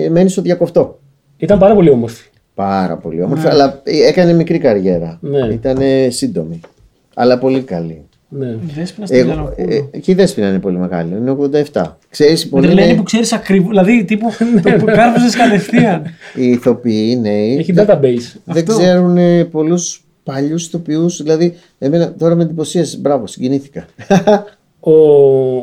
[0.09, 0.99] μένει στο διακοφτό.
[1.37, 2.29] Ήταν πάρα πολύ όμορφη.
[2.55, 5.17] Πάρα πολύ όμορφη, αλλά έκανε μικρή καριέρα.
[5.21, 5.47] Ναι.
[5.53, 5.77] Ήταν
[6.09, 6.59] σύντομη.
[7.15, 8.01] Αλλά πολύ καλή.
[8.37, 8.45] Ναι.
[8.47, 9.89] Η Δέσποινα στην Εγώ, Μελανοπούλου.
[9.91, 11.31] ε, και η Δέσποινα είναι πολύ μεγάλη, είναι
[11.71, 11.97] 87.
[12.09, 13.67] Ξέρεις, Με πολλοί τρελαίνει είναι που ξέρεις ακριβώς.
[13.69, 14.29] Δηλαδή τύπου
[14.79, 16.03] το κάρφωσε κατευθείαν.
[16.35, 18.35] οι ηθοποιοί, οι νέοι, Έχει database.
[18.45, 18.77] δεν Αυτό.
[18.77, 23.85] ξέρουν ε, πολλούς παλιούς ηθοποιούς, δηλαδή εμένα τώρα με εντυπωσίασες, μπράβο, συγκινήθηκα.
[24.85, 24.91] Ο,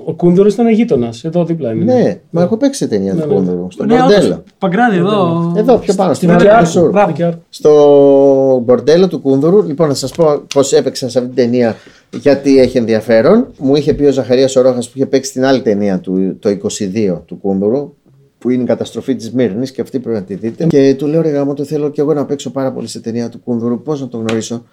[0.04, 1.24] ο Κούνδωρο ήταν γείτονας.
[1.24, 1.84] Εδώ δίπλα είναι.
[1.94, 3.34] ναι, μα έχω παίξει σε ταινία του ναι.
[3.34, 4.24] Κούνδουρου, στο Ναι, μπορντέλο.
[4.26, 5.52] όντως, Παγκράτη εδώ.
[5.56, 6.56] Εδώ, πιο πάνω, στην Δικαιάρου.
[6.56, 6.90] Άρκο Σουρ.
[6.90, 7.06] Μπράβο.
[7.06, 7.36] Δικαιάρου.
[7.48, 11.76] Στο μπορντέλο του Κούνδουρου, λοιπόν, να σας πω πώς έπαιξα σε αυτή την ταινία,
[12.20, 13.46] γιατί έχει ενδιαφέρον.
[13.58, 17.20] Μου είχε πει ο Ζαχαρίας Ορόχα που είχε παίξει την άλλη ταινία του, το 22
[17.26, 17.94] του Κούνδουρου,
[18.38, 20.66] που είναι η καταστροφή της Μύρνης και αυτή πρέπει να τη δείτε.
[20.66, 23.28] Και του λέω: Ρε γάμο, το θέλω και εγώ να παίξω πάρα πολύ σε ταινία
[23.28, 23.82] του Κούνδουρου.
[23.82, 24.64] Πώς να το γνωρίσω.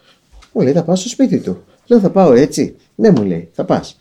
[0.54, 1.58] Μου λέει: Θα πάω στο σπίτι του.
[1.88, 2.76] Λέω: Θα πάω έτσι.
[2.95, 3.98] Ναι, μου λέει: Θα πας.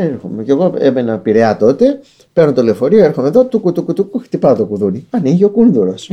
[0.00, 0.42] Έρχομαι.
[0.42, 2.00] Και εγώ έμενα πειραιά τότε.
[2.32, 5.06] Παίρνω το λεωφορείο, έρχομαι εδώ, του κουτου κουτου, χτυπάω το κουδούνι.
[5.10, 6.10] Ανοίγει ο κούνδουρος.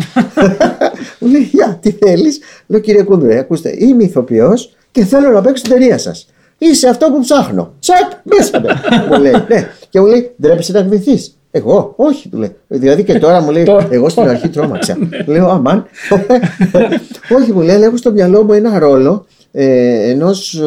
[1.20, 5.64] Μου λέει, Γεια, τι θέλεις; Λέω, κύριε Κούνδουρε, ακούστε, είμαι ηθοποιός και θέλω να παίξω
[5.64, 6.28] την ταινία σας.
[6.58, 7.74] Είσαι αυτό που ψάχνω.
[7.80, 8.70] Τσακ, μέσα με.
[9.10, 9.70] μου λέει, ναι.
[9.90, 11.32] Και μου λέει, ντρέπεσαι να γδυθεί.
[11.52, 12.56] Εγώ, όχι, του λέει.
[12.68, 13.88] Δηλαδή και τώρα μου λέει, Τώρα.
[13.90, 14.98] εγώ στην αρχή τρόμαξα.
[15.26, 15.86] Λέω, αμάν.
[17.40, 20.62] όχι, μου λέει, αλλά έχω στο μυαλό μου ένα ρόλο ε, ενός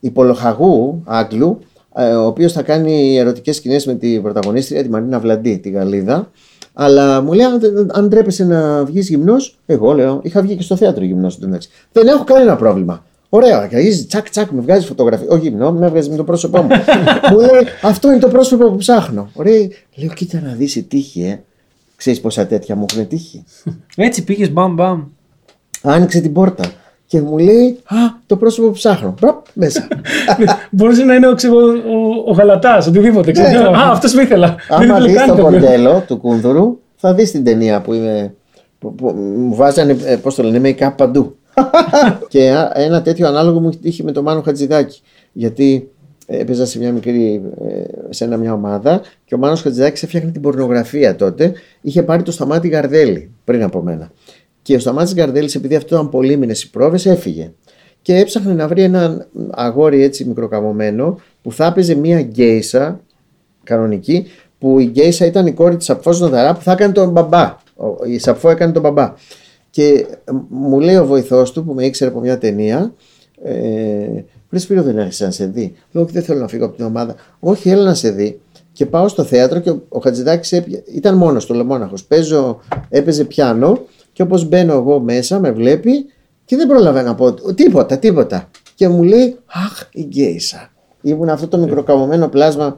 [0.00, 5.58] υπολογαγού Άγγλου, ε, ο οποίος θα κάνει ερωτικές σκηνές με την πρωταγωνίστρια, τη Μαρίνα Βλαντή,
[5.58, 6.30] τη Γαλλίδα.
[6.74, 10.62] Αλλά μου λέει, αν, δεν- αν ντρέπεσαι να βγεις γυμνός, εγώ λέω, είχα βγει και
[10.62, 11.68] στο θέατρο γυμνός εντάξει.
[11.92, 13.04] Δεν έχω κανένα πρόβλημα.
[13.28, 15.26] Ωραία, και αρχίζει τσακ τσακ, με βγάζει φωτογραφία.
[15.30, 16.68] Όχι γυμνό, με βγάζει με το πρόσωπό μου.
[17.32, 17.48] μου λέει,
[17.82, 19.30] αυτό είναι το πρόσωπο που ψάχνω.
[19.34, 21.40] Ωραία, λέω, κοίτα να δεις η τύχη, ε.
[21.96, 23.44] Ξέρεις πόσα τέτοια μου έχουν τύχει.
[23.96, 25.02] Έτσι πήγες μπαμ μπαμ.
[25.82, 26.64] Άνοιξε την πόρτα
[27.12, 27.96] και μου λέει, Α,
[28.26, 29.14] το πρόσωπο που ψάχνω.
[29.20, 29.88] Μπραπ, μέσα.
[30.70, 33.30] Μπορούσε να είναι ο, ξέρω, ο, ο Γαλατάς, οτιδήποτε.
[33.32, 33.70] Ξέρω.
[33.70, 33.76] Ναι.
[33.76, 34.56] Α, αυτός με ήθελα.
[34.68, 37.92] Δεν Άμα ήθελε δεις καν το το μοντέλο του Κούνδουρου, θα δεις την ταινία που
[37.92, 38.34] είμαι.
[38.78, 41.36] Που, που μου βάζανε, ε, πώς το λένε, make-up παντού.
[42.28, 45.00] και α- ένα τέτοιο ανάλογο μου έχει τύχει με τον Μάνο Χατζηδάκη.
[45.32, 45.90] Γιατί
[46.26, 47.82] ε, έπαιζα σε μια μικρή, ε,
[48.12, 51.52] σε ένα μια ομάδα και ο Μάνος Χατζηδάκης έφτιαχνε την πορνογραφία τότε.
[51.80, 54.10] Είχε πάρει το Σταμάτη Γαρδέλη πριν από μένα.
[54.62, 57.52] Και ο Σταμάτης Γαρδέλης επειδή αυτό ήταν πολύ μήνες οι πρόβες έφυγε.
[58.02, 63.00] Και έψαχνε να βρει έναν αγόρι έτσι μικροκαμωμένο που θα έπαιζε μια γκέισα
[63.64, 64.26] κανονική
[64.58, 67.56] που η Γκέισα ήταν η κόρη της Σαπφός Νοδαρά που θα έκανε τον μπαμπά.
[67.76, 69.12] Ο- Η Σαπφό έκανε τον μπαμπά.
[69.70, 72.94] Και ε, μου λέει ο βοηθός του που με ήξερε από μια ταινία
[73.44, 73.54] ε,
[74.50, 75.74] Βρε Σπύρο δεν έρχεσαι να σε δει.
[75.92, 77.14] Λέω όχι δεν θέλω να φύγω από την ομάδα.
[77.40, 78.40] Όχι έλα να σε δει.
[78.72, 82.04] Και πάω στο θέατρο και ο, ο Χατζηδάκης έπια- ήταν μόνος του λεμόναχος.
[82.04, 83.80] Παίζω, έπαιζε πιάνο
[84.12, 86.06] και όπως μπαίνω εγώ μέσα με βλέπει
[86.44, 88.50] και δεν πρόλαβα να πω τίποτα, τίποτα.
[88.74, 90.70] Και μου λέει αχ η Γκέισα.
[91.02, 92.76] Ήμουν αυτό το μικροκαμωμένο πλάσμα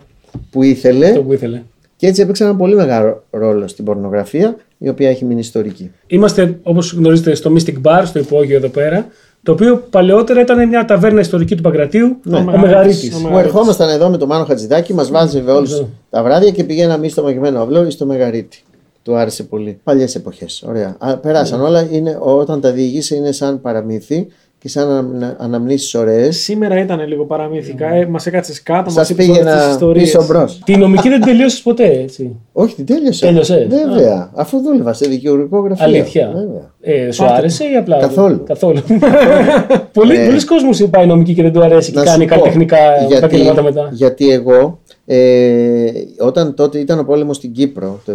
[0.51, 1.62] που ήθελε Αυτό που ήθελε.
[1.97, 5.91] και έτσι έπαιξε ένα πολύ μεγάλο ρόλο στην πορνογραφία η οποία έχει μείνει ιστορική.
[6.07, 9.07] Είμαστε, όπως γνωρίζετε, στο Mystic Bar, στο υπόγειο εδώ πέρα.
[9.43, 12.16] Το οποίο παλαιότερα ήταν μια ταβέρνα ιστορική του Παγκρατίου.
[12.22, 12.37] Ναι.
[12.37, 12.62] Ο Ο Μεγαρίτης.
[12.62, 13.22] Μεγαρίτης.
[13.22, 15.87] Που ερχόμασταν εδώ με τον Μάνο Χατζηδάκη, μας βάζευε όλους Ναι.
[16.11, 18.62] τα βράδια και πηγαίναμε ή στο Μαγειμένο Αυλό ή στο Μεγαρίτη.
[19.05, 19.78] Του άρεσε πολύ.
[19.84, 20.64] Παλιές εποχές.
[20.68, 20.96] Ωραία.
[20.98, 21.66] Α, περάσαν Ναι.
[21.66, 21.88] όλα.
[21.90, 24.26] Είναι, όταν τα διηγήσει είναι σαν παραμύθι
[24.59, 26.36] και σαν ανα, αναμνήσεις ωραίες.
[26.36, 27.88] Σήμερα ήταν λίγο παραμύθικα.
[27.94, 30.02] Ε, μας έκατσε κάτω, μας Σας είπες όλες τις πήγαινα ιστορίες.
[30.05, 30.61] πίσω μπρος.
[30.64, 33.26] Τη νομική δεν τελείωσες ποτέ, έτσι; Όχι, την τέλειωσα.
[33.26, 33.66] Τέλειωσε.
[33.70, 34.30] Βέβαια.
[34.34, 35.84] Αφού δούλευα σε δικαιολογικό γραφείο.
[35.84, 36.32] Αλήθεια.
[36.34, 36.72] Βέβαια.
[36.80, 37.96] Ε, σου Πάρτε άρεσε ή απλά.
[37.98, 38.42] Καθόλου.
[38.46, 38.80] Καθόλου;
[39.95, 42.34] Πολλοί Ε, πολλοί κόσμος πάει νομική και δεν του αρέσει και Να κάνει σου πω,
[42.34, 42.76] καλλιτεχνικά
[43.09, 43.88] γιατί, επαγγέλματα μετά.
[43.92, 48.12] γιατί εγώ ε, όταν τότε ήταν ο πόλεμος στην Κύπρο το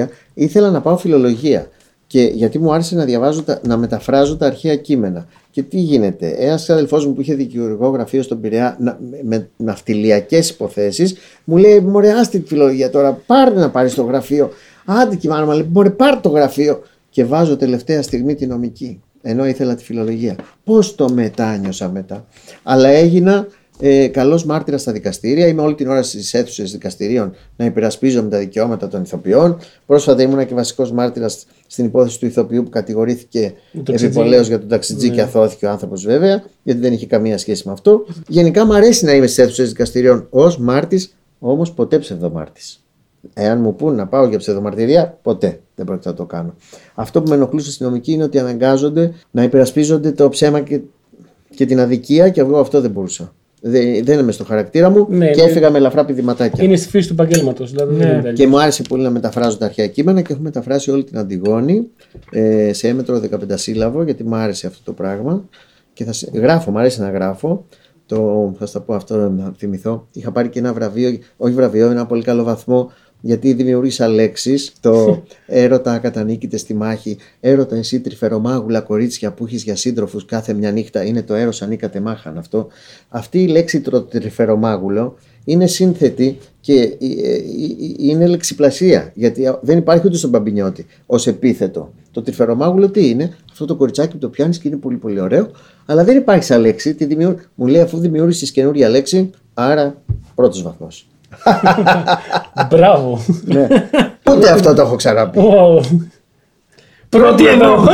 [0.00, 1.66] 1973 ήθελα να πάω φιλολογία
[2.06, 5.26] και γιατί μου άρεσε να διαβάζω, τα- να μεταφράζω τα αρχαία κείμενα.
[5.50, 10.50] Και τι γίνεται, ένας αδελφός μου που είχε δικηγορικό γραφείο στον Πειραιά να, με ναυτιλιακές
[10.50, 11.14] υποθέσεις,
[11.44, 14.50] μου λέει: Μωρέ, άστη τη φιλολογία τώρα, πάρε να πάρεις το γραφείο.
[14.84, 16.80] Άντε και μάνα, μου λέει: Μωρέ, πάρε το γραφείο.
[17.10, 19.00] Και βάζω τελευταία στιγμή τη νομική.
[19.22, 20.36] Ενώ ήθελα τη φιλολογία.
[20.64, 22.26] Πώς το μετάνιωσα μετά.
[22.62, 23.46] Αλλά έγινα
[23.82, 25.46] ε, καλός μάρτυρας στα δικαστήρια.
[25.46, 29.58] Είμαι όλη την ώρα στις αίθουσες δικαστηρίων να υπερασπίζομαι τα δικαιώματα των ηθοποιών.
[29.86, 34.04] Πρόσφατα ήμουνα και βασικός μάρτυρας στην υπόθεση του ηθοποιού που κατηγορήθηκε Το ταξιτζή.
[34.06, 35.14] επιπολέω για τον ταξιτζή Ναι.
[35.14, 38.06] και αθώθηκε ο άνθρωπος βέβαια, γιατί δεν είχε καμία σχέση με αυτό.
[38.28, 42.84] Γενικά μου αρέσει να είμαι στις αίθουσες δικαστηρίων ως μάρτης, όμως ποτέ ψευδομάρτης.
[43.34, 46.54] Εάν μου πούν να πάω για ψευδομαρτυρία, ποτέ δεν πρόκειται να το κάνω.
[46.94, 50.80] Αυτό που με ενοχλούσε στην νομική είναι ότι αναγκάζονται να υπερασπίζονται το ψέμα και,
[51.54, 53.32] και την αδικία και εγώ αυτό δεν μπορούσα.
[53.62, 55.48] Δεν, δεν είμαι στο χαρακτήρα μου Ναι, και ναι.
[55.48, 56.64] έφυγα με ελαφρά πηδηματάκια.
[56.64, 57.70] Είναι στη φύση του επαγγέλματος.
[57.70, 58.12] Δηλαδή δεν Ναι.
[58.12, 58.38] είναι τέλειος.
[58.38, 61.86] Και μου άρεσε πολύ να μεταφράζω τα αρχαία κείμενα και έχω μεταφράσει όλη την Αντιγόνη
[62.30, 65.44] ε, σε έμετρο 15 σύλλαβο γιατί μου άρεσε αυτό το πράγμα.
[65.92, 67.66] Και θα, σε- γράφω, μου αρέσει να γράφω.
[68.06, 70.06] Το, θα στα πω αυτό να θυμηθώ.
[70.12, 72.90] Είχα πάρει και ένα βραβείο, όχι βραβείο, ένα πολύ καλό βαθμό
[73.20, 74.54] γιατί δημιούργησα λέξει.
[74.80, 77.16] Το έρωτα κατανίκηται στη μάχη.
[77.40, 81.04] Έρωτα εσύ τρυφερομάγουλα κορίτσια που έχεις για σύντροφους κάθε μια νύχτα.
[81.04, 82.68] Είναι το έρος ανήκατε μάχαν αυτό.
[83.08, 87.42] Αυτή η λέξη το τρυφερομάγουλο είναι σύνθετη και ε, ε, ε,
[87.98, 89.12] είναι λεξιπλασία.
[89.14, 91.92] Γιατί δεν υπάρχει ούτε στον Μπαμπινιώτη ως επίθετο.
[92.10, 95.50] Το τρυφερομάγουλο τι είναι, αυτό το κοριτσάκι που το πιάνεις και είναι πολύ πολύ ωραίο,
[95.86, 96.94] αλλά δεν υπάρχει σαν λέξη.
[96.94, 97.38] Τι δημιουργ...
[97.54, 100.02] Μου λέει αφού δημιούργησες καινούρια λέξη, άρα
[100.34, 101.09] πρώτος βαθμός.
[102.70, 103.20] Μπράβο.
[103.44, 103.66] ναι.
[104.30, 105.38] Ούτε αυτό το έχω ξαναπεί.
[105.42, 105.82] Wow.
[107.08, 107.84] Πρώτη εδώ.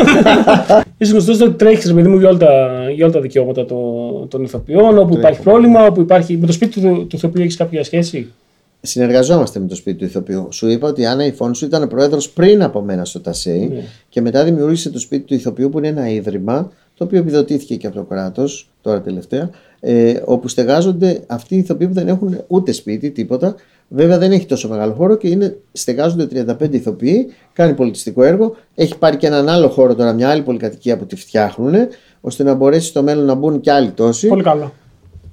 [0.99, 4.43] Είσαι γνωστός ότι τρέχεις, παιδί μου, για όλα τα, για όλα τα δικαιώματα των, των
[4.45, 6.37] ηθοποιών, όπου υπάρχει πρόβλημα, όπου υπάρχει.
[6.37, 8.33] Με το σπίτι του, του ηθοποιού έχεις κάποια σχέση;
[8.81, 10.49] Συνεργαζόμαστε με το σπίτι του ηθοποιού.
[10.53, 13.83] Σου είπα ότι η Άννα Ιφώνσου ήταν πρόεδρος πριν από μένα στο ΤΑΣΕΙ Ναι.
[14.09, 17.87] και μετά δημιούργησε το σπίτι του ηθοποιού που είναι ένα ίδρυμα το οποίο επιδοτήθηκε και
[17.87, 19.51] από το κράτος τώρα τελευταία,
[19.81, 23.55] ε, όπου στεγάζονται αυτοί οι ηθοποιοί που δεν έχουν ούτε σπίτι, τίποτα.
[23.89, 28.57] Βέβαια δεν έχει τόσο μεγάλο χώρο και είναι, στεγάζονται 35 ηθοποιοί, κάνει πολιτιστικό έργο.
[28.75, 31.75] Έχει πάρει και έναν άλλο χώρο τώρα, μια άλλη πολυκατοικία που τη φτιάχνουν,
[32.21, 34.29] ώστε να μπορέσει στο μέλλον να μπουν και άλλοι τόσοι.
[34.29, 34.73] Πολύ καλό.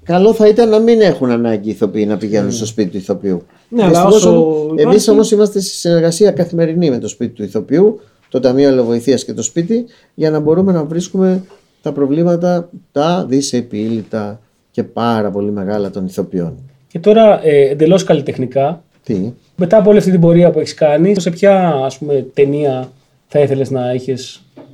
[0.03, 3.41] Καλό θα ήταν να μην έχουν ανάγκη οι ηθοποιοί να πηγαίνουν στο σπίτι του ηθοποιού.
[3.69, 4.29] Ναι, αλλά όσο
[4.69, 9.23] Εμεί υπάρχει- όμως είμαστε σε συνεργασία καθημερινή με το σπίτι του ηθοποιού, το Ταμείο Αλληλοβοηθείας
[9.25, 11.43] και το σπίτι, για να μπορούμε να βρίσκουμε
[11.83, 14.39] τα προβλήματα τα δυσεπίλητα
[14.71, 16.53] και πάρα πολύ μεγάλα των ηθοποιών.
[16.87, 21.19] Και τώρα ε, εντελώς καλλιτεχνικά, Τι, μετά από όλη αυτή την πορεία που έχεις κάνει,
[21.19, 22.91] σε ποια ας πούμε, ταινία
[23.27, 24.15] θα ήθελες να είχε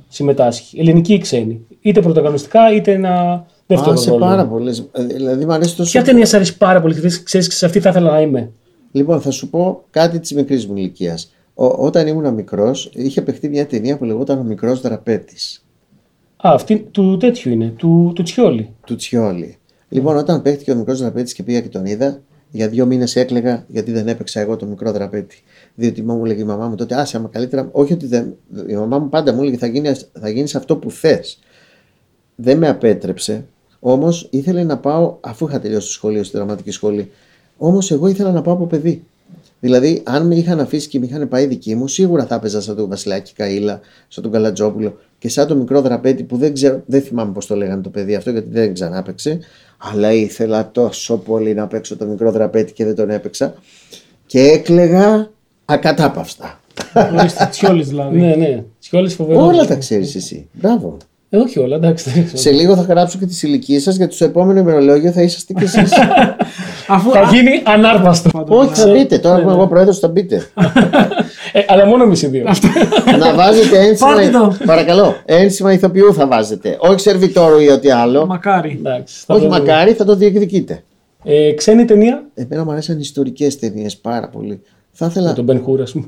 [0.08, 4.24] συμμετάσχει, ελληνική ή ξένη, είτε πρωταγωνιστικά είτε ένα δεύτερο Α, σε ρόλο.
[4.24, 4.72] πάρα πολλέ.
[4.92, 5.90] Δηλαδή, μου αρέσει τόσο.
[5.90, 8.50] Ποια ταινία σε αρέσει πάρα πολύ και ξέρεις σε αυτή θα ήθελα να είμαι;
[8.92, 11.32] Λοιπόν, θα σου πω κάτι της μικρής μου ηλικίας.
[11.54, 15.64] Όταν ήμουν μικρός, είχε παιχτεί μια ταινία που λεγόταν Ο Μικρός Δραπέτης.
[16.46, 18.74] Α, αυτή του τέτοιου είναι, του, του Τσιόλη.
[18.86, 19.58] του Τσιόλι.
[19.88, 22.20] Λοιπόν, όταν παίχτηκε ο μικρός δραπέτης και πήγα και τον είδα,
[22.50, 25.42] για δύο μήνες έκλαιγα γιατί δεν έπαιξα εγώ τον μικρό δραπέτη.
[25.74, 27.68] Διότι μου έλεγε η μαμά μου τότε, άσε άμα καλύτερα.
[27.72, 28.34] Όχι ότι δεν.
[28.66, 31.38] Η μαμά μου πάντα μου έλεγε θα, γίνεις, θα γίνεις αυτό που θες.
[32.34, 33.44] Δεν με απέτρεψε.
[33.80, 37.10] Όμως ήθελε να πάω, αφού είχα τελειώσει το σχολείο, στη δραματική σχολή.
[37.56, 39.04] Όμως εγώ ήθελα να πάω από παιδί.
[39.60, 42.76] Δηλαδή, αν με είχαν αφήσει και με είχαν πάει δικοί μου, σίγουρα θα έπαιζα σαν
[42.76, 47.02] τον Βασιλάκη Καήλα, σαν τον Καλατζόπουλο και σαν τον μικρό δραπέτη που δεν ξέρω, δεν
[47.02, 49.38] θυμάμαι πώς το λέγανε το παιδί αυτό γιατί δεν ξανά έπαιξε.
[49.78, 53.54] Αλλά ήθελα τόσο πολύ να παίξω τον μικρό δραπέτη και δεν τον έπαιξα.
[54.26, 55.30] Και έκλεγα
[55.64, 56.60] ακατάπαυστα.
[57.18, 58.18] Ορίστε, Τσιόλης δηλαδή.
[58.18, 58.64] Ναι, ναι.
[58.80, 59.46] Τσιόλη φοβερός.
[59.46, 60.48] Όλα τα ξέρεις εσύ.
[60.52, 60.96] Μπράβο.
[61.32, 62.10] Ε, όχι όλα, εντάξει.
[62.10, 62.38] δεν ξέρω.
[62.38, 65.62] Σε λίγο θα γράψω και τις ηλικίες σας γιατί στο επόμενο ημερολόγιο θα είσαστε κι
[65.64, 65.92] εσείς.
[66.88, 68.44] Αφού, Θα γίνει ανάρπαστο.
[68.48, 69.18] Όχι, θα μπείτε.
[69.18, 70.42] Τώρα που είμαι εγώ πρόεδρος, θα μπείτε.
[71.52, 72.44] Ε, αλλά μόνο εμεί οι δύο.
[73.18, 74.08] να βάζετε ένσημα.
[74.14, 74.56] Πάρτε το.
[74.66, 76.76] Παρακαλώ, ένσημα ηθοποιού θα βάζετε.
[76.80, 78.26] Όχι σερβιτόρου ή ό,τι άλλο.
[78.26, 78.76] μακάρι.
[78.78, 79.60] Εντάξει, θα Όχι το δούμε.
[79.60, 80.82] μακάρι, θα το διεκδικείτε.
[81.24, 82.24] Ε, ξένη ταινία.
[82.34, 84.60] Εμένα μου αρέσαν ιστορικές ταινίες πάρα πολύ.
[84.92, 85.28] Θα ήθελα.
[85.28, 86.06] Με τον Μπεν Χούρ, ας πούμε.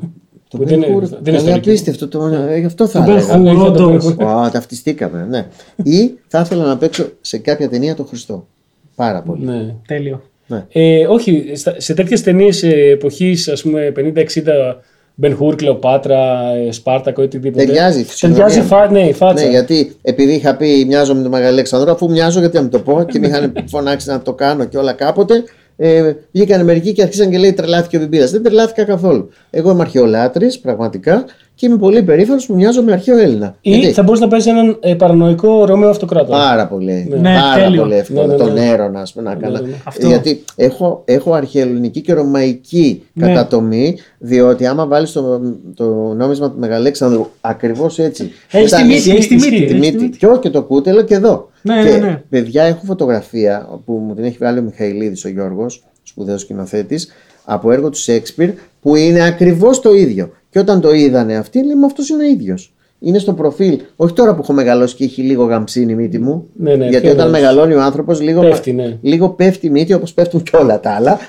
[0.52, 1.68] Το Που Ben δεν είναι- Hur, δεν είναι καλή ιστορική.
[1.68, 2.08] απίστευτο.
[2.08, 3.34] Το, ε, γι' αυτό θα Ben έλεγα.
[3.36, 3.40] Hur.
[3.40, 4.14] Ναι, για τον Όντως.
[4.18, 4.46] Ben Hur.
[4.46, 5.46] Ω, ταυτιστήκαμε, ναι.
[5.82, 8.46] Ή θα ήθελα να παίξω σε κάποια ταινία τον Χριστό.
[8.94, 9.44] Πάρα πολύ.
[9.44, 9.74] Ναι.
[9.86, 10.22] Τέλειο.
[10.46, 10.64] Ναι.
[10.72, 14.82] Ε, όχι, στα- σε τέτοιες ταινίες εποχής, ας πούμε 50-60,
[15.14, 17.64] Μπεν Χούρ, Κλεοπάτρα, ε, Σπάρτακο, οτιδήποτε.
[17.64, 18.76] Ταιριάζει η φυσιογνωμία Ταιριάζει μου.
[18.78, 19.44] φα, ναι, η φάτσα.
[19.44, 22.78] Ναι, γιατί επειδή είχα πει μοιάζω με τον Μεγαλέξανδρο, αφού μοιάζω γιατί να μην το
[22.78, 25.44] πω και με είχαν φωνάξει να το κάνω και όλα κάποτε,
[25.84, 28.26] ε, βγήκαν μερικοί και αρχίσαν και λέει τρελάθηκε ο Βιμπίδα.
[28.26, 29.28] Δεν τρελάθηκα καθόλου.
[29.50, 31.24] Εγώ είμαι αρχαιολάτρης, πραγματικά,
[31.62, 33.56] και είμαι πολύ περήφανος που μοιάζω με αρχαίο Έλληνα.
[33.60, 36.38] Ή Γιατί- θα μπορούσε να παίζει έναν ε, παρανοϊκό Ρώμεο Αυτοκράτορα.
[36.38, 37.06] Πάρα πολύ.
[37.10, 37.82] Ναι, πάρα τέλειο.
[37.82, 38.20] πολύ εύκολο.
[38.20, 38.48] Ναι, ναι, ναι.
[38.48, 39.58] Τον Έρωνα, ας πούμε, να κάνω.
[39.60, 39.74] ναι, ναι.
[39.84, 40.06] Αυτό.
[40.06, 43.26] Γιατί έχω, έχω αρχαιοελληνική και ρωμαϊκή Ναι.
[43.26, 45.40] κατατομή, διότι άμα βάλεις το,
[45.74, 45.84] το
[46.16, 48.30] νόμισμα του Μεγαλέξανδρου ακριβώς έτσι.
[48.50, 49.50] Έχεις ήταν- τη μύτη, έχεις τη ισχύει.
[49.50, 49.64] μύτη.
[49.66, 50.04] τη έχεις τη μύτη.
[50.04, 50.18] μύτη.
[50.18, 51.48] Και όχι και το κούτελο και εδώ.
[51.62, 52.22] Ναι, και ναι, ναι.
[52.28, 57.08] παιδιά, έχω φωτογραφία που μου την έχει βγάλει ο Μιχαηλίδης ο Γιώργος, σπουδαίος σκηνοθέτης,
[57.44, 60.30] από έργο του Σέξπιρ που είναι ακριβώς το ίδιο.
[60.50, 62.72] Και όταν το είδανε αυτοί, λέμε αυτός είναι ο ίδιος.
[63.04, 63.80] Είναι στο προφίλ.
[63.96, 66.46] Όχι τώρα που έχω μεγαλώσει και έχει λίγο γαμψίνη η μύτη μου.
[66.52, 67.40] Ναι, ναι, γιατί πιο όταν ωραίος.
[67.42, 68.98] μεγαλώνει ο άνθρωπος, λίγο, Πέφτει, ναι.
[69.02, 71.18] λίγο πέφτει η μύτη όπως πέφτουν και όλα τα άλλα.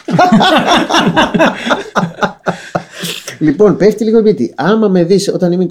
[3.40, 4.54] λοιπόν, πέφτει λίγο η μύτη.
[4.56, 5.66] Άμα με δεις όταν είμαι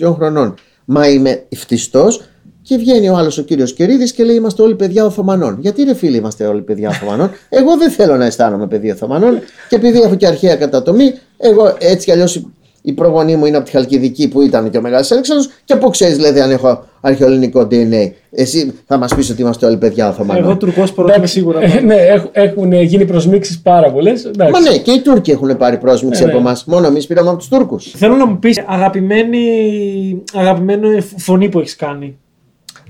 [0.00, 2.20] 22-23 χρονών, μα είμαι φτιστός,
[2.68, 5.58] και βγαίνει ο άλλος ο κύριος Κερίδης και λέει: Είμαστε όλοι παιδιά Οθωμανών.
[5.60, 9.38] Γιατί ρε φίλοι, είμαστε όλοι παιδιά Οθωμανών; Εγώ δεν θέλω να αισθάνομαι παιδί Οθωμανών
[9.68, 12.42] και επειδή έχω και αρχαία κατατομή, εγώ έτσι κι αλλιώς
[12.82, 15.88] η προγονή μου είναι από τη Χαλκιδική που ήταν και ο Μεγάλο Αλέξανδρος και από
[15.90, 18.10] ξέρεις δηλαδή αν έχω αρχαιοελληνικό DNA.
[18.30, 20.44] Εσύ θα μας πεις ότι είμαστε όλοι παιδιά Οθωμανών.
[20.44, 21.60] Εγώ τουρκός πρώτος είμαι σίγουρα.
[21.62, 24.30] Ε, ναι, έχ- έχουν γίνει προσμίξεις πάρα πολλές.
[24.38, 26.30] Μα ναι, και οι Τούρκοι έχουν πάρει πρόσμιξη Ε, ναι.
[26.32, 26.56] από εμά.
[26.66, 27.90] Μόνο εμείς πήραμε από τους Τούρκους.
[27.96, 29.42] Θέλω να μου πεις αγαπημένη,
[30.34, 32.16] αγαπημένη φωνή που έχεις κάνει.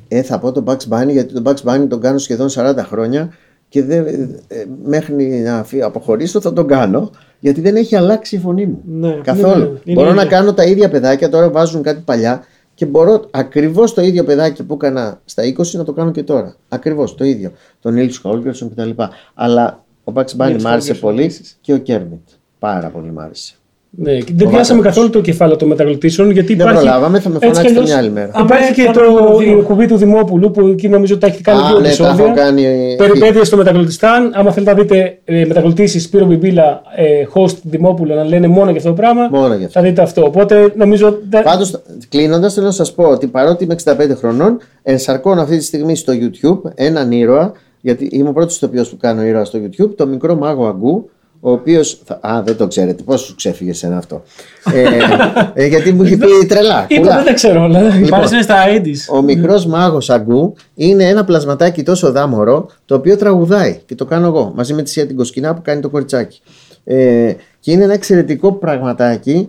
[0.08, 3.32] Ε, θα πω τον Bugs Bunny γιατί τον Bugs Bunny τον κάνω σχεδόν 40 χρόνια
[3.68, 4.06] και δεν,
[4.48, 8.82] ε, μέχρι να φύ- αποχωρήσω θα τον κάνω γιατί δεν έχει αλλάξει η φωνή μου.
[8.86, 9.58] Ναι, Καθόλου.
[9.58, 9.78] ναι, ναι.
[9.84, 10.36] Είναι μπορώ να ίδια.
[10.36, 12.44] κάνω τα ίδια παιδάκια, τώρα βάζουν κάτι παλιά
[12.74, 16.54] και μπορώ ακριβώς το ίδιο παιδάκι που έκανα στα 20 να το κάνω και τώρα.
[16.68, 17.50] Ακριβώς το ίδιο.
[17.80, 18.90] Τον Νίλ Χόλγκερσον κτλ.
[19.34, 21.58] Αλλά ο Bugs Bunny Nils μ' άρεσε Holgersson πολύ επίσης.
[21.60, 22.28] και ο Κέρμιτ.
[22.58, 23.54] Πάρα πολύ μ' άρεσε.
[23.90, 24.84] Ναι, και δεν Ο πιάσαμε Βάτραχος.
[24.84, 26.82] καθόλου το κεφάλαιο των μεταγλωτήσεων γιατί Δεν υπάρχει.
[26.84, 28.30] προλάβαμε, θα με έτσι φωνάξετε κι αλλιώς μια άλλη μέρα.
[28.40, 29.54] Υπάρχει Αμέ, και θα το, κάνουμε δύο.
[29.56, 31.86] η εκπομπή του Δημόπουλου που εκεί νομίζω ότι τα έχει κάνει Α, δύο ναι, τα
[31.88, 32.24] επεισόδια.
[32.24, 32.94] έχω κάνει.
[32.96, 34.32] Περιπέτειες στο Μεταγλωτιστάν.
[34.34, 38.76] Άμα θέλετε να δείτε ε, μεταγλωτήσεις Σπύρο Μπιμπίλα, ε, host Δημόπουλο να λένε μόνο για
[38.78, 39.80] αυτό το πράγμα, Μόνο γι' αυτό.
[39.80, 40.24] θα δείτε αυτό.
[40.24, 41.18] Οπότε νομίζω.
[41.30, 45.64] δεν- Πάντως, κλείνοντας, θέλω να σας πω ότι παρότι είμαι 65 χρονών, ενσαρκώνω αυτή τη
[45.64, 49.90] στιγμή στο YouTube έναν ήρωα, γιατί είμαι ο πρώτος ηθοποιός που κάνω ήρωα στο YouTube,
[49.96, 51.10] το μικρό μάγο Αγκού,
[51.40, 52.00] ο οποίος.
[52.20, 54.22] Α, δεν το ξέρετε, πώς σου ξέφυγε ένα αυτό;
[54.74, 56.86] ε, ε, γιατί μου έχει πει τρελά.
[56.88, 57.16] Είπα, κουλά.
[57.16, 57.80] δεν τα ξέρω όλα.
[58.08, 59.16] Πάλι είναι στα 80s.
[59.16, 64.26] Ο μικρός μάγος Αγκού είναι ένα πλασματάκι τόσο δάμορο το οποίο τραγουδάει και το κάνω
[64.26, 66.40] εγώ μαζί με τη Σία την Κοσκινά που κάνει το κοριτσάκι.
[66.84, 69.48] Ε, και είναι ένα εξαιρετικό πραγματάκι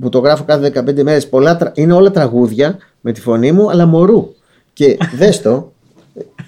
[0.00, 1.28] που το γράφω κάθε 15 μέρες.
[1.74, 4.28] Είναι όλα τραγούδια με τη φωνή μου, αλλά μωρού.
[4.72, 5.72] Και δες το,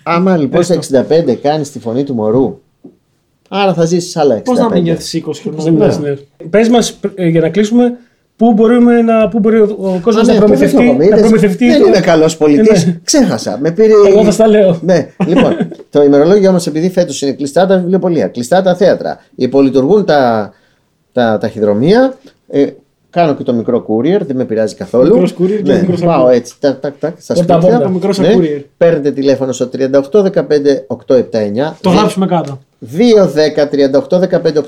[0.03, 2.61] άμα λοιπόν στα 65 κάνεις τη φωνή του μωρού,
[3.49, 4.43] άρα θα ζήσεις άλλα 65.
[4.45, 5.87] Πώς να μην νιώθεις 20 Δεν χρόνια.
[5.87, 6.15] πες, ναι.
[6.51, 7.93] Πες μας ε, για να κλείσουμε
[8.37, 10.77] πού, μπορούμε να, πού μπορεί ο, ο κόσμος Α, να ναι, προμηθευτεί.
[10.77, 11.21] αυτό δεν το να είπαμε.
[11.21, 12.87] προμηθευτεί Δεν το- είμαι καλός πολιτής.
[12.87, 12.99] Ναι.
[13.05, 13.59] Ξέχασα.
[13.63, 13.93] Με πήρε.
[14.09, 14.79] Εγώ θα στα λέω.
[14.83, 15.57] Ναι, λοιπόν,
[15.91, 20.53] το ημερολόγιο μας, επειδή φέτος είναι κλειστά τα βιβλιοπολία, κλειστά τα θέατρα, υπολειτουργούν τα,
[21.13, 22.15] τα ταχυδρομεία.
[22.49, 22.67] Ε,
[23.11, 25.13] κάνω και το μικρό courier, δεν με πειράζει καθόλου.
[25.13, 26.33] Μικρός courier και ναι, μικρός πάω courier.
[26.33, 27.77] έτσι, τακ, τακ, τακ, στα Πόρτα σπίτια.
[27.77, 28.63] πόρτα, μικρός ναι, courier.
[28.77, 29.69] Παίρνετε τηλέφωνο στο
[30.13, 31.77] 38 15 879.
[31.81, 32.59] Το γράψουμε κάτω.
[32.81, 33.69] 210
[34.09, 34.63] 38 15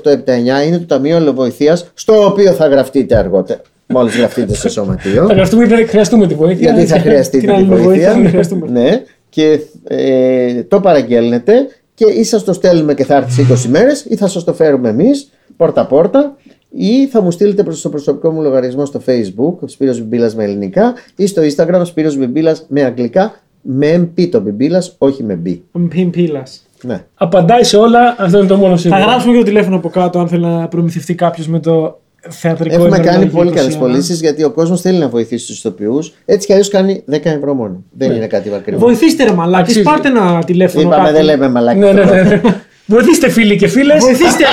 [0.63, 3.61] 879 είναι το Ταμείο Αλληλοβοηθεία, στο οποίο θα γραφτείτε αργότερα.
[3.87, 5.25] Μόλις γραφτείτε στο σωματείο.
[5.27, 6.71] Θα χρειαστούμε, δεν χρειαστούμε τη βοήθεια.
[6.71, 8.13] Γιατί θα Και- χρειαστείτε την τη άλλη βοήθεια βοήθεια.
[8.13, 8.67] δεν χρειαστούμε.
[8.69, 11.53] ναι, και ε, το παραγγέλνετε
[11.93, 14.53] και ή σας το στέλνουμε και θα έρθει σε 20 μέρες, ή θα σας το
[14.53, 16.35] φέρουμε εμείς πόρτα-πόρτα,
[16.69, 20.93] ή θα μου στείλετε προς το προσωπικό μου λογαριασμό στο Facebook, Σπύρος Μπιμπίλας με ελληνικά,
[21.15, 25.57] ή στο Instagram, Σπύρος Μπιμπίλας με αγγλικά, με MP το Μπιμπίλας, όχι με B.
[25.89, 26.43] Πιμπίλα.
[26.81, 27.03] Ναι.
[27.15, 29.01] Απαντάει σε όλα, αυτό είναι το μόνο Θα σίγουρο.
[29.01, 32.89] γράψουμε και το τηλέφωνο από κάτω αν θέλει να προμηθευτεί κάποιος με το θεατρικό Έχουμε
[32.89, 33.79] κάνει ημερολόγιο πολύ καλές 21.
[33.79, 36.13] πωλήσεις γιατί ο κόσμος θέλει να βοηθήσει τους ηθοποιούς.
[36.25, 37.83] Έτσι κι αλλιώς κάνει 10 ευρώ μόνο.
[37.97, 38.79] Δεν είναι κάτι ακριβό.
[38.79, 39.81] Βοηθήστε ρε μαλάκι, Αξίζει.
[39.81, 41.13] πάρτε ένα τηλέφωνο Είπαμε κάτι.
[41.15, 41.79] δεν λέμε μαλάκι.
[41.79, 42.21] Ναι, ναι, ναι.
[42.21, 42.41] ναι.
[42.85, 43.99] Βοηθήστε φίλοι και φίλες.
[44.03, 44.43] Βοηθήστε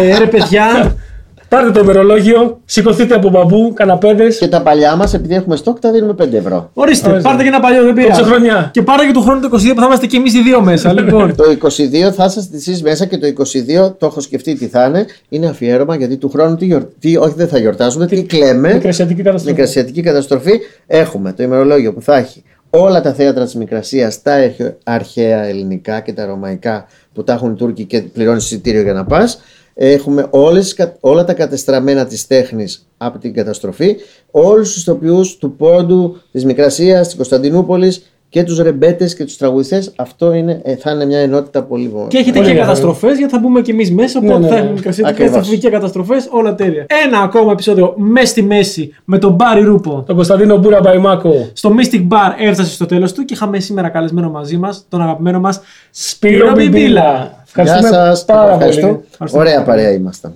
[0.00, 0.96] ε, ε, ρε παιδιά.
[1.54, 4.38] Πάρτε το ημερολόγιο, σηκωθείτε από μπαμπού, καναπέδες.
[4.38, 6.70] Και τα παλιά μας, επειδή έχουμε στόκ, τα δίνουμε 5 ευρώ.
[6.74, 7.28] Ορίστε, Ορίστε.
[7.28, 8.22] πάρτε και ένα παλιό, δεν πειράζει.
[8.22, 8.70] χρονιά.
[8.72, 10.92] Και πάρτε και του χρόνου το 22 που θα είμαστε και εμείς οι δύο μέσα.
[11.00, 11.34] λοιπόν.
[11.36, 15.06] Το 22 θα είσαστε εσείς μέσα και το 22 το έχω σκεφτεί τι θα είναι.
[15.28, 16.82] Είναι αφιέρωμα γιατί του χρόνου τι, γιορ...
[16.98, 18.72] τι όχι δεν θα γιορτάζουμε, τι κλαίμε.
[18.72, 19.50] Μικρασιατική καταστροφή.
[19.56, 20.52] Μικρασιατική καταστροφή.
[20.86, 26.00] Έχουμε το ημερολόγιο που θα έχει όλα τα θέατρα της Μικρασίας, τα αρχαι- αρχαία ελληνικά
[26.00, 29.40] και τα ρωμαϊκά που τα έχουν οι Τούρκοι και πληρώνει εισιτήριο για να πας.
[29.74, 33.96] Έχουμε όλες, κα- όλα τα κατεστραμμένα της τέχνης από την καταστροφή,
[34.30, 39.92] όλους τους ηθοποιούς του Πόντου, της Μικρασίας, της Κωνσταντινούπολης και τους ρεμπέτες και τους τραγουδιστές.
[39.96, 42.60] Αυτό είναι, ε, θα είναι μια ενότητα πολύ και έχετε Πολύ και ενδιαφέρον.
[42.66, 44.18] καταστροφές γιατί θα μπούμε και εμείς μέσα.
[44.18, 44.58] Οπότε ναι, θα ναι.
[44.58, 45.32] έχουμε μικρασιατικέ Ακριβώς.
[45.34, 46.28] καταστροφέ και καταστροφές.
[46.30, 46.86] Όλα τέλεια.
[47.06, 50.02] Ένα ακόμα επεισόδιο μες στη μέση με τον Μπάρι Ρούπο.
[50.06, 51.48] Τον Κωνσταντίνο Μπούρα Μπαϊμάκο.
[51.52, 55.40] Στο Mystic Bar έφτασε στο τέλος του και είχαμε σήμερα καλεσμένο μαζί μας τον αγαπημένο
[55.40, 55.60] μας
[55.90, 57.43] Σπύρο Μπιμπίλα.
[57.54, 58.86] Γεια Ευχαριστούμε σας, πάρα ευχαριστώ.
[59.18, 59.30] πολύ.
[59.32, 60.34] Ωραία παρέα ήμασταν.